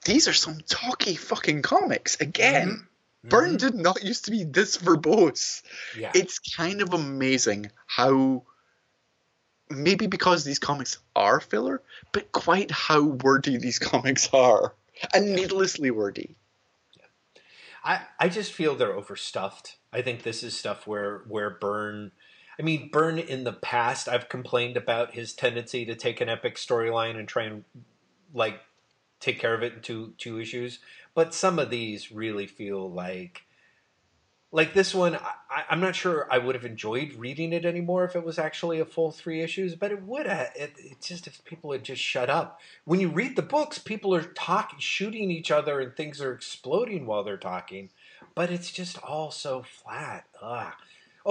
[0.05, 2.85] these are some talky fucking comics again
[3.23, 5.61] Byrne did not used to be this verbose
[5.97, 6.11] Yeah.
[6.15, 8.43] it's kind of amazing how
[9.69, 14.73] maybe because these comics are filler but quite how wordy these comics are
[15.13, 16.35] and needlessly wordy
[16.97, 17.05] Yeah.
[17.83, 19.75] I, I just feel they're overstuffed.
[19.93, 22.11] I think this is stuff where where Byrne
[22.59, 26.55] I mean Byrne in the past I've complained about his tendency to take an epic
[26.55, 27.63] storyline and try and
[28.33, 28.59] like
[29.19, 30.79] take care of it in two two issues.
[31.15, 33.43] But some of these really feel like
[34.51, 38.15] like this one I, I'm not sure I would have enjoyed reading it anymore if
[38.15, 41.43] it was actually a full three issues, but it would have it, it's just if
[41.45, 42.59] people had just shut up.
[42.83, 47.05] When you read the books, people are talking shooting each other and things are exploding
[47.05, 47.89] while they're talking
[48.35, 50.25] but it's just all so flat.
[50.41, 50.71] Ugh.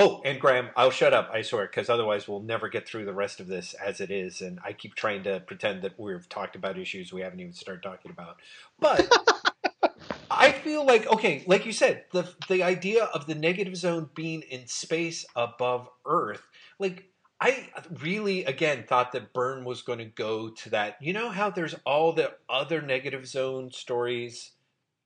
[0.00, 3.12] Oh, and Graeme, I'll shut up, I swear, because otherwise we'll never get through the
[3.12, 4.40] rest of this as it is.
[4.40, 7.82] And I keep trying to pretend that we've talked about issues we haven't even started
[7.82, 8.36] talking about.
[8.78, 9.12] But
[10.30, 14.42] I feel like, okay, like you said, the the idea of the negative zone being
[14.42, 16.46] in space above Earth,
[16.78, 17.10] like
[17.40, 17.68] I
[18.00, 20.98] really again thought that Byrne was going to go to that.
[21.00, 24.52] You know how there's all the other negative zone stories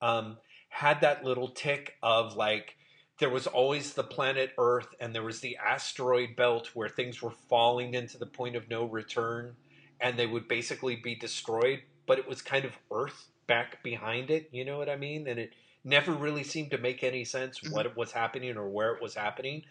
[0.03, 0.37] um,
[0.69, 2.75] had that little tick of like
[3.19, 7.31] there was always the planet Earth and there was the asteroid belt where things were
[7.49, 9.55] falling into the point of no return
[9.99, 14.49] and they would basically be destroyed, but it was kind of Earth back behind it.
[14.51, 15.27] You know what I mean?
[15.27, 15.53] And it
[15.83, 17.73] never really seemed to make any sense mm-hmm.
[17.73, 19.63] what was happening or where it was happening.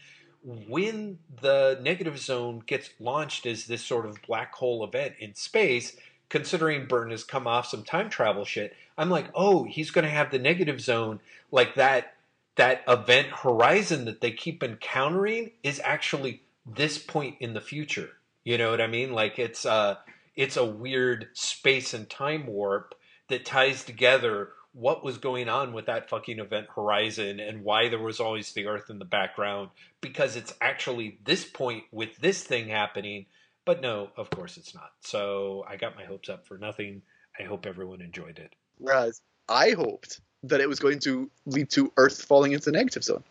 [0.45, 5.97] When the negative zone gets launched as this sort of black hole event in space,
[6.29, 10.11] considering Byrne has come off some time travel shit, I'm like, oh, he's going to
[10.11, 11.21] have the negative zone
[11.51, 12.12] like that.
[12.57, 18.11] That event horizon that they keep encountering is actually this point in the future.
[18.45, 19.13] You know what I mean?
[19.13, 19.97] Like it's uh
[20.37, 22.95] it's a weird space and time warp
[23.29, 27.99] that ties together what was going on with that fucking event horizon and why there
[27.99, 29.69] was always the earth in the background
[30.01, 33.27] because it's actually this point with this thing happening
[33.67, 37.03] but no of course it's not so i got my hopes up for nothing
[37.39, 41.93] i hope everyone enjoyed it whereas i hoped that it was going to lead to
[41.97, 43.23] earth falling into the negative zone.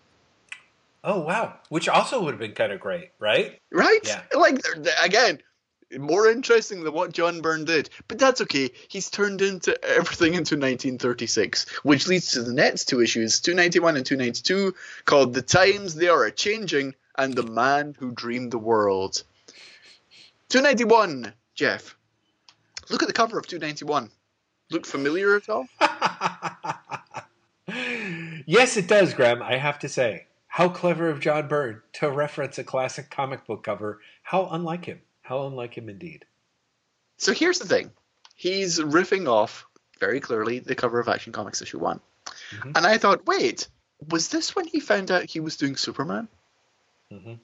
[1.03, 1.55] Oh wow.
[1.69, 3.59] Which also would have been kind of great right?
[3.71, 3.99] Right?
[4.03, 4.21] Yeah.
[4.35, 4.59] like
[5.03, 5.39] again
[5.97, 7.89] more interesting than what john byrne did.
[8.07, 8.69] But that's okay.
[8.87, 14.05] He's turned into everything into 1936 which leads to the next two issues 291 and
[14.05, 14.75] 292
[15.05, 19.23] called the times they are a changing and the man who dreamed the world.
[20.49, 21.95] 291 jeff.
[22.89, 24.11] Look at the cover of 291
[24.71, 25.67] look familiar at all
[28.51, 29.41] yes, it does, Graeme.
[29.41, 33.63] I have to say, how clever of John Byrne to reference a classic comic book
[33.63, 34.01] cover.
[34.23, 35.01] How unlike him.
[35.21, 36.25] How unlike him indeed.
[37.17, 37.91] So here's the thing.
[38.35, 39.65] He's riffing off
[39.99, 42.01] very clearly the cover of Action Comics issue one.
[42.51, 42.75] Mhm.
[42.75, 43.67] And I thought, wait,
[44.09, 46.27] was this when he found out he was doing Superman?
[47.11, 47.39] Mhm.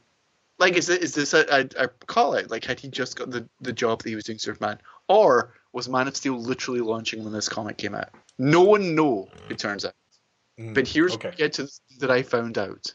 [0.60, 2.50] Like, is, it, is this a, a, a call out?
[2.50, 4.80] Like, had he just got the, the job that he was doing Superman?
[5.08, 8.10] Or was Man of Steel literally launching when this comic came out?
[8.40, 9.94] No one know, it turns out.
[10.60, 11.32] Mm, But here's okay.
[11.38, 11.68] get to
[12.00, 12.94] that I found out,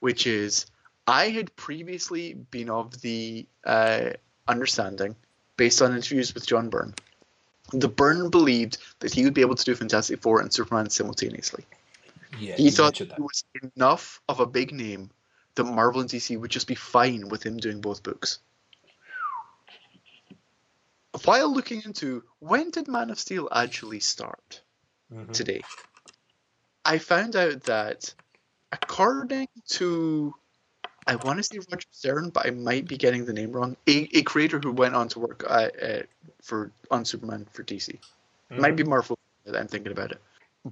[0.00, 0.66] which is
[1.06, 4.10] I had previously been of the uh,
[4.48, 5.16] understanding,
[5.56, 6.94] based on interviews with John Byrne,
[7.72, 11.64] the Byrne believed that he would be able to do Fantastic Four and Superman simultaneously.
[12.40, 13.18] Yeah, He thought that.
[13.18, 13.44] was
[13.76, 15.10] enough of a big name
[15.54, 18.40] that Marvel and DC would just be fine with him doing both books.
[21.24, 24.62] While looking into when did Man of Steel actually start?
[25.12, 25.32] Mhm.
[25.32, 25.62] today.
[26.84, 28.12] I found out that
[28.72, 30.34] according to
[31.06, 33.76] I want to say Roger Stern, but I might be getting the name wrong.
[33.86, 36.02] A, a creator who went on to work uh, uh,
[36.42, 37.90] for on Superman for DC.
[37.90, 39.18] It Might be Marvel.
[39.44, 40.20] that I'm thinking about it.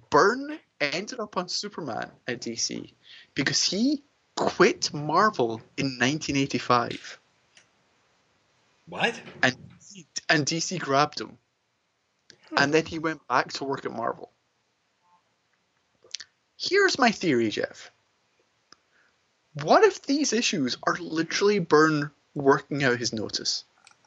[0.08, 2.92] Byrne ended up on Superman at DC
[3.34, 4.02] because he
[4.36, 7.18] quit Marvel in 1985,
[8.86, 9.20] What?
[9.42, 9.56] and
[10.30, 11.36] and DC grabbed him,
[12.56, 14.30] and then he went back to work at Marvel.
[16.62, 17.90] Here's my theory, Jeff.
[19.62, 23.64] What if these issues are literally Byrne working out his notice?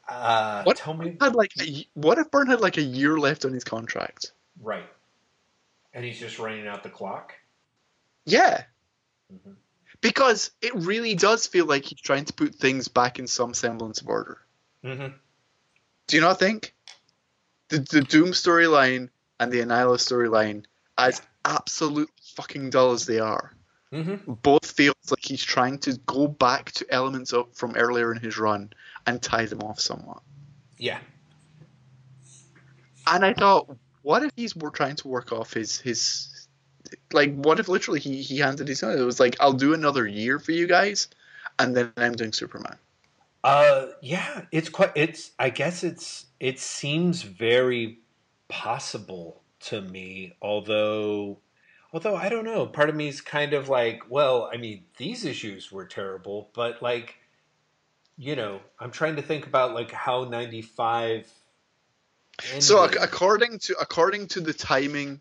[0.08, 1.16] Uh, What tell me.
[1.20, 4.32] Had like a, what if Byrne had like a year left on his contract?
[4.62, 4.88] Right.
[5.92, 7.34] And he's just running out the clock.
[8.24, 8.64] Yeah,
[9.32, 9.54] Mhm.
[10.00, 14.00] because it really does feel like he's trying to put things back in some semblance
[14.00, 14.38] of order.
[14.82, 15.14] Mm-hmm.
[16.08, 16.74] Do you not think?
[17.68, 20.64] The the Doom storyline and the Annihilus storyline,
[20.98, 23.52] as absolute fucking dull as they are,
[23.92, 24.32] Mm-hmm.
[24.42, 28.36] both feels like he's trying to go back to elements of, from earlier in his
[28.36, 28.72] run
[29.06, 30.22] and tie them off somewhat.
[30.76, 30.98] Yeah.
[33.06, 36.48] And I thought, what if he's more trying to work off his his
[37.12, 38.82] like what if literally he he handed his?
[38.82, 41.08] It was like I'll do another year for you guys,
[41.58, 42.76] and then I'm doing Superman.
[43.44, 44.90] Uh, yeah, it's quite.
[44.96, 45.30] It's.
[45.38, 46.26] I guess it's.
[46.40, 48.00] It seems very
[48.48, 50.34] possible to me.
[50.42, 51.38] Although,
[51.92, 52.66] although I don't know.
[52.66, 56.82] Part of me is kind of like, well, I mean, these issues were terrible, but
[56.82, 57.16] like,
[58.16, 61.30] you know, I'm trying to think about like how '95.
[62.58, 65.20] So ac- according to according to the timing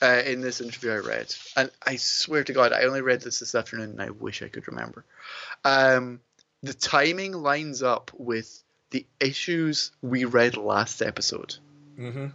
[0.00, 3.40] uh, in this interview I read, and I swear to God, I only read this
[3.40, 5.04] this afternoon, and I wish I could remember.
[5.64, 6.20] Um,
[6.62, 11.56] the timing lines up with the issues we read last episode.
[11.96, 12.26] hmm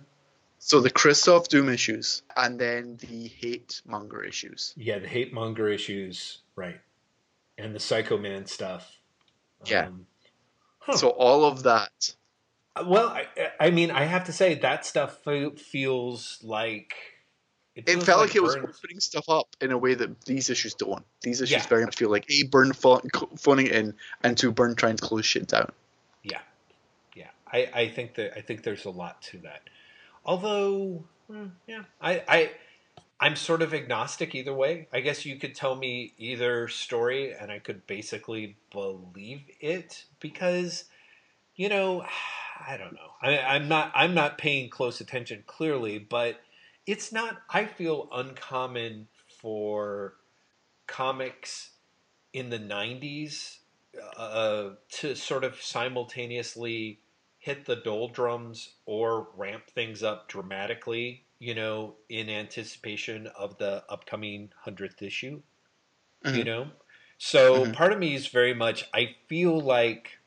[0.62, 4.74] So the Kristoff Doom issues, and then the Hate Monger issues.
[4.76, 6.80] Yeah, the hate monger issues, right,
[7.58, 9.00] and the Psycho Man stuff.
[9.66, 9.88] Yeah.
[9.88, 10.06] Um,
[10.80, 10.98] huh.
[10.98, 12.14] So all of that.
[12.86, 13.26] Well, I,
[13.60, 15.20] I mean, I have to say that stuff
[15.58, 16.94] feels like
[17.76, 20.76] It feels felt like, it was opening stuff up in a way that these issues
[20.76, 21.04] don't.
[21.22, 21.68] These issues Yeah.
[21.68, 23.02] very much feel like a Byrne pho-
[23.38, 25.72] phoning it in, and two Byrne trying to close shit down.
[26.24, 26.40] Yeah,
[27.16, 27.30] yeah.
[27.52, 29.62] I, I think that I think there's a lot to that.
[30.30, 32.52] Although, hmm, yeah, I, I
[33.20, 34.88] I'm sort of agnostic either way.
[34.94, 40.84] I guess you could tell me either story, and I could basically believe it because,
[41.56, 42.06] you know,
[42.68, 43.10] I don't know.
[43.24, 46.40] I, I'm not I'm not paying close attention clearly, but
[46.86, 47.42] it's not.
[47.50, 49.08] I feel uncommon
[49.42, 50.14] for
[50.86, 51.72] comics
[52.34, 53.58] in the 90s
[54.16, 57.00] uh, to sort of simultaneously
[57.50, 64.52] hit the doldrums or ramp things up dramatically, you know, in anticipation of the upcoming
[64.64, 65.42] 100th issue,
[66.24, 66.46] you Mhm.
[66.46, 66.72] know?
[67.18, 67.74] So Mhm.
[67.74, 70.20] part of me is very much, I feel like.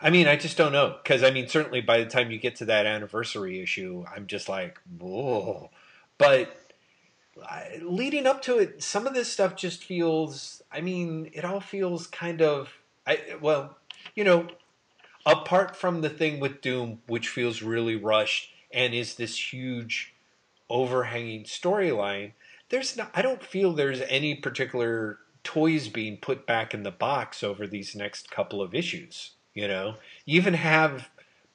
[0.00, 0.98] I mean, I just don't know.
[1.00, 4.48] Because, I mean, certainly by the time you get to that anniversary issue, I'm just
[4.48, 5.70] like, whoa.
[6.18, 6.56] But
[7.80, 10.60] leading up to it, some of this stuff just feels.
[10.72, 12.72] I mean, it all feels kind of.
[13.06, 13.78] I well,
[14.16, 14.48] you know,
[15.26, 20.14] apart from the thing with Doom, which feels really rushed and is this huge
[20.70, 22.32] overhanging storyline.
[22.68, 23.10] There's not.
[23.14, 27.94] I don't feel there's any particular toys being put back in the box over these
[27.94, 29.32] next couple of issues.
[29.54, 31.08] You know, you even have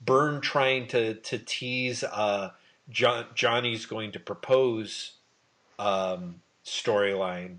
[0.04, 2.52] Byrne trying to to tease uh,
[2.90, 5.14] John, Johnny's going to propose
[5.80, 7.58] um, storyline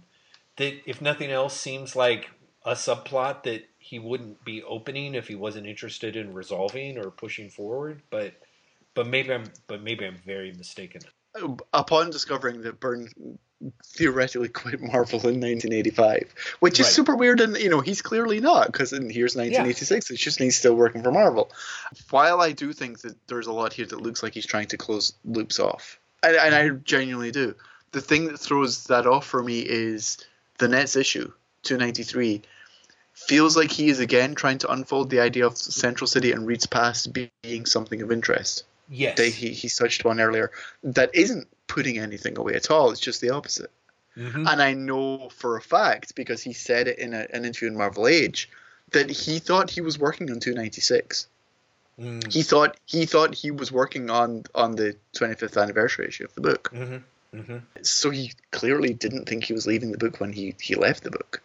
[0.57, 2.31] that, if nothing else, seems like
[2.65, 7.51] a subplot that he wouldn't be opening if he wasn't interested in resolving or pushing
[7.51, 8.01] forward.
[8.11, 8.35] But
[8.95, 11.03] but maybe I'm but maybe I'm very mistaken.
[11.35, 13.09] Uh, upon discovering that Byrne
[13.87, 16.93] theoretically quit Marvel in 1985, which is Right.
[16.93, 20.11] super weird, and you know he's clearly not because here's 1986.
[20.11, 21.51] It's just he's still working for Marvel.
[22.11, 24.77] While I do think that there's a lot here that looks like he's trying to
[24.77, 27.55] close loops off, and, and I genuinely do.
[27.93, 30.19] The thing that throws that off for me is
[30.59, 31.31] the next issue,
[31.63, 32.43] 293,
[33.13, 36.67] feels like he is again trying to unfold the idea of Central City and Reed's
[36.67, 39.17] past being something of interest Yes.
[39.17, 40.51] that he, he touched upon earlier
[40.83, 42.91] that isn't putting anything away at all.
[42.91, 43.71] It's just the opposite.
[44.17, 44.47] Mhm.
[44.51, 47.77] And I know for a fact, because he said it in a, an interview in
[47.77, 48.51] Marvel Age,
[48.91, 51.27] that he thought he was working on 296.
[51.99, 52.31] Mm.
[52.31, 56.41] He thought he thought he was working on on the 25th anniversary issue of the
[56.43, 56.71] book.
[56.75, 57.03] Mhm.
[57.35, 57.63] Mhm.
[57.83, 61.11] So he clearly didn't think he was leaving the book when he, he left the
[61.11, 61.41] book.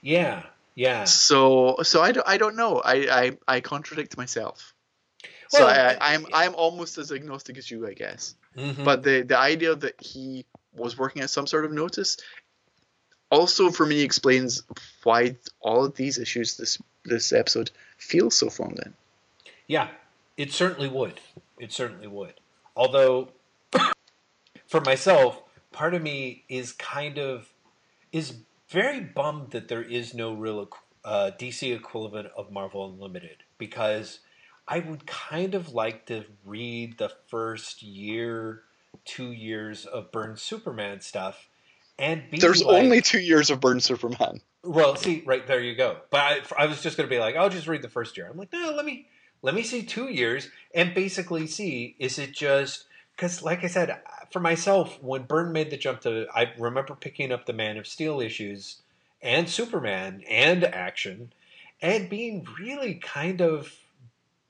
[0.00, 0.44] Yeah.
[0.76, 1.04] Yeah.
[1.04, 2.80] So so I don't, I don't know.
[2.84, 4.74] I, I, I contradict myself.
[5.48, 8.36] So Well, I, I, I'm I'm almost as agnostic as you, I guess.
[8.56, 8.84] Mhm.
[8.84, 12.18] But the the idea that he was working at some sort of notice
[13.30, 14.62] also for me explains
[15.02, 18.94] why all of these issues this this episode feels so phoned in.
[19.66, 19.88] Yeah,
[20.36, 21.20] it certainly would.
[21.58, 22.34] It certainly would.
[22.76, 23.28] Although,
[24.66, 25.42] for myself,
[25.72, 27.48] part of me is kind of
[28.12, 28.34] is
[28.68, 30.68] very bummed that there is no real
[31.04, 34.20] uh, DC equivalent of Marvel Unlimited because
[34.66, 38.62] I would kind of like to read the first year,
[39.04, 41.48] two years of Byrne's Superman stuff,
[41.98, 44.40] and be There's like- only two years of Byrne Superman.
[44.64, 45.98] Well, see, right there you go.
[46.10, 48.26] But I, I was just going to be like, I'll just read the first year.
[48.28, 49.06] I'm like, no, let me
[49.42, 53.96] let me see two years and basically see is it just because, like I said,
[54.30, 57.86] for myself, when Byrne made the jump to, I remember picking up the Man of
[57.86, 58.82] Steel issues
[59.22, 61.32] and Superman and Action,
[61.80, 63.74] and being really kind of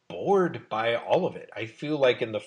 [0.08, 1.50] bored by all of it.
[1.54, 2.40] I feel like in the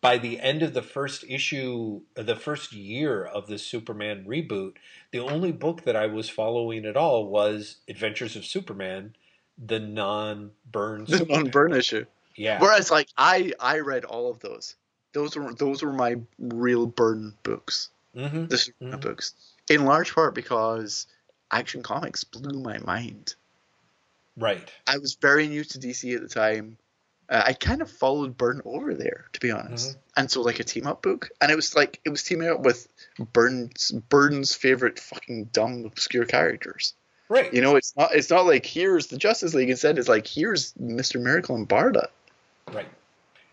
[0.00, 4.74] by the end of the first issue, the first year of the Superman reboot,
[5.10, 9.16] the only book that I was following at all was Adventures of Superman,
[9.58, 12.04] the non-Byrne, the non-Byrne issue.
[12.36, 12.60] Yeah.
[12.60, 14.76] Whereas, like I, I read all of those.
[15.16, 17.88] Those were those were my real Byrne books.
[18.14, 18.48] Mm-hmm.
[18.48, 19.08] The Superman mm-hmm.
[19.08, 19.32] books,
[19.70, 21.06] in large part because
[21.50, 23.34] Action Comics blew my mind.
[24.36, 24.70] Right.
[24.86, 26.76] I was very new to DC at the time.
[27.30, 29.92] Uh, I kind of followed Byrne over there, to be honest.
[29.92, 30.00] Mm-hmm.
[30.18, 32.60] And so, like a team up book, and it was like it was teaming up
[32.60, 32.86] with
[33.32, 36.92] Byrne's Byrne's favorite fucking dumb obscure characters.
[37.30, 37.52] Right.
[37.54, 39.70] You know, it's not it's not like here's the Justice League.
[39.70, 42.08] Instead, it's like here's Mister Miracle and Barda.
[42.70, 42.88] Right.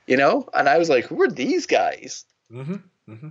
[0.07, 2.25] You know, and I was like, who are these guys?
[2.51, 2.75] Mm-hmm.
[3.09, 3.30] Mm-hmm.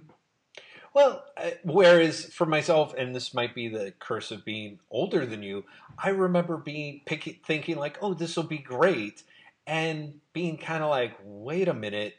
[0.95, 1.25] Well,
[1.65, 5.65] whereas for myself, and this might be the curse of being older than you,
[5.99, 9.23] I remember being picky, thinking like, "Oh, this will be great,"
[9.67, 12.17] and being kind of like, "Wait a minute,"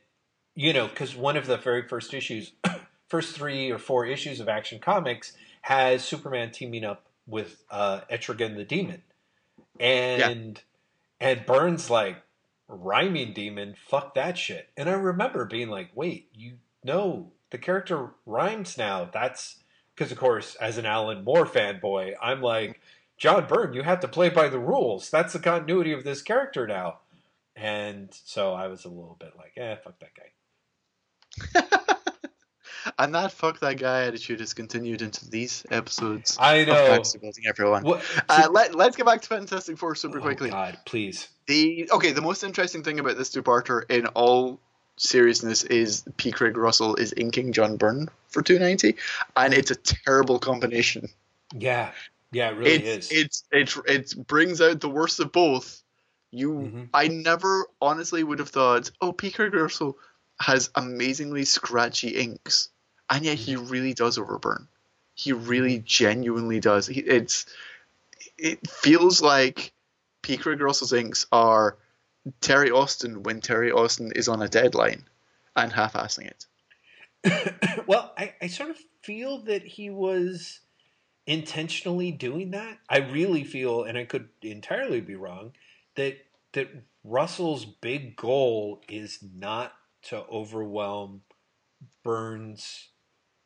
[0.56, 2.54] you know, because one of the very first issues,
[3.08, 8.56] first three or four issues of Action Comics has Superman teaming up with uh, Etrigan
[8.56, 9.04] the Demon,
[9.80, 10.60] and
[11.22, 11.28] yeah.
[11.30, 12.18] and Byrne's like
[12.74, 14.70] rhyming demon, fuck that shit.
[14.76, 19.08] And I remember being like, "Wait, you know." the character rhymes now.
[19.14, 19.64] That's
[19.96, 22.82] because, of course, as an Alan Moore fanboy, I'm like,
[23.16, 25.12] John Byrne, you have to play by the rules.
[25.12, 27.02] That's the continuity of this character now.
[27.56, 30.16] And so I was a little bit like, eh, fuck that
[31.62, 31.86] guy.
[33.00, 36.38] and that fuck that guy attitude has continued into these episodes.
[36.40, 37.02] I know.
[37.22, 37.84] Building everyone.
[37.84, 40.50] What, uh, let, let's get back to Fantastic Four super oh, quickly.
[40.50, 41.30] God, please.
[41.48, 42.12] The okay.
[42.12, 44.60] The most interesting thing about this two-parter in all
[44.98, 46.32] seriousness is P.
[46.32, 48.96] Craig Russell is inking John Byrne for 290,
[49.36, 51.10] and it's a terrible combination.
[51.54, 51.92] Yeah,
[52.32, 53.44] yeah, it really it's, is.
[53.52, 55.82] It's it it brings out the worst of both.
[56.32, 56.84] You, mm-hmm.
[56.94, 59.30] I never honestly would have thought, oh, P.
[59.30, 59.98] Craig Russell
[60.40, 62.70] has amazingly scratchy inks,
[63.14, 64.68] and yet he really does overburn.
[65.14, 65.86] He really mm-hmm.
[65.86, 66.88] genuinely does.
[66.88, 67.46] He, it's
[68.40, 69.72] it feels like
[70.24, 70.36] P.
[70.36, 71.78] Craig Russell's inks are
[72.42, 75.06] Terry Austin when Terry Austin is on a deadline
[75.56, 77.84] and half-assing it.
[77.88, 80.62] well, I, I sort of feel that he was
[81.28, 82.80] intentionally doing that.
[82.90, 85.54] I really feel, and I could entirely be wrong,
[85.96, 86.18] that
[86.54, 86.70] that
[87.04, 89.74] Russell's big goal is not
[90.04, 91.22] to overwhelm
[92.04, 92.90] Byrne's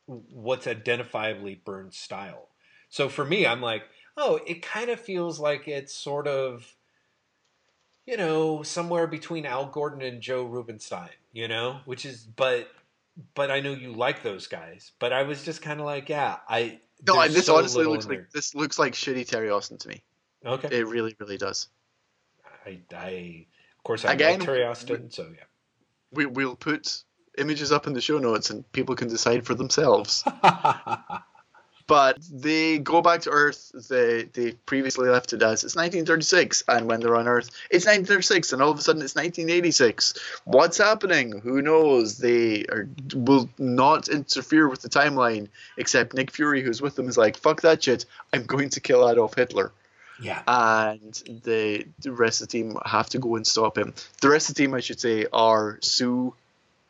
[0.08, 2.48] what's identifiably Byrne's style.
[2.88, 3.82] So for me, I'm like,
[4.16, 6.74] oh, it kind of feels like it's sort of
[8.08, 12.68] you know, somewhere between Al Gordon and Joe Rubinstein, you know, which is, but,
[13.34, 16.38] but I know you like those guys, but I was just kind of like, yeah,
[16.48, 16.80] I.
[17.06, 20.02] No, this so honestly looks like this looks like shitty Terry Austin to me.
[20.44, 21.68] Okay, it really, really does.
[22.64, 25.44] I, I of course, I Again, like Terry Austin, we, so yeah.
[26.10, 27.04] We we'll put
[27.36, 30.24] images up in the show notes, and people can decide for themselves.
[31.88, 33.72] But they go back to Earth.
[33.88, 38.52] They they previously left it as it's 1936, and when they're on Earth, it's 1936,
[38.52, 40.12] and all of a sudden it's 1986.
[40.44, 41.40] What's happening?
[41.40, 42.18] Who knows?
[42.18, 45.48] They are will not interfere with the timeline,
[45.78, 48.04] except Nick Fury, who's with them, is like, "Fuck that shit!
[48.34, 49.72] I'm going to kill Adolf Hitler."
[50.20, 50.42] Yeah.
[50.46, 51.14] And
[51.44, 53.94] the, the rest of the team have to go and stop him.
[54.20, 56.34] The rest of the team, I should say, are Sue,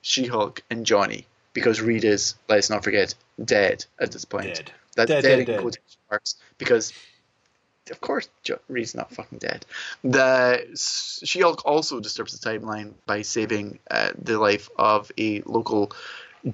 [0.08, 3.14] She Hulk, and Johnny, because Reed is, let's not forget,
[3.44, 4.54] dead at this point.
[4.54, 4.72] Dead.
[4.96, 6.94] That's dead, dead, dead, in quotation marks because,
[7.90, 8.30] of course,
[8.68, 9.66] Reed's not fucking dead.
[10.02, 15.92] The She-Hulk also disturbs the timeline by saving uh, the life of a local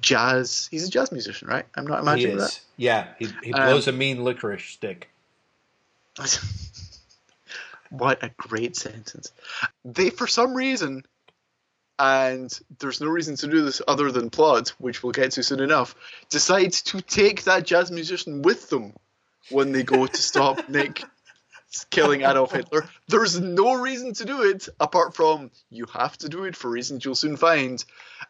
[0.01, 0.67] jazz.
[0.69, 1.65] He's a jazz musician, right?
[1.75, 2.59] I'm not imagining that.
[2.75, 5.09] Yeah, he, he blows um, a mean licorice stick.
[7.89, 9.31] what a great sentence.
[9.85, 11.05] They, for some reason,
[11.97, 15.61] and there's no reason to do this other than plot, which we'll get to soon
[15.61, 15.95] enough,
[16.29, 18.93] decides to take that jazz musician with them
[19.49, 21.03] when they go to stop Nick
[21.89, 22.87] killing Adolf Hitler.
[23.07, 27.03] There's no reason to do it apart from you have to do it for reasons
[27.03, 27.83] you'll soon find.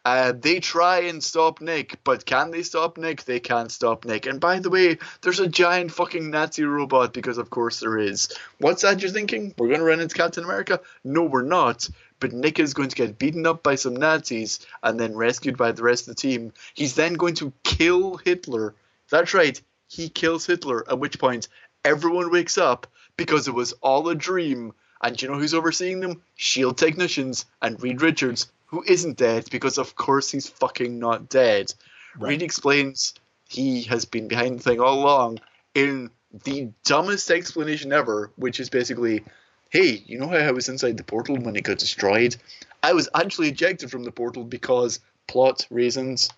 [0.04, 3.24] Uh, they try and stop Nick, but can they stop Nick?
[3.24, 4.26] They can't stop Nick.
[4.26, 8.28] And by the way, there's a giant fucking Nazi robot because of course there is.
[8.58, 9.54] What's that you're thinking?
[9.56, 10.80] We're gonna run into Captain America?
[11.04, 11.88] No, we're not
[12.20, 15.72] but Nick is going to get beaten up by some Nazis and then rescued by
[15.72, 16.52] the rest of the team.
[16.74, 18.74] He's then going to kill Hitler.
[19.10, 21.48] That's right, he kills Hitler, at which point
[21.84, 22.86] everyone wakes up
[23.16, 24.72] because it was all a dream.
[25.02, 26.22] And you know who's overseeing them?
[26.36, 31.72] Shield technicians and Reed Richards, who isn't dead because of course he's fucking not dead.
[32.18, 32.30] Right.
[32.30, 33.14] Reed explains
[33.48, 35.38] he has been behind the thing all along
[35.74, 36.10] in
[36.44, 39.24] the dumbest explanation ever, which is basically,
[39.70, 42.36] hey, you know how I was inside the portal when it got destroyed?
[42.82, 46.30] I was actually ejected from the portal because plot reasons.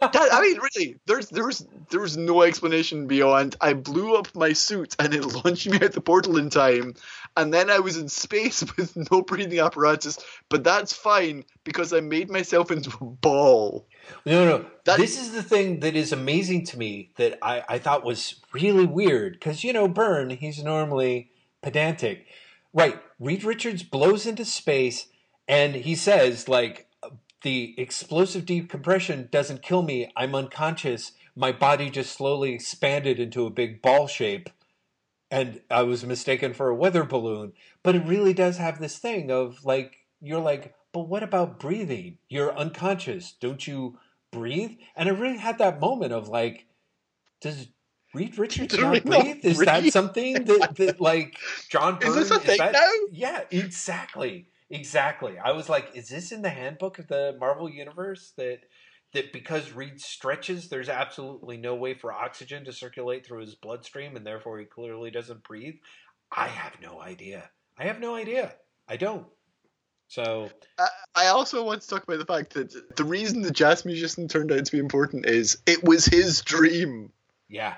[0.00, 3.56] That, I mean, really, there's there's there's no explanation beyond.
[3.62, 6.94] I blew up my suit and it launched me out the portal in time,
[7.36, 10.18] and then I was in space with no breathing apparatus.
[10.50, 13.86] But that's fine because I made myself into a ball.
[14.26, 14.66] No, no.
[14.84, 18.36] That- this is the thing that is amazing to me that I, I thought was
[18.52, 21.30] really weird because you know Byrne, he's normally
[21.62, 22.26] pedantic,
[22.74, 23.00] right?
[23.18, 25.08] Reed Richards blows into space
[25.48, 26.85] and he says like
[27.46, 30.10] the explosive decompression doesn't kill me.
[30.16, 31.12] I'm unconscious.
[31.36, 34.50] My body just slowly expanded into a big ball shape.
[35.30, 37.52] And I was mistaken for a weather balloon.
[37.84, 42.18] But it really does have this thing of like, you're like, but what about breathing?
[42.28, 43.34] You're unconscious.
[43.40, 43.98] Don't you
[44.32, 44.72] breathe?
[44.96, 46.66] And I really had that moment of like,
[47.40, 47.68] does
[48.12, 49.44] Reed Richards not breathe?
[49.44, 51.36] Is that something that, that like
[51.68, 52.90] John Byrne Is this a thing that, now?
[53.12, 54.48] Yeah, exactly.
[54.70, 55.38] Exactly.
[55.38, 58.60] I was like, is this in the handbook of the Marvel universe that
[59.12, 64.16] that because Reed stretches, there's absolutely no way for oxygen to circulate through his bloodstream
[64.16, 65.76] and therefore he clearly doesn't breathe?
[66.30, 67.48] I have no idea.
[67.78, 68.54] I have no idea.
[68.88, 69.26] I don't.
[70.08, 73.84] So I, I also want to talk about the fact that the reason the jazz
[73.84, 77.12] musician turned out to be important is it was his dream.
[77.48, 77.74] yeah.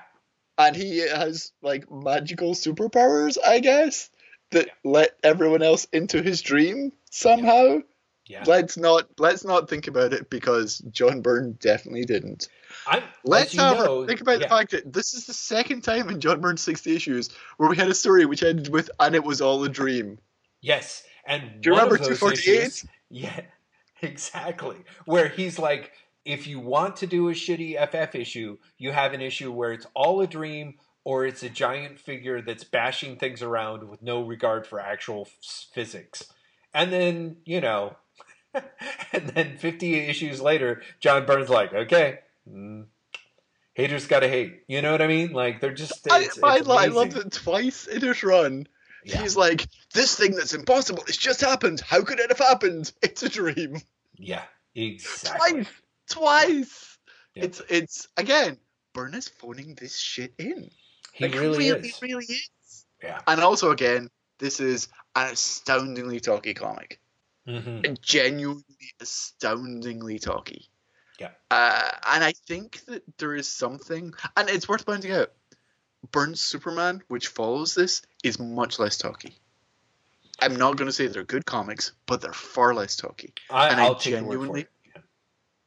[0.57, 4.09] and he has like magical superpowers, I guess,
[4.51, 7.79] that let everyone else into his dream somehow.
[8.25, 8.43] Yeah.
[8.45, 12.47] Let's not let's not think about it because John Byrne definitely didn't.
[12.85, 16.19] I'm Let's however know, think about the fact that this is the second time in
[16.19, 19.41] John Byrne's sixty issues where we had a story which ended with and it was
[19.41, 20.19] all a dream.
[20.61, 22.85] Yes, and Do you remember 248?
[23.11, 23.41] Yeah,
[24.03, 24.77] exactly.
[25.05, 25.93] Where he's like,
[26.25, 29.87] if you want to do a shitty FF issue, you have an issue where it's
[29.95, 34.67] all a dream or it's a giant figure that's bashing things around with no regard
[34.67, 35.27] for actual
[35.73, 36.25] physics.
[36.73, 37.95] And then, you know,
[38.53, 42.19] and then 50 issues later, John Byrne's like, okay,
[42.49, 42.85] mm,
[43.73, 44.63] haters gotta hate.
[44.67, 45.31] You know what I mean?
[45.31, 46.11] Like, they're just.
[46.11, 46.93] I, It's, I, it's I amazing.
[46.93, 48.67] loved it twice in his run.
[49.05, 49.21] Yeah.
[49.21, 51.79] He's like, this thing that's impossible, it's just happened.
[51.79, 52.91] How could it have happened?
[53.01, 53.77] It's a dream.
[54.17, 54.43] Yeah,
[54.75, 55.63] exactly.
[55.63, 55.67] Twice.
[56.09, 56.97] Twice.
[57.35, 57.43] Yeah.
[57.45, 58.57] It's it's again,
[58.93, 60.69] Byrne is phoning this shit in.
[61.19, 62.01] He Like, really, really, is.
[62.01, 62.85] really is.
[63.03, 63.19] Yeah.
[63.27, 64.09] And also again,
[64.39, 66.99] this is an astoundingly talky comic.
[67.47, 67.93] Mm-hmm.
[68.01, 68.63] Genuinely
[69.01, 70.69] astoundingly talky.
[71.19, 71.31] Yeah.
[71.51, 75.31] Uh, and I think that there is something and it's worth pointing out.
[76.11, 79.35] Byrne's Superman, which follows this, is much less talky.
[80.41, 83.33] I'm not going to say they're good comics, but they're far less talky.
[83.49, 84.69] I, And I I'll take your word genuinely- it.
[84.95, 85.01] Yeah.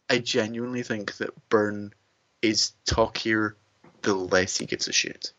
[0.08, 1.92] I genuinely think that Byrne
[2.40, 3.52] is talkier
[4.00, 5.32] the less he gives a shit.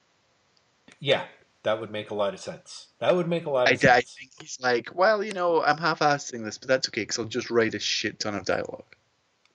[1.04, 1.26] Yeah,
[1.64, 2.88] that would make a lot of sense.
[3.00, 3.92] That would make a lot I, of sense.
[3.92, 7.26] I think he's like, well, you know, I'm half-assing this, but that's okay because I'll
[7.26, 8.96] just write a shit ton of dialogue.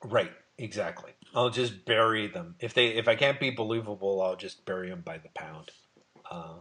[0.04, 1.12] Right, exactly.
[1.34, 2.56] I'll just bury them.
[2.60, 5.70] If they if I can't be believable, I'll just bury them by the pound.
[6.30, 6.56] Uh,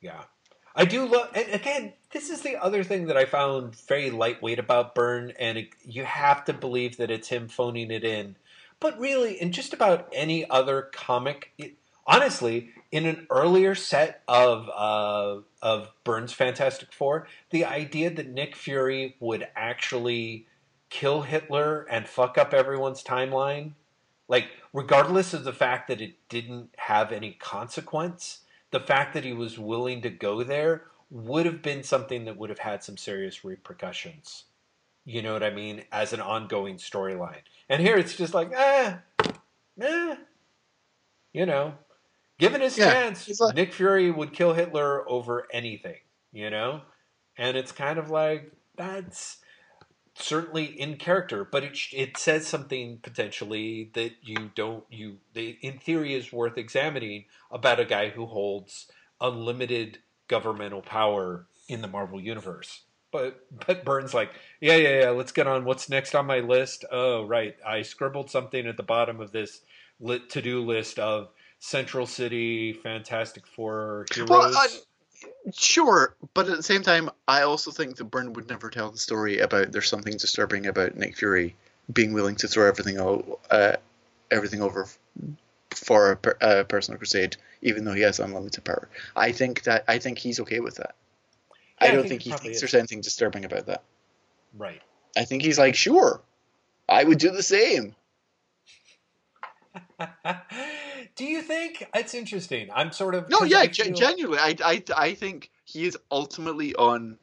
[0.00, 0.22] yeah.
[0.76, 4.60] I do love, and again, this is the other thing that I found very lightweight
[4.60, 8.36] about Byrne, and it, you have to believe that it's him phoning it in.
[8.78, 11.74] But really, in just about any other comic, it,
[12.06, 18.54] honestly, in an earlier set of uh, of Byrne's Fantastic Four, the idea that Nick
[18.56, 20.46] Fury would actually
[20.90, 23.72] kill Hitler and fuck up everyone's timeline,
[24.28, 28.40] like regardless of the fact that it didn't have any consequence,
[28.70, 32.50] the fact that he was willing to go there would have been something that would
[32.50, 34.44] have had some serious repercussions.
[35.04, 35.84] You know what I mean?
[35.92, 37.42] As an ongoing storyline.
[37.68, 38.94] And here it's just like, eh,
[39.80, 40.16] eh.
[41.32, 41.74] You know,
[42.38, 45.98] given his Yeah, chance, like- Nick Fury would kill Hitler over anything,
[46.32, 46.82] you know?
[47.36, 49.38] And it's kind of like, that's
[50.16, 55.78] certainly in character, but it, it says something potentially that you don't, you, they, in
[55.78, 58.86] theory, is worth examining about a guy who holds
[59.20, 59.98] unlimited
[60.28, 62.82] governmental power in the Marvel Universe.
[63.10, 64.30] But but Byrne's like,
[64.60, 65.10] yeah, yeah, yeah.
[65.10, 65.64] Let's get on.
[65.64, 66.84] What's next on my list?
[66.90, 67.54] Oh, right.
[67.64, 69.60] I scribbled something at the bottom of this
[70.00, 71.28] lit to-do list of
[71.64, 74.28] Central City, Fantastic Four heroes.
[74.28, 74.68] Well, I-
[75.54, 78.98] Sure, but at the same time, I also think that Byrne would never tell the
[78.98, 81.56] story about there's something disturbing about Nick Fury
[81.90, 83.76] being willing to throw everything o- uh,
[84.30, 84.86] everything over
[85.70, 88.88] for a, per, a personal crusade, even though he has unlimited power.
[89.16, 90.94] I think that I think he's okay with that.
[91.50, 92.60] Yeah, I I don't think think he he thinks is.
[92.60, 93.82] there's anything disturbing about that.
[94.52, 94.82] Right.
[95.16, 96.20] I think he's like, sure,
[96.86, 97.94] I would do the same.
[101.16, 102.68] Do you think it's interesting?
[102.74, 106.74] I'm sort of no, yeah, I feel- genuinely, I, I, I think he is ultimately
[106.74, 107.18] on.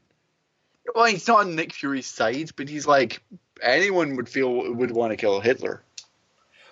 [0.95, 3.22] Well, he's not on Nick Fury's side, but he's like
[3.61, 5.84] anyone would feel would want to kill Hitler.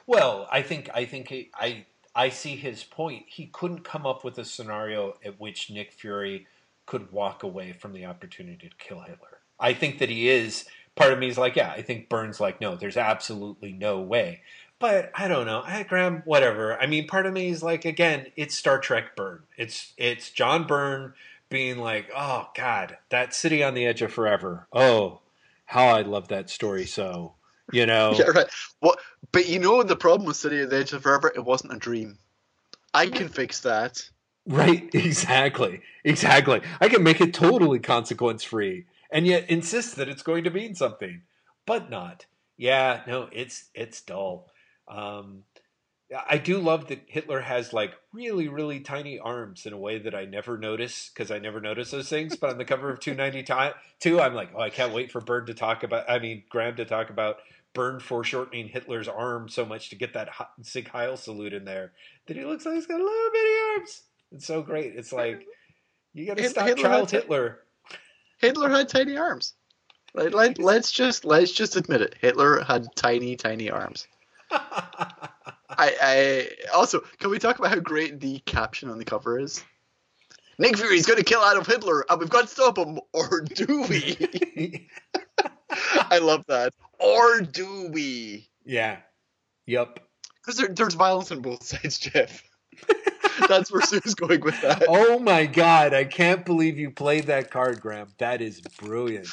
[0.07, 1.85] Well, I think I think he, I
[2.15, 3.25] I see his point.
[3.27, 6.47] He couldn't come up with a scenario at which Nick Fury
[6.85, 9.39] could walk away from the opportunity to kill Hitler.
[9.59, 10.65] I think that he is.
[10.95, 14.41] Part of me is like, yeah, I think Byrne's like, no, there's absolutely no way.
[14.79, 15.61] But I don't know.
[15.65, 16.79] I Graeme, whatever.
[16.79, 19.43] I mean, part of me is like, again, it's Star Trek Byrne.
[19.57, 21.13] It's it's John Byrne
[21.49, 24.67] being like, oh God, that city on the edge of forever.
[24.71, 25.19] Oh,
[25.65, 26.85] how I love that story.
[26.85, 27.33] So,
[27.71, 28.47] you know, Yeah, right.
[28.79, 28.99] What?
[29.31, 31.31] But you know the problem with City at the Edge of Forever?
[31.35, 32.17] It wasn't a dream.
[32.93, 34.01] I can fix that.
[34.47, 35.81] Right, exactly.
[36.03, 36.61] Exactly.
[36.79, 40.75] I can make it totally consequence free and yet insist that it's going to mean
[40.75, 41.21] something,
[41.65, 42.25] but not.
[42.57, 44.47] Yeah, no, it's it's dull.
[44.89, 45.43] Um
[46.27, 50.15] I do love that Hitler has like really, really tiny arms in a way that
[50.15, 52.35] I never notice because I never notice those things.
[52.35, 55.53] But on the cover of 292, I'm like, oh, I can't wait for Byrne to
[55.53, 57.37] talk about, I mean, Graeme to talk about
[57.73, 60.29] Byrne foreshortening Hitler's arm so much to get that
[60.63, 61.91] Sieg Heil salute in there
[62.25, 64.01] that he looks like he's got a little bitty arms.
[64.31, 64.95] It's so great.
[64.95, 65.45] It's like,
[66.13, 67.59] you got to stop Hitler child had- Hitler.
[68.39, 69.53] Hitler had tiny arms.
[70.15, 72.15] Let, let, let's just let's just admit it.
[72.19, 74.07] Hitler had tiny, tiny arms.
[75.71, 79.63] I, I also can we talk about how great the caption on the cover is?
[80.57, 83.83] Nick Fury's going to kill Adolf Hitler, and we've got to stop him, or do
[83.83, 84.89] we?
[86.09, 86.73] I love that.
[86.99, 88.49] Or do we?
[88.65, 88.97] yeah.
[89.67, 89.99] Yep.
[90.41, 92.43] Because there, there's violence on both sides, Jeff.
[93.47, 94.85] That's where Sue's going with that.
[94.87, 95.93] Oh my God.
[95.93, 98.07] I can't believe you played that card, Graeme.
[98.17, 99.27] That is brilliant.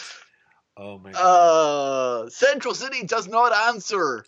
[0.77, 2.27] Oh my God.
[2.27, 4.27] Uh, Central City does not answer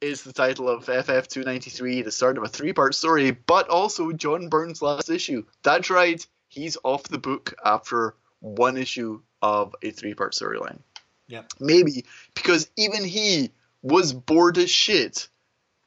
[0.00, 4.80] is the title of FF293, the start of a three-part story, but also John Byrne's
[4.82, 5.44] last issue.
[5.62, 10.78] That's right, he's off the book after one issue of a three-part storyline.
[11.28, 11.52] Yep.
[11.60, 12.04] Maybe
[12.34, 13.50] because even he
[13.82, 15.28] was bored as shit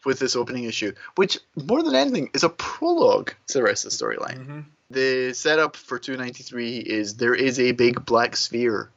[0.06, 3.92] with this opening issue, which more than anything is a prologue to the rest of
[3.92, 4.66] the storyline Mhm.
[4.90, 8.90] the setup for 293 is there is a big black sphere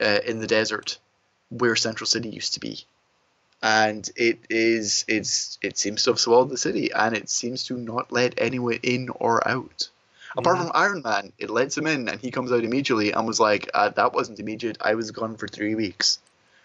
[0.00, 0.98] uh, in the desert
[1.50, 2.84] where Central City used to be,
[3.62, 7.76] and it is it's it seems to have swallowed the city, and it seems to
[7.76, 9.88] not let anyone in or out.
[10.36, 10.60] Apart Mhm.
[10.62, 13.70] from Iron Man, it lets him in, and he comes out immediately and was like,
[13.74, 14.78] uh, "That wasn't immediate.
[14.80, 16.18] I was gone for three weeks."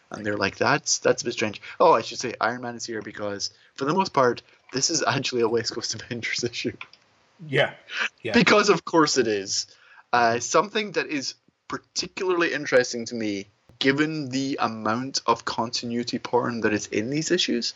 [0.09, 2.85] And they're like, "That's that's a bit strange." Oh, I should say Iron Man is
[2.85, 4.41] here because, for the most part,
[4.71, 6.77] this is actually a West Coast Avengers issue
[7.45, 7.73] Yeah.
[8.23, 8.33] Yeah.
[8.33, 9.67] because of course it is.
[10.13, 11.35] Uh, something that is
[11.67, 13.47] particularly interesting to me,
[13.79, 17.73] given the amount of continuity porn that is in these issues,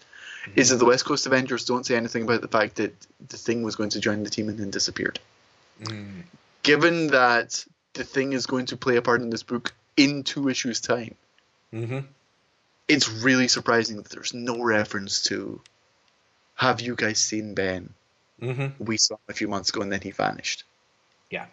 [0.56, 2.94] is that the West Coast Avengers don't say anything about the fact that
[3.28, 5.19] the Thing was going to join the team and then disappeared.
[5.84, 6.23] Mm.
[6.64, 7.64] Given that
[7.94, 11.15] the Thing is going to play a part in this book in two issues' time,
[11.72, 11.99] hmm
[12.88, 15.61] it's really surprising that there's no reference to.
[16.56, 17.94] Have you guys seen Ben?
[18.40, 20.65] hmm We saw him a few months ago and then he vanished.
[21.30, 21.45] Yeah.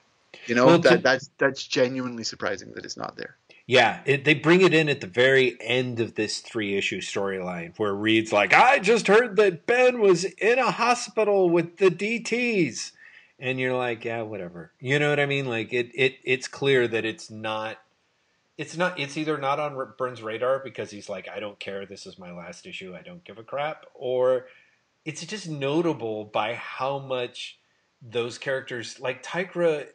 [0.46, 3.36] You know Well, that that's that's genuinely surprising that it's not there.
[3.68, 7.78] Yeah, it, they bring it in at the very end of this three issue storyline
[7.78, 12.92] where Reed's like, I just heard that Ben was in a hospital with the DTs.
[13.38, 14.72] And you're like, yeah, whatever.
[14.80, 15.44] You know what I mean?
[15.44, 17.76] Like it, it it's clear that it's not
[18.56, 22.06] it's not it's either not on Byrne's radar because he's like, I don't care, this
[22.06, 24.46] is my last issue, I don't give a crap, or
[25.04, 27.58] it's just notable by how much
[28.00, 29.88] those characters like Tigra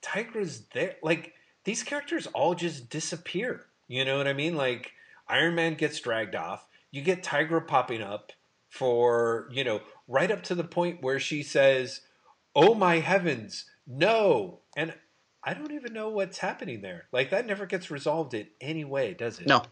[0.00, 1.34] Tigra's there like
[1.64, 3.66] these characters all just disappear.
[3.88, 4.56] You know what I mean?
[4.56, 4.92] Like
[5.28, 6.66] Iron Man gets dragged off.
[6.90, 8.32] You get Tigra popping up
[8.68, 12.00] for, you know, right up to the point where she says,
[12.54, 14.94] "Oh my heavens, no." And
[15.44, 17.06] I don't even know what's happening there.
[17.12, 19.46] Like that never gets resolved in any way, does it?
[19.46, 19.62] No.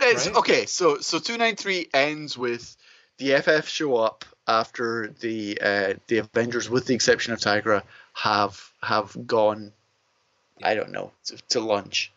[0.00, 0.36] It's, Right?
[0.36, 2.76] Okay, so so two nine three ends with
[3.18, 7.82] the FF show up after the uh, the Avengers, with the exception of Tigra,
[8.14, 9.72] have have gone.
[10.62, 12.12] I don't know to, to lunch.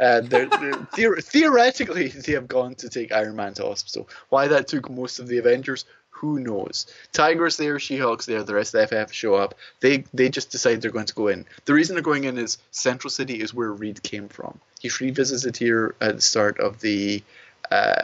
[0.00, 4.08] Uh, they're, they're, theor- theoretically, they have gone to take Iron Man to hospital.
[4.30, 6.86] Why that took most of the Avengers, who knows?
[7.12, 9.54] Tigra's there, She-Hulk's there, the rest of the FF show up.
[9.80, 11.46] They they just decide they're going to go in.
[11.64, 14.58] The reason they're going in is Central City is where Reed came from.
[14.80, 17.22] He's revisited here at the start of the
[17.70, 18.02] uh,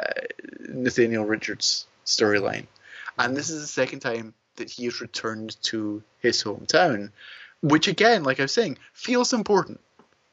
[0.61, 2.67] Nathaniel Richards storyline.
[3.19, 7.11] and this is the second time that he has returned to his hometown,
[7.63, 9.81] which again, like I was saying, feels important.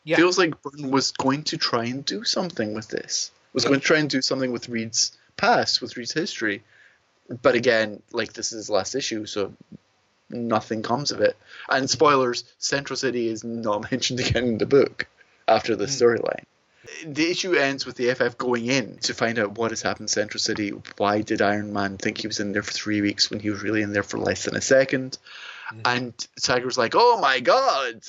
[0.04, 0.18] Yeah.
[0.18, 3.32] Feels like Burton was going to try and do something with this.
[3.54, 6.64] Was going to try and do something with Reed's past, with Reed's history.
[7.42, 9.54] But again, like this is his last issue, so
[10.30, 11.36] nothing comes of it.
[11.70, 15.08] And spoilers, Central City is not mentioned again in the book
[15.48, 15.92] after the hmm.
[15.92, 16.44] storyline.
[17.04, 20.10] The issue ends with the FF going in to find out what has happened in
[20.10, 20.72] Central City.
[20.98, 23.64] Why did Iron Man think he was in there for three weeks when he was
[23.64, 25.18] really in there for less than a 2nd
[25.84, 28.02] And Tigra's like, oh my god!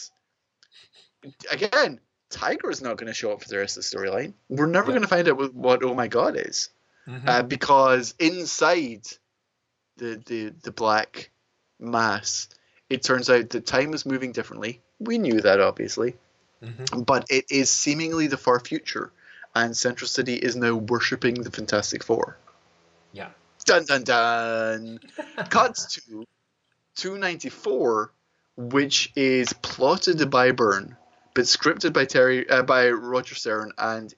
[1.51, 2.01] Again,
[2.31, 4.35] Tigra is not going to show up for the rest of the storyline.
[4.49, 4.93] We're never Yeah.
[4.99, 6.71] going to find out what, what oh my god is.
[7.09, 7.29] Mhm.
[7.29, 9.07] Uh, because inside
[9.97, 11.31] the, the, the black
[11.79, 12.49] mass,
[12.91, 14.81] it turns out that time is moving differently.
[14.99, 16.17] We knew that, obviously
[16.63, 17.05] Mhm.
[17.05, 19.13] but it is seemingly the far future,
[19.55, 22.39] and Central City is now worshipping the Fantastic Four.
[23.13, 23.29] Yeah.
[23.67, 25.01] Dun dun dun.
[25.51, 26.25] Cuts to
[26.97, 28.13] 294,
[28.57, 30.97] which is plotted by Byrne,
[31.35, 34.13] but scripted by Terry uh, by Roger Stern and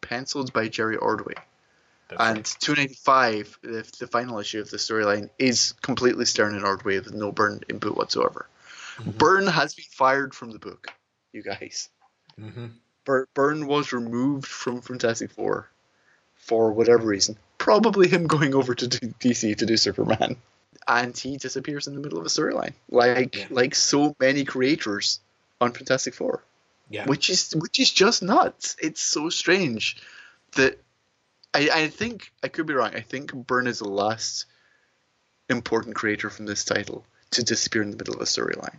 [0.00, 1.34] penciled by Jerry Ordway.
[2.08, 2.56] That's And right.
[2.60, 7.32] 295, the, the final issue of the storyline, is completely Stern and Ordway with no
[7.32, 8.46] Byrne input whatsoever.
[8.98, 9.16] Mhm.
[9.18, 10.88] Byrne has been fired from the book,
[11.32, 11.88] you guys.
[12.38, 12.72] Mhm.
[13.04, 15.68] Bur- Byrne was removed from Fantastic Four
[16.36, 17.36] for whatever reason.
[17.58, 20.36] Probably him going over to DC to do Superman.
[20.86, 23.46] And he disappears in the middle of a storyline, like Yeah.
[23.50, 25.20] like so many creators
[25.60, 26.42] on Fantastic Four,
[26.90, 27.06] Yeah.
[27.06, 28.76] which is which is just nuts.
[28.80, 29.96] It's so strange
[30.56, 30.78] that
[31.52, 32.94] I, I think I could be wrong.
[32.94, 34.46] I think Byrne is the last
[35.48, 38.78] important creator from this title to disappear in the middle of a storyline.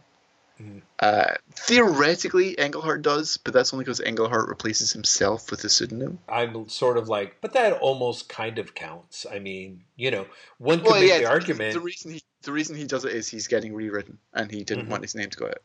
[0.59, 0.81] Mhm.
[0.99, 6.19] Uh, theoretically, Englehart does, but that's only because Englehart replaces himself with a pseudonym.
[6.29, 9.25] I'm sort of like, but that almost kind of counts.
[9.29, 10.25] I mean, you know,
[10.57, 11.73] one could make the the- argument.
[11.73, 14.85] The reason he the reason he does it is he's getting rewritten, and he didn't
[14.85, 14.89] Mhm.
[14.91, 15.61] want his name to go out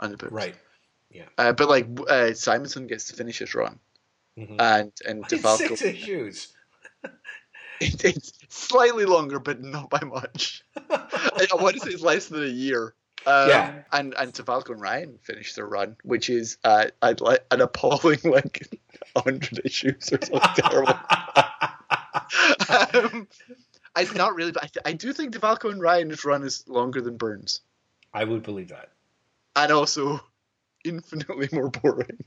[0.00, 0.32] on the books.
[0.32, 0.54] right.
[1.36, 3.78] Uh, but like uh, Simonson gets to finish his run,
[4.36, 4.56] Mhm.
[4.60, 5.58] and and DeFalco.
[5.76, 6.48] six issues.
[7.80, 10.64] It, it's slightly longer, but not by much.
[10.90, 12.94] I, I want to say it's less than a year.
[13.26, 13.82] Um, Yeah.
[13.92, 18.20] And and DeFalco and Ryan finished their run, which is uh, I'd like an appalling
[18.24, 18.68] like
[19.16, 20.94] hundred issues or something terrible.
[22.68, 23.28] um,
[23.96, 27.00] it's not really, but I, th- I do think DeFalco and Ryan's run is longer
[27.00, 27.60] than Byrne's,
[28.14, 28.90] I would believe that.
[29.56, 30.20] and also
[30.84, 32.24] infinitely more boring.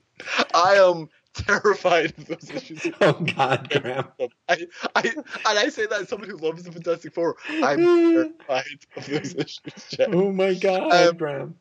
[0.54, 1.10] I am
[1.48, 2.88] terrified of those issues.
[3.02, 4.04] Oh God, Graeme.
[4.50, 7.38] I, I, and I say that as someone who loves the Fantastic Four.
[7.50, 7.80] I'm
[8.38, 9.86] terrified of those issues.
[9.90, 10.10] Jeff.
[10.12, 11.56] Oh my God, Um, Graeme.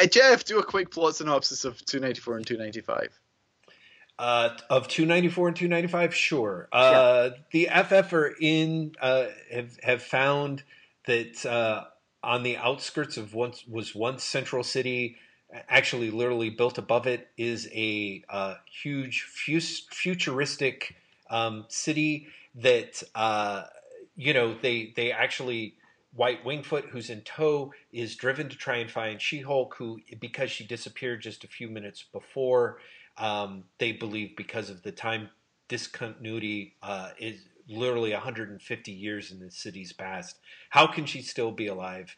[0.00, 3.18] Uh, Jeff, do a quick plot synopsis of 294 and 295.
[4.18, 6.68] Uh, of 294 and 295, sure.
[6.72, 10.62] Uh, the FF are in uh, have have found
[11.06, 11.84] that uh,
[12.22, 15.18] on the outskirts of once was once Central City,
[15.68, 20.96] actually literally built above it is a uh, huge futuristic
[21.30, 23.64] um, city that uh,
[24.16, 25.74] you know they they actually
[26.14, 30.66] Wyatt Wingfoot, who's in tow, is driven to try and find She-Hulk, who because she
[30.66, 32.78] disappeared just a few minutes before
[33.18, 35.28] um, they believe because of the time
[35.68, 40.38] discontinuity uh, is literally 150 years in the city's past.
[40.70, 42.16] How can she still be alive?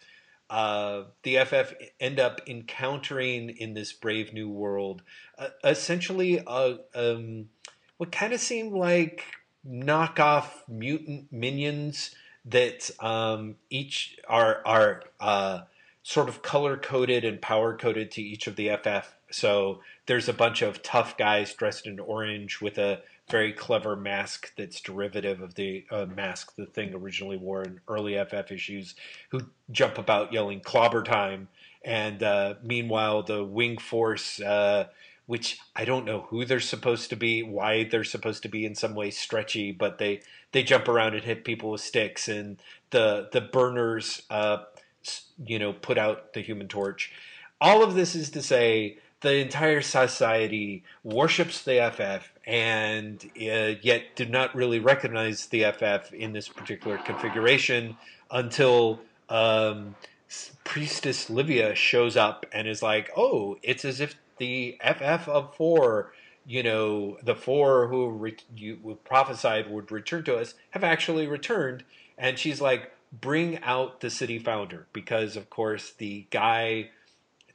[0.50, 5.02] Uh, the FF end up encountering in this brave new world
[5.38, 7.50] uh, essentially a, um,
[7.98, 9.24] what kind of seemed like
[9.68, 12.14] knockoff mutant minions
[12.44, 15.60] that um, each are are uh,
[16.02, 19.14] sort of color coded and power coded to each of the FF.
[19.30, 24.52] So there's a bunch of tough guys dressed in orange with a very clever mask
[24.56, 28.94] that's derivative of the uh, mask the thing originally wore in early FF issues,
[29.30, 29.40] who
[29.70, 31.48] jump about yelling "clobber time."
[31.84, 34.88] And uh, meanwhile, the Wing Force, uh,
[35.26, 38.74] which I don't know who they're supposed to be, why they're supposed to be in
[38.74, 40.22] some way stretchy, but they
[40.52, 42.60] they jump around and hit people with sticks, and
[42.90, 44.58] the the burners, uh,
[45.44, 47.12] you know, put out the Human Torch.
[47.60, 54.14] All of this is to say the entire society worships the FF and uh, yet
[54.14, 57.96] did not really recognize the FF in this particular configuration
[58.30, 59.96] until um,
[60.64, 66.12] Priestess Livia shows up and is like, "Oh, it's as if the FF of four,
[66.46, 71.84] you know, the four who re- you prophesied would return to us, have actually returned."
[72.16, 76.90] And she's like, "Bring out the city founder," because of course the guy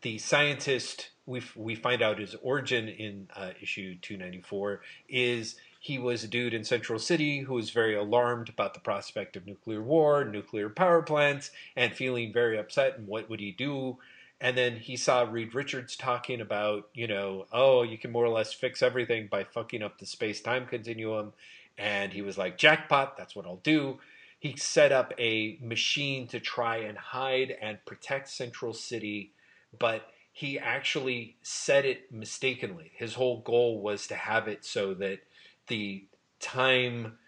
[0.02, 6.24] the scientist we we find out his origin in uh, issue 294 is he was
[6.24, 10.24] a dude in Central City who was very alarmed about the prospect of nuclear war,
[10.24, 12.98] nuclear power plants, and feeling very upset.
[12.98, 13.98] And what would he do?
[14.40, 18.30] And then he saw Reed Richards talking about, you know, oh, you can more or
[18.30, 21.34] less fix everything by fucking up the space time continuum.
[21.78, 24.00] And he was like, jackpot, that's what I'll do.
[24.40, 29.32] He set up a machine to try and hide and protect Central City,
[29.78, 32.92] but he actually said it mistakenly.
[32.96, 35.20] His whole goal was to have it so that
[35.68, 36.06] the
[36.40, 37.20] time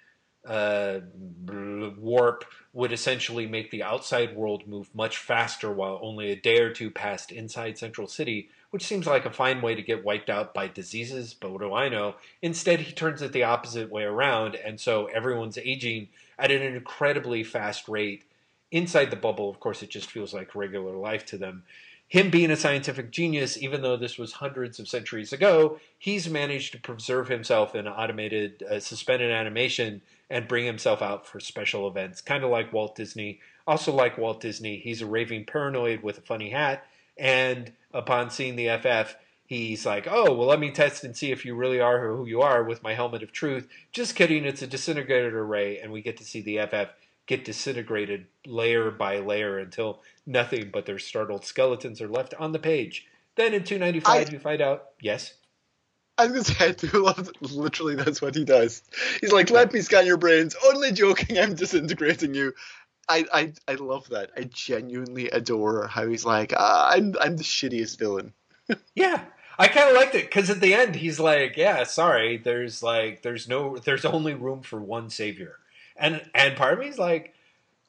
[0.43, 0.99] uh,
[1.97, 6.71] warp would essentially make the outside world move much faster while only a day or
[6.71, 10.55] two passed inside Central City, which seems like a fine way to get wiped out
[10.55, 12.15] by diseases, but what do I know?
[12.41, 16.09] Instead, he turns it the opposite way around, and so everyone's aging
[16.39, 18.25] at an incredibly fast rate.
[18.71, 21.63] Inside the bubble, of course, it just feels like regular life to them
[22.07, 26.71] him being a scientific genius, even though this was hundreds of centuries ago, he's managed
[26.73, 32.21] to preserve himself in automated, uh, suspended animation and bring himself out for special events,
[32.21, 33.39] kind of like Walt Disney.
[33.67, 36.85] Also, like Walt Disney, he's a raving paranoid with a funny hat.
[37.17, 39.15] And upon seeing the FF,
[39.45, 42.41] he's like, oh, well, let me test and see if you really are who you
[42.41, 43.67] are with my helmet of truth.
[43.91, 45.79] Just kidding, it's a disintegrated array.
[45.79, 46.91] And we get to see the FF
[47.27, 52.59] get disintegrated layer by layer until nothing but their startled skeletons are left on the
[52.59, 53.07] page.
[53.35, 55.33] Then in 295, I, you find out, yes.
[56.17, 58.81] I was gonna say, I do love literally that's what he does.
[59.19, 60.55] He's like, let me scan your brains.
[60.67, 62.53] Only joking, I'm disintegrating you.
[63.07, 64.31] I, I, I love that.
[64.35, 68.33] I genuinely adore how he's like, ah, I'm, I'm the shittiest villain.
[68.95, 69.25] yeah,
[69.59, 73.21] I kind of liked it because at the end he's like, yeah, sorry, there's like,
[73.21, 75.57] there's no, there's only room for one savior,
[75.95, 77.33] and and part of me is like,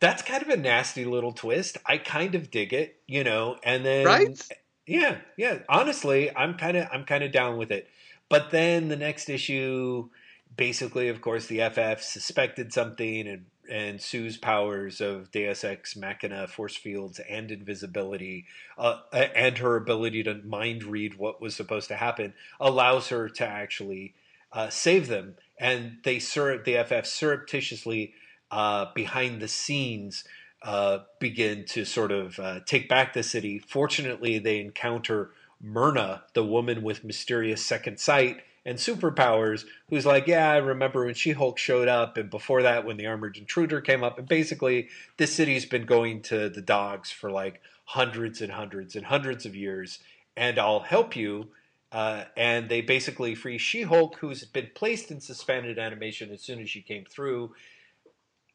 [0.01, 1.79] that's kind of a nasty little twist.
[1.87, 3.59] I kind of dig it, you know.
[3.63, 4.49] And then right,
[4.87, 5.59] yeah, yeah.
[5.69, 7.89] Honestly, I'm kind of I'm kind of down with it.
[8.29, 10.09] But then the next issue,
[10.57, 16.47] basically, of course, the FF suspected something and and Sue's powers of Deus Ex Machina,
[16.47, 18.47] force fields, and invisibility,
[18.79, 23.47] uh, and her ability to mind read what was supposed to happen, allows her to
[23.47, 24.15] actually
[24.53, 25.35] uh, save them.
[25.59, 28.15] And they sur- the FF surreptitiously
[28.51, 30.25] uh, behind the scenes
[30.63, 33.59] uh, begin to sort of uh, take back the city.
[33.59, 35.31] Fortunately, they encounter
[35.61, 41.15] Myrna, the woman with mysterious second sight and superpowers, who's like, Yeah, I remember when
[41.15, 44.19] She Hulk showed up, and before that, when the Armored Intruder came up.
[44.19, 49.07] And basically, this city's been going to the dogs for like hundreds and hundreds and
[49.07, 50.01] hundreds of years,
[50.37, 51.49] and I'll help you.
[51.93, 56.61] Uh, and they basically free She Hulk, who's been placed in suspended animation as soon
[56.61, 57.53] as she came through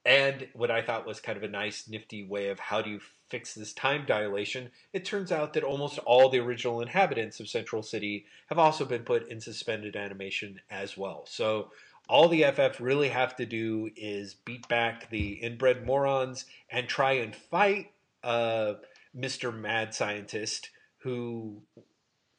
[0.05, 2.99] and what I thought was kind of a nice, nifty way of how do you
[3.29, 7.83] fix this time dilation, it turns out that almost all the original inhabitants of Central
[7.83, 11.25] City have also been put in suspended animation as well.
[11.27, 11.71] So
[12.09, 17.13] all the FF really have to do is beat back the inbred morons and try
[17.13, 17.91] and fight
[18.23, 18.73] uh,
[19.15, 19.55] Mr.
[19.55, 20.71] Mad Scientist,
[21.03, 21.61] who,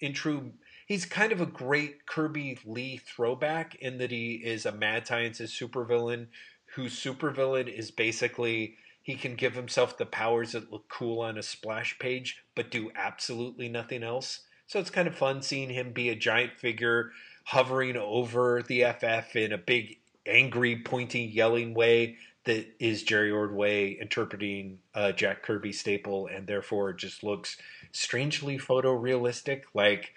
[0.00, 0.52] in true
[0.92, 5.58] he's kind of a great Kirby Lee throwback in that he is a mad scientist
[5.58, 6.26] supervillain
[6.74, 11.42] whose supervillain is basically he can give himself the powers that look cool on a
[11.42, 14.40] splash page but do absolutely nothing else.
[14.66, 17.12] So it's kind of fun seeing him be a giant figure
[17.44, 19.96] hovering over the FF in a big,
[20.26, 26.92] angry, pointing, yelling way that is Jerry Ordway interpreting uh, Jack Kirby staple and therefore
[26.92, 27.56] just looks
[27.92, 29.62] strangely photorealistic.
[29.72, 30.12] Like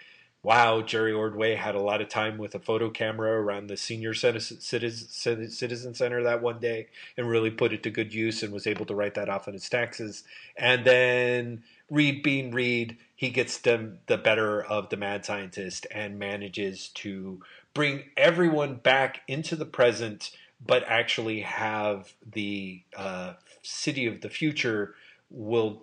[0.46, 4.14] wow, Jerry Ordway had a lot of time with a photo camera around the senior
[4.14, 6.86] citizen center that one day
[7.16, 9.54] and really put it to good use and was able to write that off on
[9.54, 10.22] his taxes.
[10.56, 16.16] And then Reed being Reed, he gets the, the better of the mad scientist and
[16.16, 17.42] manages to
[17.74, 20.30] bring everyone back into the present,
[20.64, 23.32] but actually have the uh,
[23.62, 24.94] city of the future
[25.28, 25.82] will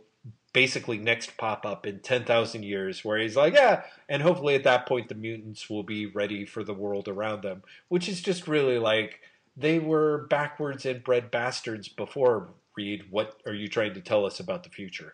[0.54, 4.86] basically next pop up in 10,000 years where he's like, yeah, and hopefully at that
[4.88, 8.78] point the mutants will be ready for the world around them, which is just really
[8.78, 9.20] like
[9.58, 13.06] they were backwards inbred bastards before Reed.
[13.10, 15.14] What are you trying to tell us about the future?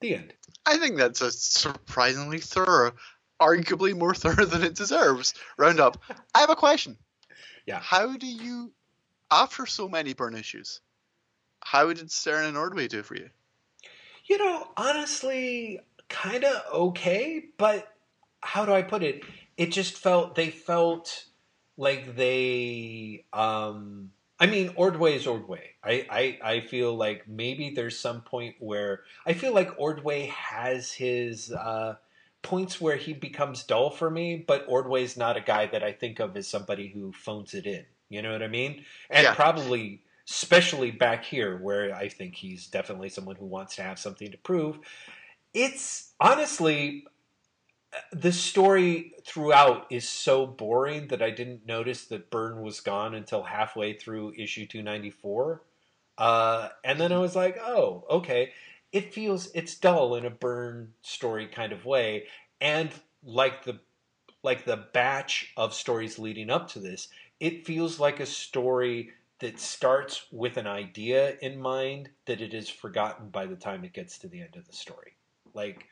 [0.00, 0.32] The end.
[0.66, 2.92] I think that's a surprisingly thorough,
[3.40, 5.34] arguably more thorough than it deserves.
[5.56, 6.02] Roundup.
[6.34, 6.96] I have a question.
[7.66, 7.78] Yeah.
[7.80, 8.72] How do you,
[9.30, 10.80] after so many Byrne issues,
[11.60, 13.30] how did Stern and Ordway do for you?
[14.24, 17.88] You know, honestly, kind of okay, but
[18.40, 19.22] how do I put it?
[19.56, 21.24] It just felt they felt
[21.76, 25.70] like they um I mean, Ordway is Ordway.
[25.84, 30.90] I, I, I feel like maybe there's some point where I feel like Ordway has
[30.90, 31.94] his uh,
[32.42, 36.18] points where he becomes dull for me, but Ordway's not a guy that I think
[36.18, 37.84] of as somebody who phones it in.
[38.08, 38.84] You know what I mean?
[39.10, 39.34] And Yeah.
[39.34, 44.30] probably, especially back here, where I think he's definitely someone who wants to have something
[44.30, 44.78] to prove.
[45.54, 47.06] It's honestly,
[48.12, 53.42] the story throughout is so boring that I didn't notice that Byrne was gone until
[53.42, 55.62] halfway through issue 294.
[56.18, 58.52] Uh, and then I was like, oh, okay.
[58.92, 62.24] It feels it's dull in a Byrne story kind of way,
[62.60, 62.90] and
[63.24, 63.80] like the
[64.42, 67.08] like the batch of stories leading up to this,
[67.40, 69.12] it feels like a story
[69.42, 73.92] that starts with an idea in mind that it is forgotten by the time it
[73.92, 75.16] gets to the end of the story.
[75.52, 75.84] Like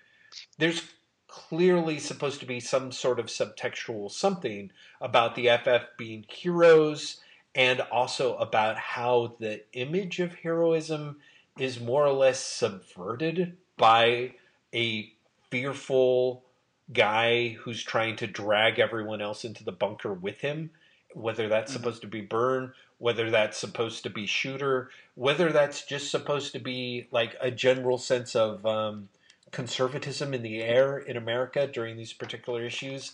[0.56, 0.82] there's
[1.26, 4.70] clearly supposed to be some sort of subtextual something
[5.00, 7.20] about the FF being heroes
[7.56, 11.16] and also about how the image of heroism
[11.58, 14.32] is more or less subverted by
[14.72, 15.12] a
[15.50, 16.44] fearful
[16.92, 20.70] guy who's trying to drag everyone else into the bunker with him
[21.14, 21.76] whether that's Mhm.
[21.76, 26.60] supposed to be Byrne whether that's supposed to be shooter whether that's just supposed to
[26.60, 29.08] be like a general sense of um,
[29.50, 33.12] conservatism in the air in america during these particular issues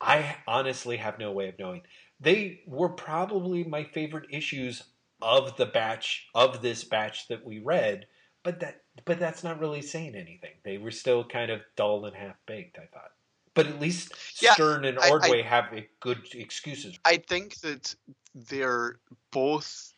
[0.00, 1.82] i honestly have no way of knowing.
[2.20, 4.82] They were probably my favorite issues
[5.22, 8.06] of the batch of this batch that we read
[8.42, 10.54] but that but that's not really saying anything.
[10.64, 13.12] They were still kind of dull and half baked i thought
[13.58, 17.94] but at least Yeah, stern and I- I- ordway have good excuses I think that
[18.34, 19.00] they're
[19.32, 19.92] both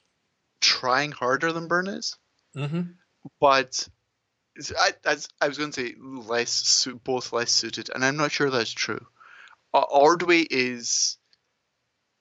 [0.60, 2.16] trying harder than Byrne is,
[2.56, 2.82] mm-hmm.
[3.38, 3.88] but
[4.78, 8.50] I, as I was going to say, less both less suited, and I'm not sure
[8.50, 9.06] that's true.
[9.72, 11.18] Uh, Ordway is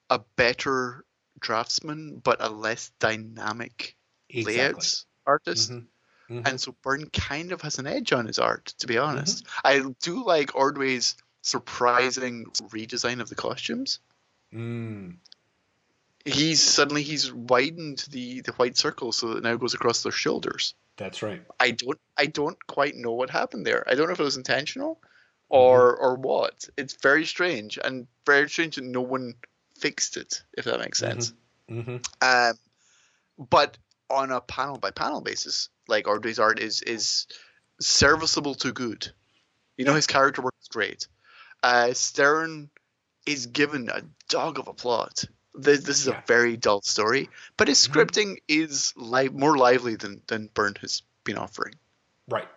[0.08, 1.04] a better
[1.38, 3.96] draftsman, but a less dynamic
[4.28, 5.70] exactly layouts artist.
[5.70, 5.86] Mhm.
[6.30, 6.46] Mhm.
[6.46, 9.44] and so Byrne kind of has an edge on his art, to be honest.
[9.44, 9.88] Mm-hmm.
[9.88, 14.00] I do like Ordway's surprising redesign of the costumes.
[14.52, 15.16] Mm.
[16.24, 20.12] He's suddenly he's widened the the white circle so that it now goes across their
[20.12, 20.74] shoulders.
[20.96, 23.84] that's right I don't I don't quite know what happened there.
[23.88, 25.00] I don't know if it was intentional
[25.48, 26.68] or or what.
[26.76, 29.34] It's very strange and very strange that no one
[29.78, 30.42] fixed it.
[30.56, 31.32] If that makes sense.
[31.70, 31.96] mm-hmm.
[32.20, 32.58] Um,
[33.38, 33.78] but
[34.10, 37.26] on a panel by panel basis, like Ordway's art is is
[37.80, 39.08] serviceable to good.
[39.78, 41.08] You know, his character work is great.
[41.62, 42.70] Uh, Stern
[43.26, 45.24] is given a dog of a plot.
[45.54, 46.18] This, this is Yeah.
[46.18, 47.92] a very dull story, but his Mhm.
[47.92, 51.74] scripting is li- more lively than than Byrne has been offering,
[52.28, 52.48] right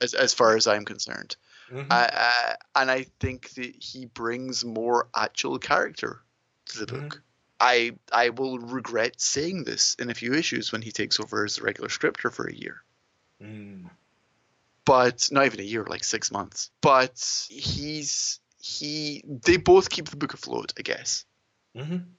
[0.00, 1.36] as as far as I'm concerned.
[1.70, 1.90] Mhm.
[1.90, 6.22] Uh, uh, and I think that he brings more actual character
[6.66, 7.22] to the book.
[7.58, 11.56] I I will regret saying this in a few issues when he takes over as
[11.56, 12.84] the regular scripter for a year,
[13.40, 13.90] Mm.
[14.84, 16.70] but not even a year, like six months.
[16.80, 17.18] But
[17.48, 21.26] he's he they both keep the book afloat, I guess,
[21.74, 22.16] Mhm.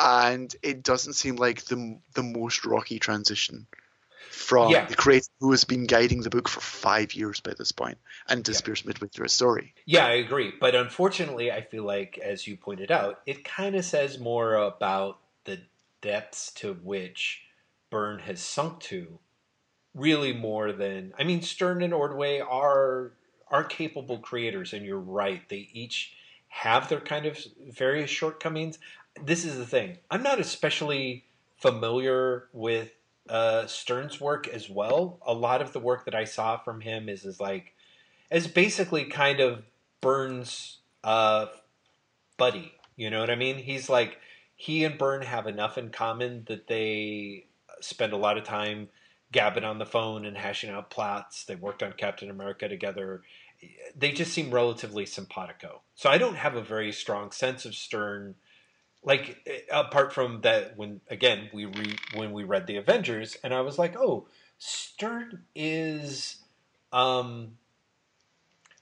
[0.00, 3.66] and it doesn't seem like the the most rocky transition
[4.30, 4.86] from Yeah.
[4.86, 8.44] the creator who has been guiding the book for five years by this point and
[8.44, 9.74] disappears midway through a story.
[9.86, 10.52] Yeah, I agree.
[10.60, 15.20] But unfortunately, I feel like, as you pointed out, it kind of says more about
[15.44, 15.62] the
[16.00, 17.44] depths to which
[17.90, 19.18] Byrne has sunk to,
[19.94, 21.14] really more than.
[21.18, 23.12] I mean, Stern and Ordway are
[23.50, 25.48] are capable creators, and you're right.
[25.48, 26.14] They each
[26.48, 27.38] have their kind of
[27.70, 28.78] various shortcomings.
[29.22, 29.98] This is the thing.
[30.10, 31.24] I'm not especially
[31.56, 32.92] familiar with
[33.28, 35.18] uh, Stern's work as well.
[35.26, 37.74] A lot of the work that I saw from him is is like
[38.30, 39.64] as basically kind of
[40.00, 41.46] Byrne's uh,
[42.36, 42.72] buddy.
[42.96, 43.56] You know what I mean?
[43.56, 44.18] He's like
[44.56, 47.46] he and Byrne have enough in common that they
[47.80, 48.88] spend a lot of time
[49.32, 51.44] gabbing on the phone and hashing out plots.
[51.44, 53.22] They worked on Captain America together.
[53.96, 55.82] They just seem relatively simpatico.
[55.94, 58.36] So I don't have a very strong sense of Stern.
[59.02, 63.60] Like apart from that, when again we re, when we read the Avengers, and I
[63.60, 64.26] was like, oh,
[64.58, 66.36] Stern is
[66.92, 67.58] um,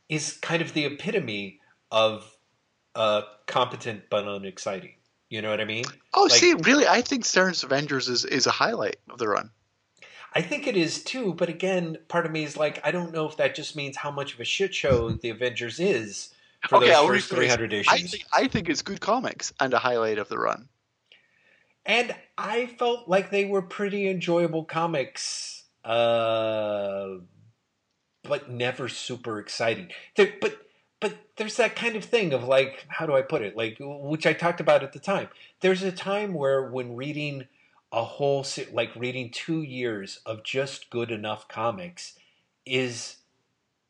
[0.08, 1.60] is kind of the epitome
[1.90, 2.36] of
[2.94, 4.94] uh, competent but unexciting.
[5.28, 5.84] You know what I mean?
[6.14, 9.50] Oh, Like- see, really, I think Stern's Avengers is, is a highlight of the run.
[10.32, 13.26] I think it is too, but again, part of me is like, I don't know
[13.26, 16.34] if that just means how much of a shit show the Avengers is
[16.68, 17.88] for Okay, those I'll first 300 issues.
[17.92, 20.68] I think I think it's good comics and a highlight of the run.
[21.84, 27.16] and I felt like they were pretty enjoyable comics, uh,
[28.22, 29.90] but never super exciting.
[30.16, 30.58] They're, but
[31.00, 33.56] but there's that kind of thing of like, how do I put it?
[33.56, 35.28] Like, which I talked about at the time.
[35.60, 37.46] There's a time where when reading
[37.92, 42.14] a whole se- like reading two years of just good enough comics
[42.64, 43.16] is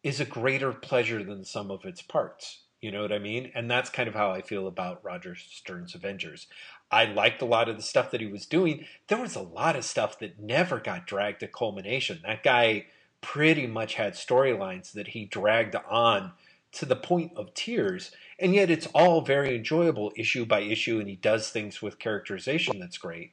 [0.03, 2.61] is a greater pleasure than some of its parts.
[2.81, 3.51] You know what I mean?
[3.55, 6.47] And that's kind of how I feel about Roger Stern's Avengers.
[6.91, 8.85] I liked a lot of the stuff that he was doing.
[9.09, 12.21] There was a lot of stuff that never got dragged to culmination.
[12.23, 12.87] That guy
[13.21, 16.33] pretty much had storylines that he dragged on
[16.73, 18.13] to the point of tears.
[18.39, 22.79] And yet it's all very enjoyable issue by issue, and he does things with characterization
[22.79, 23.33] that's great.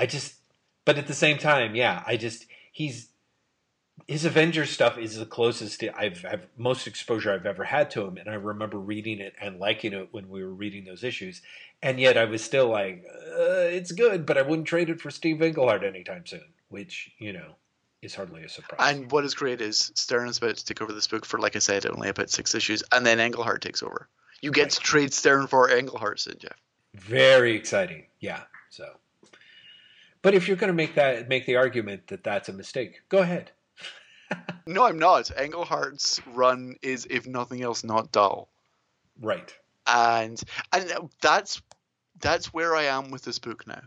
[0.00, 0.36] I just,
[0.86, 3.08] but at the same time, yeah, I just, he's,
[4.08, 8.06] his Avengers stuff is the closest to I've, I've most exposure I've ever had to
[8.06, 11.42] him, and I remember reading it and liking it when we were reading those issues,
[11.82, 15.10] and yet I was still like, uh, it's good, but I wouldn't trade it for
[15.10, 17.56] Steve Englehart anytime soon, which you know
[18.00, 18.80] is hardly a surprise.
[18.94, 21.54] And what is great is Stern is about to take over this book for, like
[21.54, 24.08] I said, only about six issues, and then Englehart takes over.
[24.40, 24.70] You get Right.
[24.70, 26.56] to trade Stern for Englehart, said Jeff.
[26.94, 28.44] Very exciting, yeah.
[28.70, 28.86] So,
[30.22, 33.18] but if you're going to make that make the argument that that's a mistake, go
[33.18, 33.50] ahead.
[34.66, 35.30] No, I'm not.
[35.36, 38.48] Englehart's run is, if nothing else, not dull.
[39.20, 39.52] Right.
[39.86, 40.40] and
[40.72, 41.60] and that's
[42.20, 43.82] that's where I am with this book now.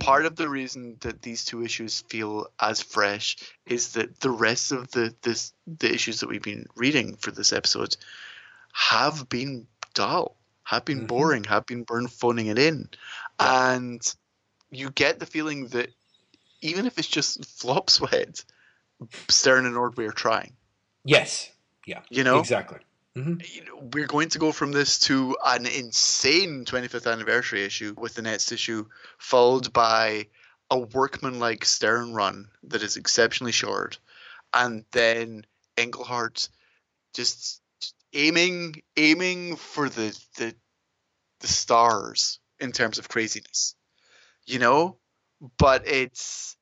[0.00, 3.36] Part of the reason that these two issues feel as fresh
[3.66, 7.52] is that the rest of the this the issues that we've been reading for this
[7.52, 7.94] episode
[8.72, 11.08] have been dull, have been Mhm.
[11.08, 12.88] boring, have been Byrne phoning it in,
[13.38, 14.00] and
[14.70, 15.90] you get the feeling that
[16.62, 18.44] even if it's just flop sweat,
[19.28, 20.54] Stern and Ordway are trying.
[21.04, 21.50] Yes.
[21.86, 22.00] Yeah.
[22.10, 22.78] You know, Exactly.
[23.14, 27.94] hmm you know, we're going to go from this to an insane 25th anniversary issue
[27.96, 28.86] with the next issue,
[29.18, 30.26] followed by
[30.70, 33.98] a workman-like Stern run that is exceptionally short,
[34.52, 35.44] and then
[35.76, 36.48] Englehart
[37.14, 37.62] just
[38.12, 40.54] aiming aiming for the the
[41.40, 43.74] the stars in terms of craziness,
[44.46, 44.96] you know.
[45.58, 46.56] But it's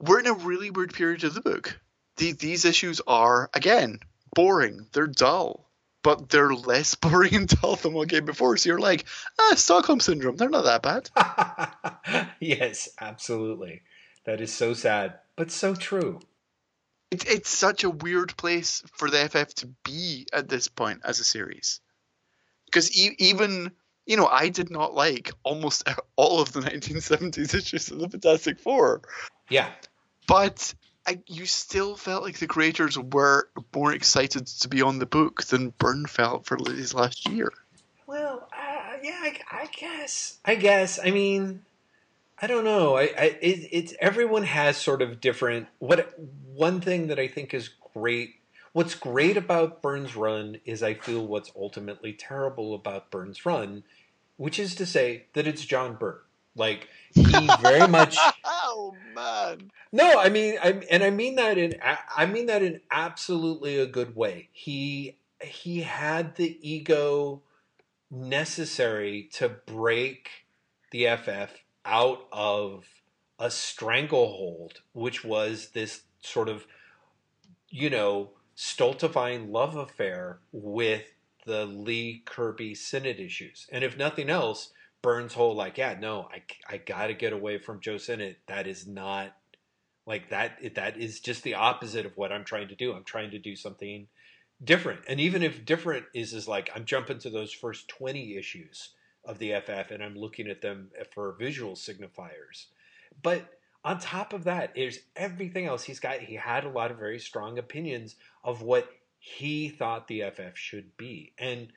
[0.00, 1.78] we're in a really weird period of the book.
[2.16, 4.00] The, these issues are again
[4.34, 4.86] boring.
[4.92, 5.70] They're dull,
[6.02, 8.56] but they're less boring and dull than what came before.
[8.56, 9.04] So you're like,
[9.38, 10.36] ah, Stockholm syndrome.
[10.36, 12.28] They're not that bad.
[12.40, 13.82] yes, absolutely.
[14.24, 16.20] That is so sad, but so true.
[17.10, 21.18] It's it's such a weird place for the FF to be at this point as
[21.18, 21.80] a series,
[22.66, 23.72] because e- even
[24.06, 28.58] you know I did not like almost all of the 1970s issues of the Fantastic
[28.58, 29.02] Four,
[29.48, 29.70] Yeah.
[30.26, 30.74] but.
[31.06, 35.42] I, you still felt like the creators were more excited to be on the book
[35.44, 37.50] than Byrne felt for his last year.
[38.06, 40.38] Well, uh, yeah, I, I guess.
[40.44, 41.00] I guess.
[41.02, 41.62] I mean,
[42.40, 42.96] I don't know.
[42.96, 45.68] I, I it, it's everyone has sort of different.
[45.78, 46.14] What
[46.54, 48.34] one thing that I think is great.
[48.72, 53.82] What's great about Byrne's run is I feel what's ultimately terrible about Byrne's run,
[54.36, 56.20] which is to say that it's John Byrne.
[56.56, 58.16] Like he very much.
[58.44, 59.70] oh man.
[59.92, 63.86] No, I mean, I and I mean that in I mean that in absolutely a
[63.86, 64.48] good way.
[64.52, 67.42] He he had the ego
[68.10, 70.28] necessary to break
[70.90, 71.52] the FF
[71.84, 72.84] out of
[73.38, 76.66] a stranglehold, which was this sort of,
[77.68, 78.30] you know,
[78.62, 81.14] stultifying love affair with
[81.46, 83.66] the Lee Kirby Sinnott issues.
[83.72, 87.56] And if nothing else, Byrne's whole like, yeah, no, I, I got to get away
[87.56, 88.36] from Joe Sinnott.
[88.48, 89.34] That is not
[90.04, 90.74] like that.
[90.74, 92.92] That is just the opposite of what I'm trying to do.
[92.92, 94.08] I'm trying to do something
[94.62, 95.00] different.
[95.08, 98.90] And even if different is is like I'm jumping to those first 20 issues
[99.24, 102.66] of the FF and I'm looking at them for visual signifiers.
[103.22, 106.20] But on top of that, there's everything else he's got.
[106.20, 108.88] He had a lot of very strong opinions of what
[109.18, 111.32] he thought the FF should be.
[111.38, 111.68] And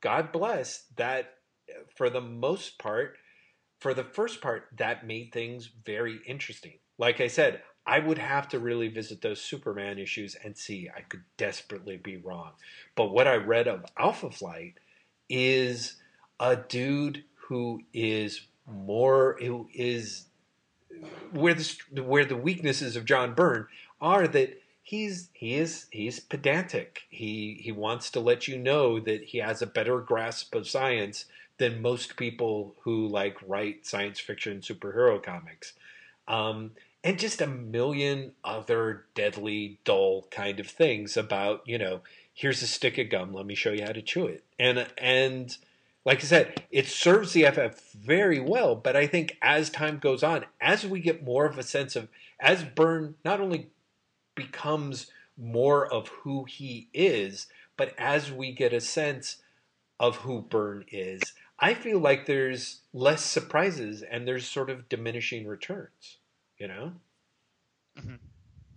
[0.00, 1.34] God bless that
[1.96, 3.16] for the most part,
[3.80, 6.78] for the first part, that made things very interesting.
[6.98, 10.88] Like I said, I would have to really visit those Superman issues and see.
[10.94, 12.52] I could desperately be wrong.
[12.94, 14.74] But what I read of Alpha Flight
[15.28, 15.96] is
[16.40, 20.26] a dude who is more, who is
[21.32, 23.66] where the where the weaknesses of John Byrne
[24.00, 27.02] are that he's he is he's pedantic.
[27.08, 31.26] He he wants to let you know that he has a better grasp of science
[31.58, 35.72] than most people who like write science fiction superhero comics.
[36.26, 36.72] Um,
[37.02, 42.00] and just a million other deadly dull kind of things about, you know,
[42.32, 44.42] here's a stick of gum, let me show you how to chew it.
[44.58, 45.56] And and
[46.04, 50.22] like I said, it serves the FF very well, but I think as time goes
[50.22, 52.08] on, as we get more of a sense of,
[52.38, 53.70] as Byrne not only
[54.34, 59.38] becomes more of who he is, but as we get a sense
[59.98, 65.46] of who Byrne is, I feel like there's less surprises and there's sort of diminishing
[65.46, 66.18] returns,
[66.58, 66.92] you know?
[67.96, 68.18] Mhm.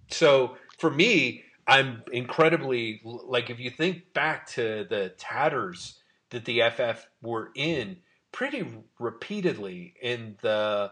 [0.10, 6.00] So for me, I'm incredibly like if you think back to the tatters
[6.30, 7.98] that the FF were in
[8.32, 8.66] pretty
[9.00, 10.92] repeatedly in the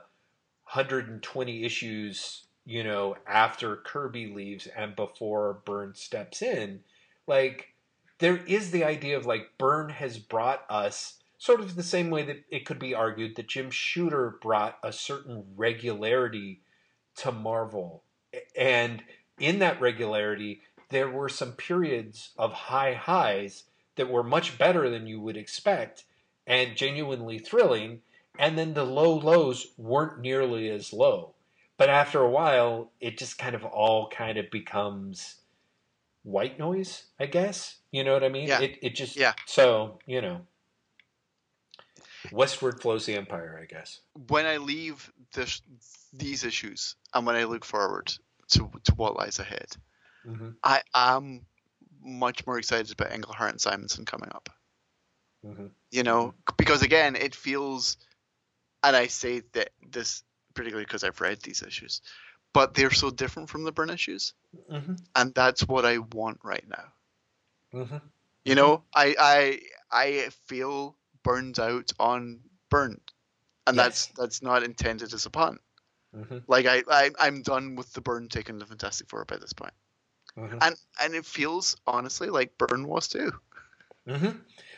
[0.73, 6.81] 120 issues, you know, after Kirby leaves and before Byrne steps in,
[7.27, 7.73] like
[8.19, 12.23] there is the idea of like Byrne has brought us sort of the same way
[12.23, 16.61] that it could be argued that Jim Shooter brought a certain regularity
[17.17, 18.03] to Marvel.
[18.57, 19.03] And
[19.39, 23.63] in that regularity, there were some periods of high highs
[23.95, 26.03] that were much better than you would expect
[26.47, 28.01] and genuinely thrilling.
[28.37, 31.33] And then the low lows weren't nearly as low.
[31.77, 35.35] But after a while, it just kind of all kind of becomes
[36.23, 37.77] white noise, I guess.
[37.91, 38.47] You know what I mean?
[38.47, 38.61] Yeah.
[38.61, 39.33] It, it just, Yeah.
[39.45, 40.41] so, you know,
[42.31, 43.99] westward flows the empire, I guess.
[44.27, 45.61] When I leave this,
[46.13, 48.13] these issues and when I look forward
[48.49, 49.75] to, to what lies ahead,
[50.27, 50.49] Mm-hmm.
[50.63, 51.45] I am
[52.05, 54.49] much more excited about Englehart and Simonson coming up.
[55.45, 55.67] Mm-hmm.
[55.91, 57.97] You know, because again, it feels,
[58.83, 60.23] and I say that this
[60.53, 62.01] particularly because I've read these issues,
[62.53, 64.33] but they're so different from the Byrne issues,
[64.71, 64.93] Mm-hmm.
[65.15, 67.79] and that's what I want right now.
[67.79, 67.97] Mm-hmm.
[68.45, 69.59] You know, I I
[69.91, 73.01] I feel burned out on Byrne,
[73.67, 75.59] and that's that's not intended as a pun.
[76.15, 76.37] Mm-hmm.
[76.47, 79.73] Like I, I I'm done with the Byrne taking the Fantastic Four by this point,
[80.37, 80.57] Mm-hmm.
[80.61, 83.31] and and it feels honestly like Byrne was too.
[84.07, 84.37] Mm-hmm.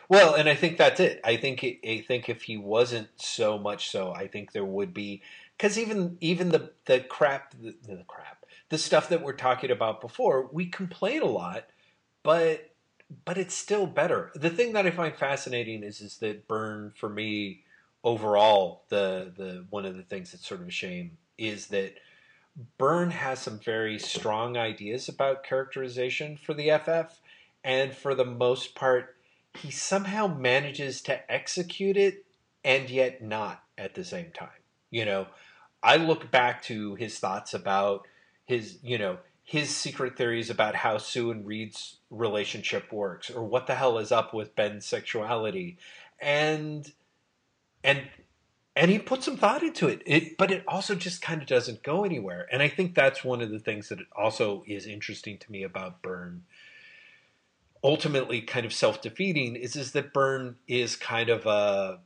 [0.10, 1.20] Well, and I think that's it.
[1.24, 4.94] I think it, I think if he wasn't so much so, I think there would
[4.94, 5.22] be
[5.58, 10.02] because even even the the crap the, the crap the stuff that we're talking about
[10.02, 11.66] before, we complain a lot,
[12.24, 12.72] but
[13.26, 14.32] but it's still better.
[14.36, 17.64] The thing that I find fascinating is is that Byrne for me
[18.04, 21.96] overall the the one of the things that's sort of a shame is that
[22.78, 27.20] Byrne has some very strong ideas about characterization for the FF,
[27.64, 29.16] and for the most part,
[29.54, 32.26] he somehow manages to execute it
[32.64, 34.50] and yet not at the same time.
[34.90, 35.28] You know,
[35.84, 38.08] I look back to his thoughts about
[38.46, 43.68] his, you know, his secret theories about how Sue and Reed's relationship works, or what
[43.68, 45.78] the hell is up with Ben's sexuality,
[46.20, 46.92] and
[47.84, 48.10] and
[48.78, 50.04] and he put some thought into it.
[50.06, 52.48] It, but it also just kind of doesn't go anywhere.
[52.52, 56.04] And I think that's one of the things that also is interesting to me about
[56.04, 56.44] Byrne.
[57.84, 62.00] Ultimately, kind of self-defeating is is that Byrne is kind of a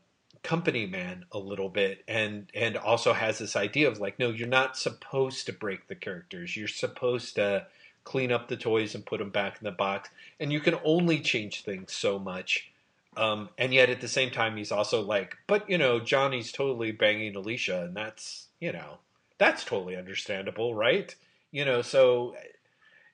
[0.43, 4.48] company man a little bit, and and also has this idea of like, no, you're
[4.48, 6.56] not supposed to break the characters.
[6.56, 7.68] You're supposed to
[8.06, 11.19] clean up the toys and put them back in the box, and you can only
[11.19, 12.70] change things so much.
[13.17, 16.91] Um, and yet at the same time, he's also like, but you know, Johnny's totally
[16.91, 18.99] banging Alicia, and that's you know,
[19.38, 21.13] that's totally understandable, right?
[21.51, 22.35] You know, so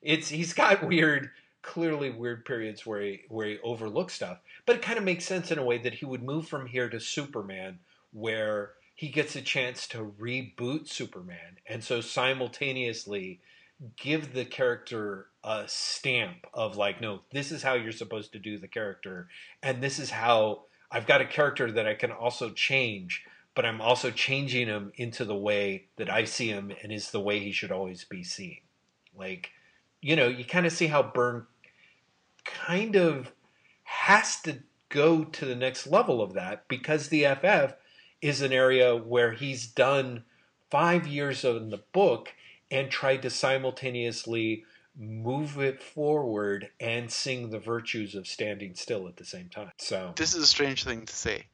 [0.02, 1.32] it's he's got weird,
[1.64, 5.52] clearly weird periods where he where he overlooks stuff, but it kind of makes sense
[5.52, 7.80] in a way that he would move from here to Superman,
[8.14, 13.40] where he gets a chance to reboot Superman, and so simultaneously
[13.96, 18.58] give the character a stamp of like, no, this is how you're supposed to do
[18.58, 19.28] the character,
[19.62, 23.24] and this is how I've got a character that I can also change,
[23.56, 27.20] but I'm also changing him into the way that I see him and is the
[27.20, 28.60] way he should always be seen.
[29.16, 29.52] Like,
[30.02, 31.46] you know, you kind of see how Byrne
[32.46, 33.32] kind of
[33.84, 34.60] has to
[34.90, 37.74] go to the next level of that because the FF
[38.22, 40.24] is an area where he's done
[40.70, 42.34] five years in the book
[42.72, 44.66] and tried to simultaneously
[44.98, 49.72] move it forward and sing the virtues of standing still at the same time.
[49.78, 51.46] So This is a strange thing to say.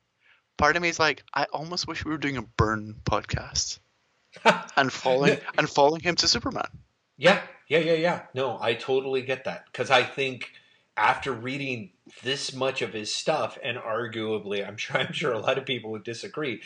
[0.58, 3.80] Part of me is like, I almost wish we were doing a Byrne podcast
[4.78, 6.68] and following and following him to Superman.
[7.18, 8.22] Yeah, yeah, yeah, yeah.
[8.34, 10.52] No, I totally get that because I think
[10.96, 11.90] after reading
[12.24, 15.92] this much of his stuff, and arguably, I'm sure I'm sure a lot of people
[15.92, 16.62] would disagree,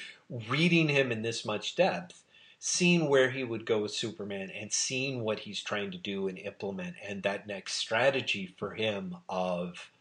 [0.50, 2.24] reading him in this much depth,
[2.60, 6.38] seeing where he would go with Superman, and seeing what he's trying to do and
[6.38, 9.92] implement, and that next strategy for him of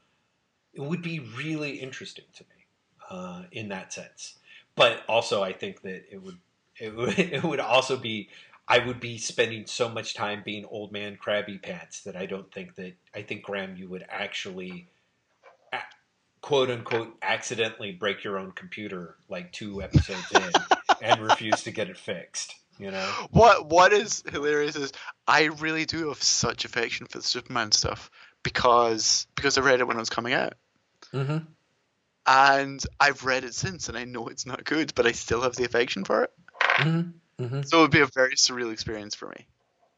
[0.75, 2.67] it would be really interesting to me
[3.11, 4.35] uh, in that sense.
[4.75, 6.39] But also, I think that it would
[6.79, 8.29] it would it would also be
[8.69, 12.51] I would be spending so much time being old man crabby pants that I don't
[12.53, 14.89] think that I think Graeme you would actually
[16.43, 20.43] quote unquote accidentally break your own computer like two episodes in
[21.03, 22.55] and refuse to get it fixed.
[22.79, 23.09] You know?
[23.31, 24.93] What what is hilarious is
[25.27, 28.11] I really do have such affection for the Superman stuff
[28.43, 30.55] because because I read it when it was coming out.
[31.13, 31.39] Mm-hmm.
[32.27, 35.57] And I've read it since and I know it's not good, but I still have
[35.57, 36.33] the affection for it.
[36.61, 37.45] Mm-hmm.
[37.45, 37.63] Mm-hmm.
[37.63, 39.47] So it would be a very surreal experience for me.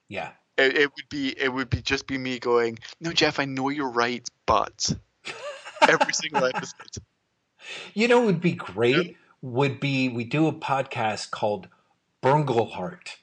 [0.08, 3.44] Yeah, It, it would be it would be just be me going, no, Jeff, I
[3.44, 4.90] know you're right, but
[5.82, 7.02] every single episode.
[7.94, 9.16] You know, what would be great.
[9.40, 11.68] Would be we do a podcast called
[12.22, 13.16] Berngelheart,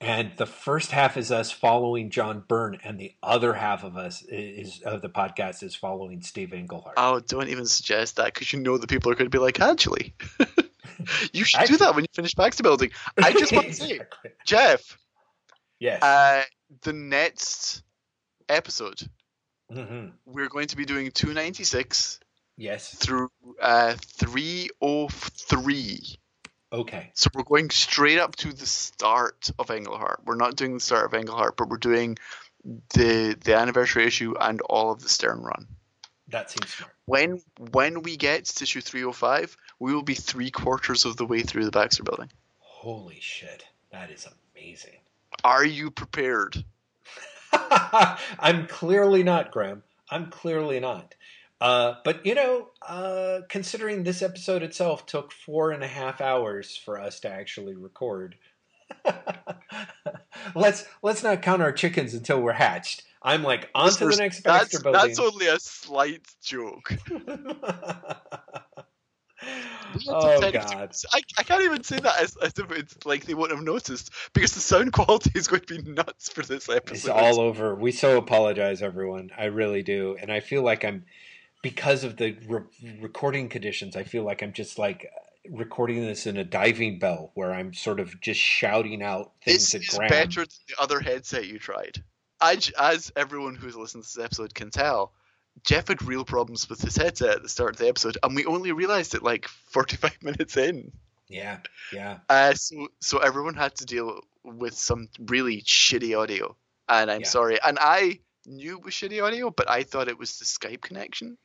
[0.00, 4.22] and the first half is us following John Byrne, and the other half of us
[4.28, 6.94] is of the podcast is following Steve Englehart.
[6.96, 9.60] Oh, don't even suggest that because you know the people are going to be like,
[9.60, 10.14] actually,
[11.32, 12.90] you should do that when you finish Baxter Building.
[13.22, 14.30] I just want to say, Exactly.
[14.44, 14.98] Jeff,
[15.78, 16.02] Yes.
[16.02, 16.42] uh,
[16.82, 17.82] the next
[18.48, 19.00] episode
[19.72, 22.18] hmm we're going to be doing 296
[22.60, 22.94] Yes.
[22.94, 23.30] through
[23.62, 26.18] uh, 303.
[26.72, 27.10] Okay.
[27.14, 30.20] So we're going straight up to the start of Englehart.
[30.26, 32.18] We're not doing the start of Englehart, but we're doing
[32.94, 35.66] the the anniversary issue and all of the Stern run.
[36.28, 36.92] That seems smart.
[37.06, 41.40] When when we get to issue 305, we will be three quarters of the way
[41.40, 42.30] through the Baxter Building.
[42.58, 43.64] Holy shit.
[43.90, 44.98] That is amazing.
[45.44, 46.62] Are you prepared?
[47.52, 49.82] I'm clearly not, Graeme.
[50.10, 51.14] I'm clearly not.
[51.60, 56.76] Uh, but you know, uh, considering this episode itself took four and a half hours
[56.76, 58.36] for us to actually record,
[60.54, 63.02] let's let's not count our chickens until we're hatched.
[63.22, 65.00] I'm like on to the next that's, Baxter building.
[65.02, 66.96] that's only a slight joke.
[70.06, 70.94] Oh to God!
[71.12, 74.10] I, I can't even say that as, as if it's like they wouldn't have noticed
[74.34, 76.92] because the sound quality is going to be nuts for this episode.
[76.94, 77.74] It's all over.
[77.74, 79.30] We so apologize, everyone.
[79.36, 81.04] I really do, and I feel like I'm
[81.62, 83.96] because of the re- recording conditions.
[83.96, 85.10] I feel like I'm just like
[85.48, 89.74] recording this in a diving bell, where I'm sort of just shouting out things this
[89.74, 92.02] at is better than the other headset you tried.
[92.42, 95.12] As, as everyone who's listened to this episode can tell,
[95.64, 98.46] Jeff had real problems with his headset at the start of the episode, and we
[98.46, 100.92] only realized it like 45 minutes in.
[101.28, 101.58] Yeah,
[101.92, 102.18] yeah.
[102.28, 106.56] Uh, so, so everyone had to deal with some really shitty audio,
[106.88, 107.26] and I'm Yeah.
[107.28, 107.58] sorry.
[107.62, 111.36] And I knew it was shitty audio, but I thought it was the Skype connection,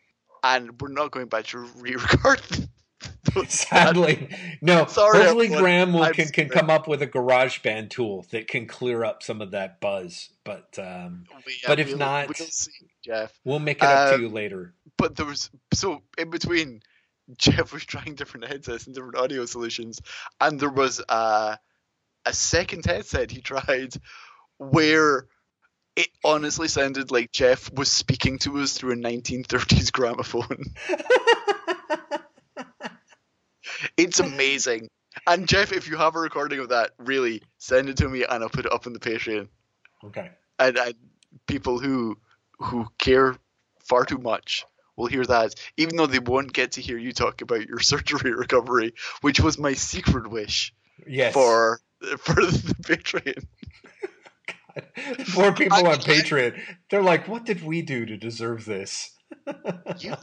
[0.45, 2.41] and we're not going back to re-record.
[3.47, 4.29] Sadly,
[4.61, 4.85] no.
[4.87, 5.63] Sorry, hopefully, everyone.
[5.63, 9.41] Graeme will can, can come up with a GarageBand tool that can clear up some
[9.41, 10.29] of that buzz.
[10.43, 12.71] But um, We- But if we'll- not- we'll see,
[13.03, 13.33] Jeff.
[13.43, 14.73] we'll make it up Uh, to you later.
[14.97, 16.81] but there was so in between
[17.37, 19.99] jeff was trying different headsets and different audio solutions
[20.39, 21.55] and there was uh,
[22.25, 23.93] a second headset he tried
[24.57, 25.27] where
[25.95, 30.63] it honestly sounded like jeff was speaking to us through a 1930s gramophone
[33.97, 34.89] it's amazing
[35.27, 38.43] and jeff if you have a recording of that really send it to me and
[38.43, 39.47] i'll put it up on the patreon
[40.03, 40.29] okay.
[40.59, 40.95] and, and
[41.47, 42.17] people who
[42.59, 43.35] who care
[43.79, 44.65] far too much
[44.95, 48.33] will hear that, even though they won't get to hear you talk about your surgery
[48.33, 50.73] recovery, which was my secret wish
[51.07, 51.33] Yes.
[51.33, 51.79] for
[52.19, 53.45] for the Patreon.
[55.29, 56.59] Poor people I- on Patreon.
[56.89, 59.11] They're like, what did we do to deserve this?
[59.99, 60.13] You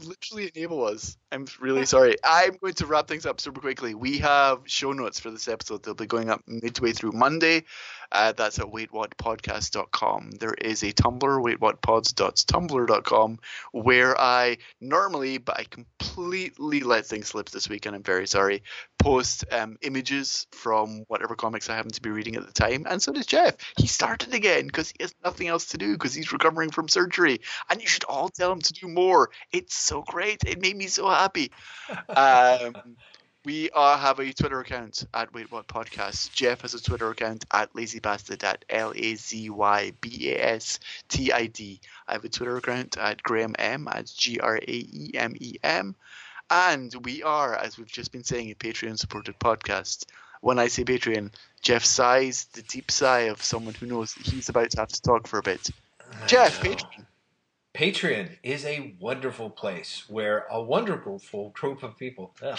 [0.00, 1.16] literally enable us.
[1.32, 2.16] I'm really sorry.
[2.24, 3.94] I'm going to wrap things up super quickly.
[3.94, 5.82] We have show notes for this episode.
[5.82, 7.64] They'll be going up midway through Monday.
[8.12, 10.32] Uh, that's at waitwhatpodcast.com.
[10.32, 13.38] There is a Tumblr, waitwhatpods.tumblr.com,
[13.72, 18.62] where I normally, but I completely let things slip this week, and I'm very sorry,
[18.98, 22.86] post um, images from whatever comics I happen to be reading at the time.
[22.88, 23.56] And so does Jeff.
[23.76, 27.40] He started again because he has nothing else to do because he's recovering from surgery.
[27.70, 29.30] And you should all tell him to do more.
[29.52, 30.42] It's so great.
[30.46, 31.52] It made me so happy.
[32.08, 32.74] Um,
[33.44, 36.32] we uh, have a Twitter account at Wait What Podcast.
[36.32, 40.52] Jeff has a Twitter account at Lazy Bastard at L A Z Y B A
[40.54, 40.78] S
[41.08, 41.80] T I D.
[42.06, 45.54] I have a Twitter account at Graeme M at G R A E M E
[45.62, 45.94] M.
[46.50, 50.04] And we are, as we've just been saying, a Patreon supported podcast.
[50.42, 54.70] When I say Patreon, Jeff sighs the deep sigh of someone who knows he's about
[54.70, 55.70] to have to talk for a bit.
[56.26, 56.70] Jeff, know.
[56.70, 57.06] Patreon.
[57.72, 62.34] Patreon is a wonderful place where a wonderful group of people.
[62.42, 62.58] Ugh,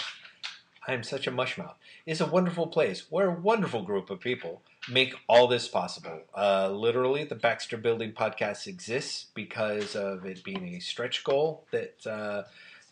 [0.86, 1.74] I am such a mushmouth.
[2.06, 6.22] It's a wonderful place where a wonderful group of people make all this possible.
[6.36, 12.04] Uh, literally, the Baxter Building podcast exists because of it being a stretch goal that
[12.06, 12.42] uh,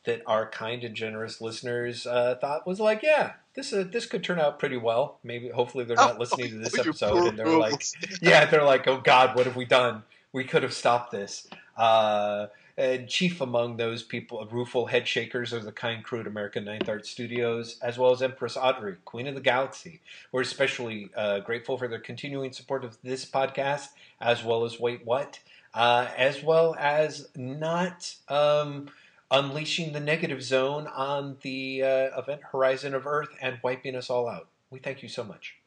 [0.05, 4.23] that our kind and generous listeners uh, thought was like, yeah, this uh, this could
[4.23, 5.19] turn out pretty well.
[5.25, 7.85] Maybe, hopefully, they're not Oh, listening to this episode and they're like,
[8.23, 10.05] yeah, they're like, oh God, what have we done?
[10.33, 11.49] We could have stopped this.
[11.77, 16.65] Uh, and chief among those people, rueful head shakers are the kind crew at American
[16.65, 20.01] Ninth Art Studios, as well as Empress Audrey, Queen of the Galaxy.
[20.33, 23.89] We're especially uh, grateful for their continuing support of this podcast,
[24.21, 25.41] as well as Wait What,
[25.75, 28.89] uh, as well as not um,
[29.31, 34.29] unleashing the negative zone on the uh, event horizon of Earth and wiping us all
[34.29, 34.49] out.
[34.71, 35.60] We thank you so much.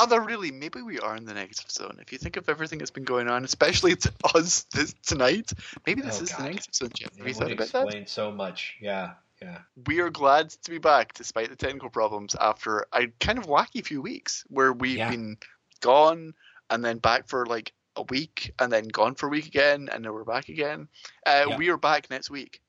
[0.00, 1.98] Although really, maybe we are in the negative zone.
[2.00, 5.52] If you think of everything that's been going on, especially to us this, tonight,
[5.86, 6.38] maybe this Oh, is God.
[6.40, 6.90] the negative zone.
[6.94, 7.84] Jeff, have you thought about that?
[7.84, 8.76] explain so much.
[8.80, 9.12] Yeah,
[9.42, 9.58] yeah.
[9.86, 13.84] We are glad to be back despite the technical problems after a kind of wacky
[13.84, 15.10] few weeks where we've Yeah.
[15.10, 15.36] been
[15.80, 16.34] gone
[16.70, 20.04] and then back for like a week and then gone for a week again and
[20.04, 20.88] now we're back again.
[21.26, 21.56] Uh, Yeah.
[21.56, 22.60] We are back next week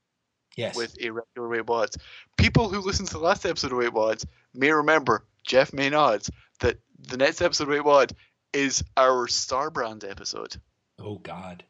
[0.57, 0.75] Yes.
[0.75, 1.97] with a regular Wait Whats.
[2.37, 6.27] People who listened to the last episode of Wait Whats may remember, Jeff may not,
[6.61, 8.13] that the next episode Wait What
[8.53, 10.55] is our Star Brand episode.
[10.99, 11.63] oh God.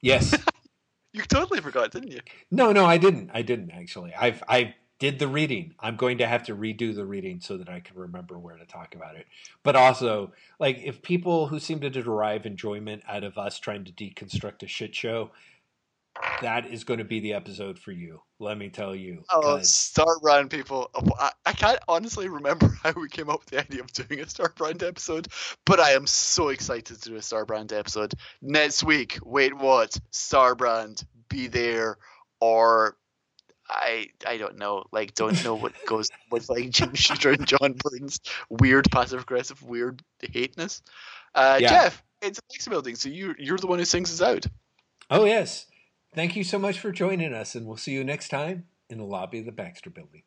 [0.00, 0.36] Yes.
[1.14, 2.20] You totally forgot, didn't you?
[2.50, 3.30] no, no, I didn't.
[3.34, 4.14] I didn't actually.
[4.14, 5.74] I've I did the reading.
[5.78, 8.64] I'm going to have to redo the reading so that I can remember where to
[8.64, 9.26] talk about it.
[9.62, 13.92] But also, like if people who seem to derive enjoyment out of us trying to
[13.92, 15.32] deconstruct a shit show,
[16.40, 18.20] that is going to be the episode for you.
[18.38, 19.22] Let me tell you.
[19.30, 20.90] Oh, Star Brand people.
[21.18, 24.28] I, I can't honestly remember how we came up with the idea of doing a
[24.28, 25.28] Star Brand episode,
[25.64, 29.18] but I am so excited to do a Star Brand episode next week.
[29.22, 29.98] Wait, what?
[30.10, 31.98] Star Brand, be there,
[32.40, 32.96] or
[33.68, 34.84] I I don't know.
[34.92, 39.62] Like, don't know what goes with like Jim Shooter and John Byrne's weird passive aggressive,
[39.62, 40.82] weird hateness.
[41.34, 41.68] Uh, Yeah.
[41.68, 44.46] Jeff, it's a building, so you you're the one who sings us out.
[45.10, 45.66] Oh, yes.
[46.14, 49.04] Thank you so much for joining us, and we'll see you next time in the
[49.04, 50.24] lobby of the Baxter Building.